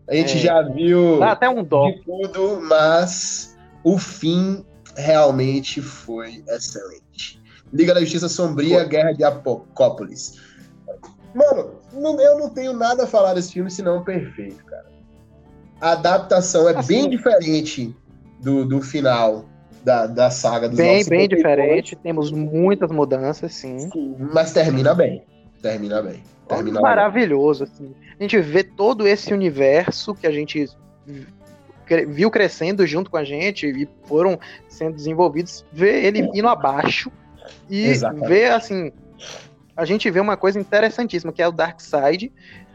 A 0.08 0.14
gente 0.14 0.36
é. 0.36 0.40
já 0.40 0.62
viu 0.62 1.18
Dá 1.18 1.32
até 1.32 1.48
um 1.48 1.64
dó. 1.64 1.90
de 1.90 2.02
tudo, 2.02 2.60
mas 2.62 3.56
o 3.82 3.98
fim 3.98 4.64
realmente 4.96 5.80
foi 5.80 6.44
excelente. 6.48 7.42
Liga 7.72 7.94
da 7.94 8.00
Justiça 8.00 8.28
Sombria. 8.28 8.84
Guerra 8.84 9.12
de 9.12 9.24
Apocópolis. 9.24 10.40
Mano, 11.34 11.80
não, 11.92 12.20
eu 12.20 12.38
não 12.38 12.50
tenho 12.50 12.72
nada 12.72 13.04
a 13.04 13.06
falar 13.06 13.34
desse 13.34 13.52
filme 13.52 13.70
senão 13.70 14.04
perfeito, 14.04 14.64
cara. 14.64 14.86
A 15.80 15.92
adaptação 15.92 16.68
é 16.68 16.76
assim, 16.76 16.86
bem 16.86 17.10
diferente 17.10 17.96
do, 18.40 18.64
do 18.64 18.80
final 18.80 19.44
da, 19.84 20.06
da 20.06 20.30
saga 20.30 20.68
dos 20.68 20.78
Bem, 20.78 21.04
bem 21.04 21.28
diferente, 21.28 21.94
temos 21.94 22.32
muitas 22.32 22.90
mudanças, 22.90 23.52
sim. 23.54 23.78
sim. 23.78 24.16
Mas 24.18 24.52
termina 24.52 24.94
bem. 24.94 25.22
Termina 25.60 26.02
bem. 26.02 26.22
Termina 26.48 26.80
Maravilhoso, 26.80 27.64
bem. 27.64 27.72
assim. 27.72 27.94
A 28.18 28.22
gente 28.22 28.38
vê 28.40 28.64
todo 28.64 29.06
esse 29.06 29.32
universo 29.32 30.14
que 30.14 30.26
a 30.26 30.30
gente 30.30 30.66
viu 32.08 32.30
crescendo 32.30 32.86
junto 32.86 33.10
com 33.10 33.18
a 33.18 33.24
gente 33.24 33.66
e 33.66 33.88
foram 34.06 34.38
sendo 34.68 34.96
desenvolvidos, 34.96 35.64
vê 35.70 36.06
ele 36.06 36.30
indo 36.34 36.48
abaixo 36.48 37.12
e 37.68 37.84
Exatamente. 37.86 38.28
vê 38.28 38.46
assim. 38.46 38.90
A 39.76 39.84
gente 39.84 40.08
vê 40.08 40.20
uma 40.20 40.36
coisa 40.36 40.58
interessantíssima, 40.58 41.32
que 41.32 41.42
é 41.42 41.48
o 41.48 41.52
Dark 41.52 41.80
Side, 41.80 42.32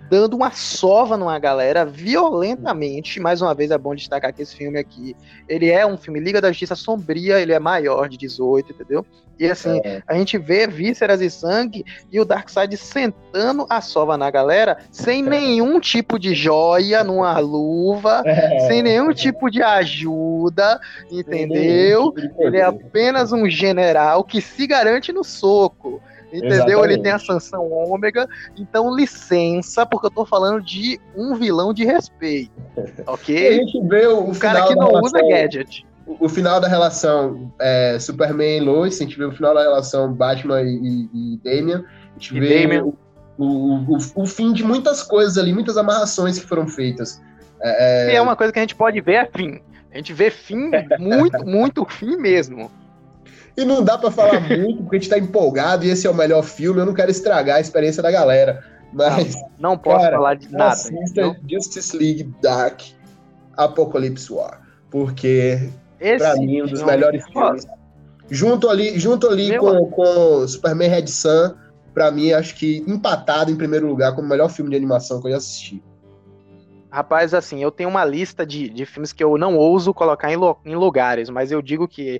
dando 0.09 0.35
uma 0.35 0.51
sova 0.51 1.15
numa 1.15 1.37
galera 1.37 1.85
violentamente. 1.85 3.19
Mais 3.19 3.41
uma 3.41 3.53
vez 3.53 3.71
é 3.71 3.77
bom 3.77 3.93
destacar 3.93 4.33
que 4.33 4.41
esse 4.41 4.55
filme 4.55 4.79
aqui, 4.79 5.15
ele 5.47 5.69
é 5.69 5.85
um 5.85 5.97
filme 5.97 6.19
Liga 6.19 6.41
da 6.41 6.51
Justiça 6.51 6.75
sombria, 6.75 7.39
ele 7.39 7.53
é 7.53 7.59
maior 7.59 8.09
de 8.09 8.17
18, 8.17 8.71
entendeu? 8.71 9.05
E 9.39 9.49
assim, 9.49 9.79
é. 9.85 10.03
a 10.05 10.15
gente 10.15 10.37
vê 10.37 10.67
vísceras 10.67 11.21
e 11.21 11.29
sangue 11.29 11.85
e 12.11 12.19
o 12.19 12.25
Darkseid 12.25 12.75
sentando 12.75 13.65
a 13.69 13.79
sova 13.79 14.17
na 14.17 14.29
galera 14.29 14.79
sem 14.91 15.25
é. 15.25 15.29
nenhum 15.29 15.79
tipo 15.79 16.19
de 16.19 16.35
joia 16.35 17.05
numa 17.05 17.39
luva, 17.39 18.21
é. 18.25 18.67
sem 18.67 18.83
nenhum 18.83 19.13
tipo 19.13 19.49
de 19.49 19.63
ajuda, 19.63 20.77
entendeu? 21.09 22.11
Tipo 22.11 22.43
ele 22.43 22.57
é 22.57 22.63
apenas 22.63 23.31
um 23.31 23.49
general 23.49 24.25
que 24.25 24.41
se 24.41 24.67
garante 24.67 25.13
no 25.13 25.23
soco. 25.23 26.01
Entendeu? 26.31 26.55
Exatamente. 26.55 26.93
Ele 26.93 27.01
tem 27.01 27.11
a 27.11 27.19
sanção 27.19 27.71
ômega. 27.71 28.27
Então, 28.57 28.95
licença, 28.95 29.85
porque 29.85 30.07
eu 30.07 30.11
tô 30.11 30.25
falando 30.25 30.61
de 30.61 30.99
um 31.15 31.35
vilão 31.35 31.73
de 31.73 31.85
respeito. 31.85 32.51
Ok? 33.05 33.47
a 33.47 33.53
gente 33.53 33.81
vê 33.87 34.07
o, 34.07 34.21
um 34.21 34.33
cara 34.33 34.67
que 34.67 34.75
não 34.75 34.87
relação, 34.87 35.03
usa 35.03 35.27
gadget. 35.27 35.85
O, 36.05 36.25
o, 36.25 36.29
final 36.29 36.59
da 36.59 36.67
relação 36.67 37.51
é, 37.59 37.97
Superman 37.99 38.57
e 38.57 38.59
Lois, 38.59 38.95
a 38.95 39.03
gente 39.03 39.17
vê 39.17 39.25
o 39.25 39.31
final 39.31 39.53
da 39.53 39.61
relação 39.61 40.13
Batman 40.13 40.61
e, 40.61 41.09
e, 41.13 41.39
Damian. 41.43 41.83
A 42.15 42.19
gente 42.19 42.35
e 42.35 42.39
vê 42.39 42.61
Damian. 42.61 42.85
O, 43.37 43.45
o, 43.45 43.97
o, 44.15 44.25
fim 44.25 44.53
de 44.53 44.63
muitas 44.63 45.01
coisas 45.01 45.37
ali, 45.37 45.53
muitas 45.53 45.77
amarrações 45.77 46.37
que 46.37 46.45
foram 46.45 46.67
feitas. 46.67 47.21
É, 47.61 48.11
é... 48.11 48.15
é 48.15 48.21
uma 48.21 48.35
coisa 48.35 48.51
que 48.53 48.59
a 48.59 48.61
gente 48.61 48.75
pode 48.75 48.99
ver 49.01 49.13
é 49.13 49.25
fim. 49.25 49.59
A 49.91 49.97
gente 49.97 50.13
vê 50.13 50.29
fim, 50.29 50.69
muito, 50.99 51.45
muito 51.45 51.85
fim 51.85 52.15
mesmo. 52.17 52.69
E 53.57 53.65
não 53.65 53.83
dá 53.83 53.97
para 53.97 54.11
falar 54.11 54.39
muito, 54.39 54.83
porque 54.83 54.95
a 54.95 54.99
gente 54.99 55.09
tá 55.09 55.17
empolgado 55.17 55.85
e 55.85 55.89
esse 55.89 56.07
é 56.07 56.09
o 56.09 56.13
melhor 56.13 56.43
filme. 56.43 56.79
Eu 56.79 56.85
não 56.85 56.93
quero 56.93 57.11
estragar 57.11 57.57
a 57.57 57.61
experiência 57.61 58.01
da 58.01 58.11
galera. 58.11 58.63
Mas. 58.93 59.35
Não, 59.35 59.71
não 59.71 59.77
posso 59.77 60.03
cara, 60.03 60.17
falar 60.17 60.35
de 60.35 60.51
nada. 60.51 60.71
Assista 60.71 61.21
não? 61.21 61.35
Justice 61.49 61.95
League 61.95 62.33
Dark 62.41 62.81
Apocalypse 63.57 64.31
War. 64.31 64.61
Porque, 64.89 65.69
esse 65.99 66.17
pra 66.17 66.35
mim, 66.35 66.61
um 66.61 66.65
dos 66.65 66.81
melhores 66.83 67.23
filmes. 67.25 67.67
Junto 68.29 68.69
ali, 68.69 68.99
junto 68.99 69.27
ali 69.27 69.57
com, 69.57 69.85
com 69.87 70.47
Superman 70.47 70.89
Red 70.89 71.07
Sun, 71.07 71.55
pra 71.93 72.11
mim, 72.11 72.31
acho 72.31 72.55
que 72.55 72.83
empatado 72.87 73.51
em 73.51 73.55
primeiro 73.55 73.87
lugar 73.87 74.13
como 74.13 74.27
o 74.27 74.29
melhor 74.29 74.49
filme 74.49 74.69
de 74.69 74.77
animação 74.77 75.19
que 75.19 75.27
eu 75.27 75.31
já 75.31 75.37
assisti. 75.37 75.83
Rapaz, 76.91 77.33
assim, 77.33 77.61
eu 77.61 77.71
tenho 77.71 77.89
uma 77.89 78.03
lista 78.03 78.45
de, 78.45 78.69
de 78.69 78.85
filmes 78.85 79.13
que 79.13 79.23
eu 79.23 79.37
não 79.37 79.55
ouso 79.55 79.93
colocar 79.93 80.31
em, 80.31 80.35
lo, 80.35 80.59
em 80.65 80.75
lugares, 80.75 81.29
mas 81.29 81.51
eu 81.51 81.61
digo 81.61 81.87
que 81.87 82.19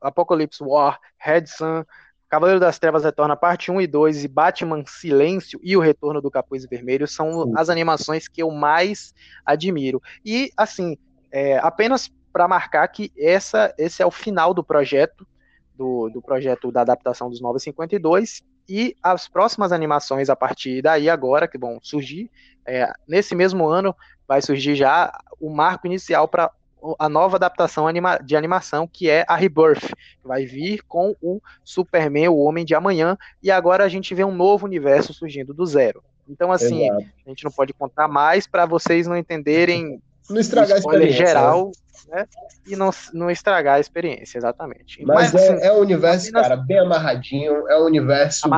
Apocalypse 0.00 0.62
War, 0.62 1.00
Red 1.18 1.46
Sun, 1.46 1.84
Cavaleiro 2.28 2.60
das 2.60 2.78
Trevas 2.78 3.04
Retorna 3.04 3.36
parte 3.36 3.70
1 3.70 3.80
e 3.80 3.86
2 3.86 4.24
e 4.24 4.28
Batman 4.28 4.84
Silêncio 4.86 5.58
e 5.62 5.76
o 5.76 5.80
Retorno 5.80 6.20
do 6.20 6.30
Capuz 6.30 6.66
Vermelho 6.66 7.06
são 7.06 7.50
as 7.54 7.68
animações 7.70 8.28
que 8.28 8.42
eu 8.42 8.50
mais 8.50 9.12
admiro. 9.44 10.00
E, 10.24 10.50
assim, 10.56 10.96
É, 11.34 11.58
apenas 11.58 12.10
para 12.32 12.46
marcar 12.48 12.86
que 12.88 13.10
essa, 13.18 13.74
esse 13.78 14.02
é 14.02 14.06
o 14.06 14.10
final 14.10 14.52
do 14.54 14.62
projeto, 14.64 15.26
do, 15.74 16.10
do 16.10 16.22
projeto 16.22 16.70
da 16.70 16.82
adaptação 16.82 17.30
dos 17.30 17.40
952, 17.40 18.42
e 18.68 18.96
as 19.02 19.28
próximas 19.28 19.72
animações 19.72 20.28
a 20.30 20.36
partir 20.36 20.82
daí 20.82 21.08
agora 21.10 21.48
que 21.48 21.58
vão 21.58 21.78
surgir, 21.82 22.30
é, 22.66 22.90
nesse 23.06 23.34
mesmo 23.34 23.66
ano 23.66 23.94
vai 24.26 24.40
surgir 24.40 24.74
já 24.74 25.12
o 25.40 25.50
marco 25.50 25.86
inicial 25.86 26.28
para 26.28 26.50
a 26.98 27.08
nova 27.08 27.36
adaptação 27.36 27.86
anima 27.86 28.18
de 28.18 28.36
animação, 28.36 28.88
que 28.88 29.08
é 29.08 29.24
a 29.28 29.36
Rebirth, 29.36 29.86
que 30.20 30.26
vai 30.26 30.44
vir 30.44 30.82
com 30.88 31.14
o 31.22 31.40
Superman, 31.64 32.28
o 32.28 32.38
Homem 32.38 32.64
de 32.64 32.74
Amanhã, 32.74 33.16
e 33.42 33.50
agora 33.50 33.84
a 33.84 33.88
gente 33.88 34.14
vê 34.14 34.24
um 34.24 34.34
novo 34.34 34.66
universo 34.66 35.14
surgindo 35.14 35.54
do 35.54 35.64
zero. 35.64 36.02
Então, 36.28 36.50
assim, 36.50 36.88
Exato. 36.88 37.04
a 37.26 37.28
gente 37.28 37.44
não 37.44 37.50
pode 37.50 37.72
contar 37.72 38.08
mais 38.08 38.46
para 38.46 38.66
vocês 38.66 39.06
não 39.06 39.16
entenderem 39.16 40.00
não 40.28 40.40
estragar 40.40 40.76
a 40.76 40.78
experiência. 40.78 41.26
geral 41.26 41.72
né? 42.08 42.26
e 42.66 42.76
não, 42.76 42.90
não 43.12 43.30
estragar 43.30 43.76
a 43.76 43.80
experiência, 43.80 44.38
exatamente. 44.38 45.04
Mas, 45.04 45.32
Mas 45.32 45.42
é, 45.42 45.52
assim, 45.54 45.66
é 45.66 45.72
um 45.72 45.80
universo, 45.80 46.32
cara, 46.32 46.56
bem 46.56 46.78
amarradinho, 46.78 47.68
é 47.68 47.78
um 47.78 47.84
universo 47.84 48.48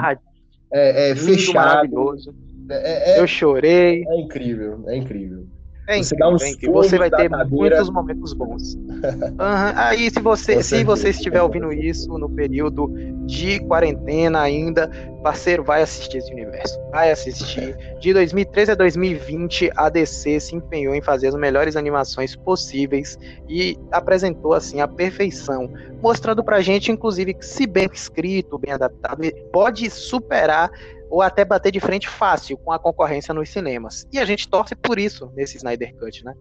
é, 0.73 1.11
é, 1.11 1.17
fechado. 1.17 1.55
Maravilhoso. 1.55 2.35
É, 2.71 3.17
é, 3.17 3.21
Eu 3.21 3.27
chorei. 3.27 4.05
É 4.07 4.21
incrível, 4.21 4.85
é 4.87 4.97
incrível. 4.97 5.47
É 5.87 5.99
você, 5.99 6.17
dá 6.17 6.31
uns 6.31 6.43
é 6.43 6.67
você 6.67 6.97
vai 6.97 7.11
ter 7.11 7.29
cadeira. 7.29 7.47
muitos 7.47 7.91
momentos 7.91 8.33
bons. 8.33 8.75
Uhum. 9.05 9.73
Aí, 9.77 10.11
se 10.11 10.19
você, 10.21 10.63
se 10.63 10.83
você 10.83 11.11
estiver 11.11 11.43
ouvindo 11.43 11.71
isso 11.71 12.17
no 12.17 12.29
período 12.31 12.89
de 13.27 13.61
quarentena 13.61 14.41
ainda, 14.41 14.91
parceiro, 15.23 15.63
vai 15.63 15.83
assistir 15.83 16.19
esse 16.19 16.33
universo. 16.33 16.79
Vai 16.91 17.11
assistir. 17.11 17.77
De 18.01 18.15
2013 18.15 18.73
a 18.73 18.75
2020, 18.75 19.71
a 19.77 19.91
DC 19.91 20.41
se 20.41 20.57
empenhou 20.57 20.95
em 20.95 21.03
fazer 21.03 21.29
as 21.29 21.35
melhores 21.35 21.77
animações 21.77 22.35
possíveis 22.35 23.19
e 23.47 23.77
apresentou 23.93 24.55
assim 24.55 24.81
a 24.81 24.89
perfeição, 24.89 25.71
mostrando 26.03 26.43
pra 26.43 26.63
gente, 26.63 26.91
inclusive, 26.91 27.35
que 27.35 27.45
se 27.45 27.67
bem 27.67 27.89
escrito, 27.93 28.59
bem 28.59 28.73
adaptado, 28.73 29.21
pode 29.53 29.91
superar 29.91 30.71
ou 31.15 31.23
até 31.23 31.45
bater 31.45 31.71
de 31.71 31.79
frente 31.79 32.09
fácil 32.09 32.59
com 32.59 32.73
a 32.73 32.79
concorrência 32.79 33.33
nos 33.33 33.49
cinemas. 33.49 34.05
E 34.13 34.19
a 34.19 34.25
gente 34.25 34.49
torce 34.49 34.75
por 34.75 34.99
isso 34.99 35.31
nesse 35.37 35.57
Snyder 35.57 35.95
Cut, 35.97 36.25
né? 36.25 36.35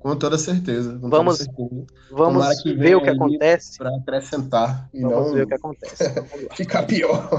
Com 0.00 0.14
toda 0.16 0.36
certeza. 0.36 0.98
Com 0.98 1.08
vamos 1.08 1.38
toda 1.38 1.50
certeza. 1.50 1.86
vamos 2.10 2.62
ver 2.62 2.96
o 2.96 3.00
que 3.00 3.08
acontece. 3.08 3.78
Para 3.78 3.96
acrescentar. 3.96 4.90
E 4.92 5.00
vamos 5.00 5.28
não... 5.28 5.32
ver 5.32 5.44
o 5.44 5.46
que 5.46 5.54
acontece. 5.54 6.04
Ficar 6.54 6.82
pior. 6.82 7.30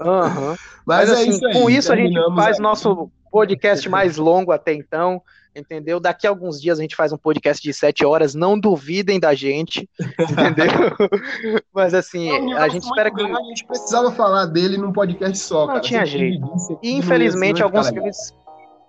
Uhum. 0.00 0.54
Mas, 0.86 1.08
Mas, 1.08 1.10
é 1.10 1.12
assim, 1.14 1.30
isso 1.30 1.46
aí. 1.46 1.52
com 1.52 1.68
isso 1.68 1.92
a 1.92 1.96
gente 1.96 2.34
faz 2.36 2.60
nosso 2.60 3.10
podcast 3.28 3.88
mais 3.88 4.18
longo 4.18 4.52
até 4.52 4.72
então 4.72 5.20
entendeu? 5.54 6.00
Daqui 6.00 6.26
a 6.26 6.30
alguns 6.30 6.60
dias 6.60 6.78
a 6.78 6.82
gente 6.82 6.96
faz 6.96 7.12
um 7.12 7.16
podcast 7.16 7.62
de 7.62 7.72
sete 7.72 8.04
horas, 8.04 8.34
não 8.34 8.58
duvidem 8.58 9.18
da 9.18 9.34
gente, 9.34 9.88
entendeu? 10.30 10.66
Mas 11.74 11.94
assim, 11.94 12.52
a 12.54 12.68
gente 12.68 12.84
espera 12.84 13.10
que. 13.12 13.22
A 13.22 13.42
gente 13.42 13.64
precisava 13.66 14.10
falar 14.12 14.46
dele 14.46 14.76
num 14.76 14.92
podcast 14.92 15.38
só, 15.38 15.60
não 15.60 15.66
cara. 15.68 15.80
tinha 15.80 16.06
jeito. 16.06 16.46
E 16.82 16.92
infelizmente 16.92 17.62
alguns 17.62 17.88
filmes. 17.88 18.34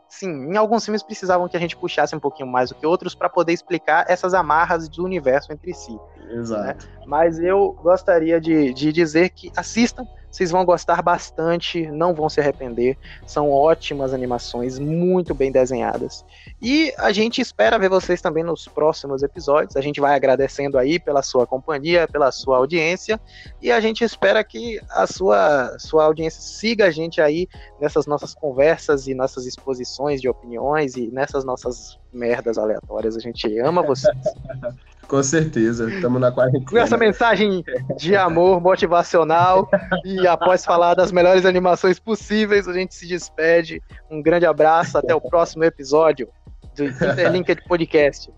Sim, 0.10 0.52
em 0.52 0.58
alguns 0.58 0.84
filmes 0.84 1.02
precisavam 1.02 1.48
que 1.48 1.56
a 1.56 1.60
gente 1.60 1.78
puxasse 1.78 2.14
um 2.14 2.20
pouquinho 2.20 2.48
mais 2.48 2.70
do 2.70 2.76
que 2.76 2.86
outros 2.86 3.16
para 3.16 3.30
poder 3.30 3.54
explicar 3.54 4.06
essas 4.10 4.34
amarras 4.34 4.90
do 4.90 5.06
universo 5.06 5.54
entre 5.54 5.74
si. 5.74 5.98
Exato. 6.34 6.86
Né? 6.86 6.92
Mas 7.06 7.40
eu 7.40 7.74
gostaria 7.82 8.40
de, 8.40 8.74
de 8.74 8.92
dizer 8.92 9.30
que 9.30 9.52
assistam, 9.56 10.06
vocês 10.32 10.50
vão 10.50 10.64
gostar 10.64 11.02
bastante, 11.02 11.86
não 11.92 12.14
vão 12.14 12.30
se 12.30 12.40
arrepender. 12.40 12.98
São 13.28 13.52
ótimas 13.52 14.14
animações, 14.14 14.80
muito 14.80 15.36
bem 15.36 15.52
desenhadas. 15.52 16.24
E 16.62 16.94
a 16.98 17.12
gente 17.12 17.42
espera 17.42 17.78
ver 17.78 17.90
vocês 17.90 18.22
também 18.22 18.44
nos 18.44 18.66
próximos 18.66 19.24
episódios. 19.24 19.76
A 19.76 19.82
gente 19.82 20.00
vai 20.00 20.16
agradecendo 20.16 20.78
aí 20.78 21.00
pela 21.00 21.22
sua 21.22 21.46
companhia, 21.46 22.08
pela 22.08 22.32
sua 22.32 22.58
audiência. 22.58 23.20
E 23.62 23.70
a 23.70 23.82
gente 23.82 24.06
espera 24.06 24.42
que 24.42 24.80
a 24.90 25.06
sua, 25.06 25.78
sua 25.78 26.06
audiência 26.06 26.42
siga 26.42 26.86
a 26.86 26.92
gente 26.92 27.20
aí 27.20 27.46
nessas 27.80 28.06
nossas 28.06 28.34
conversas 28.34 29.08
e 29.08 29.14
nossas 29.14 29.46
exposições 29.46 30.22
de 30.22 30.30
opiniões 30.30 30.96
e 30.96 31.12
nessas 31.12 31.44
nossas 31.44 32.00
merdas 32.14 32.58
aleatórias. 32.58 33.18
A 33.18 33.20
gente 33.20 33.60
ama 33.60 33.84
vocês. 33.84 34.16
Com 35.12 35.22
certeza, 35.22 35.92
estamos 35.92 36.22
na 36.22 36.32
quarentena. 36.32 36.64
Com 36.66 36.78
essa 36.78 36.96
mensagem 36.96 37.66
de 37.98 38.16
amor 38.16 38.62
motivacional 38.62 39.70
e 40.06 40.26
após 40.26 40.64
falar 40.64 40.94
das 40.94 41.12
melhores 41.12 41.46
animações 41.46 42.00
possíveis, 42.00 42.66
a 42.66 42.72
gente 42.72 42.96
se 42.96 43.06
despede. 43.06 43.82
Um 44.10 44.22
grande 44.22 44.46
abraço, 44.46 44.98
até 44.98 45.14
o 45.14 45.20
próximo 45.20 45.66
episódio 45.66 46.30
do 46.78 46.86
Interlinked 46.86 47.62
Podcast. 47.68 48.32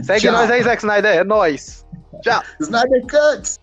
Segue 0.00 0.20
Tchau. 0.20 0.32
nós 0.32 0.48
aí, 0.48 0.62
Zack 0.62 0.80
Snyder, 0.80 1.12
é 1.12 1.24
nóis. 1.24 1.84
Tchau. 2.22 2.40
Snyder 2.60 3.02
Cuts! 3.08 3.58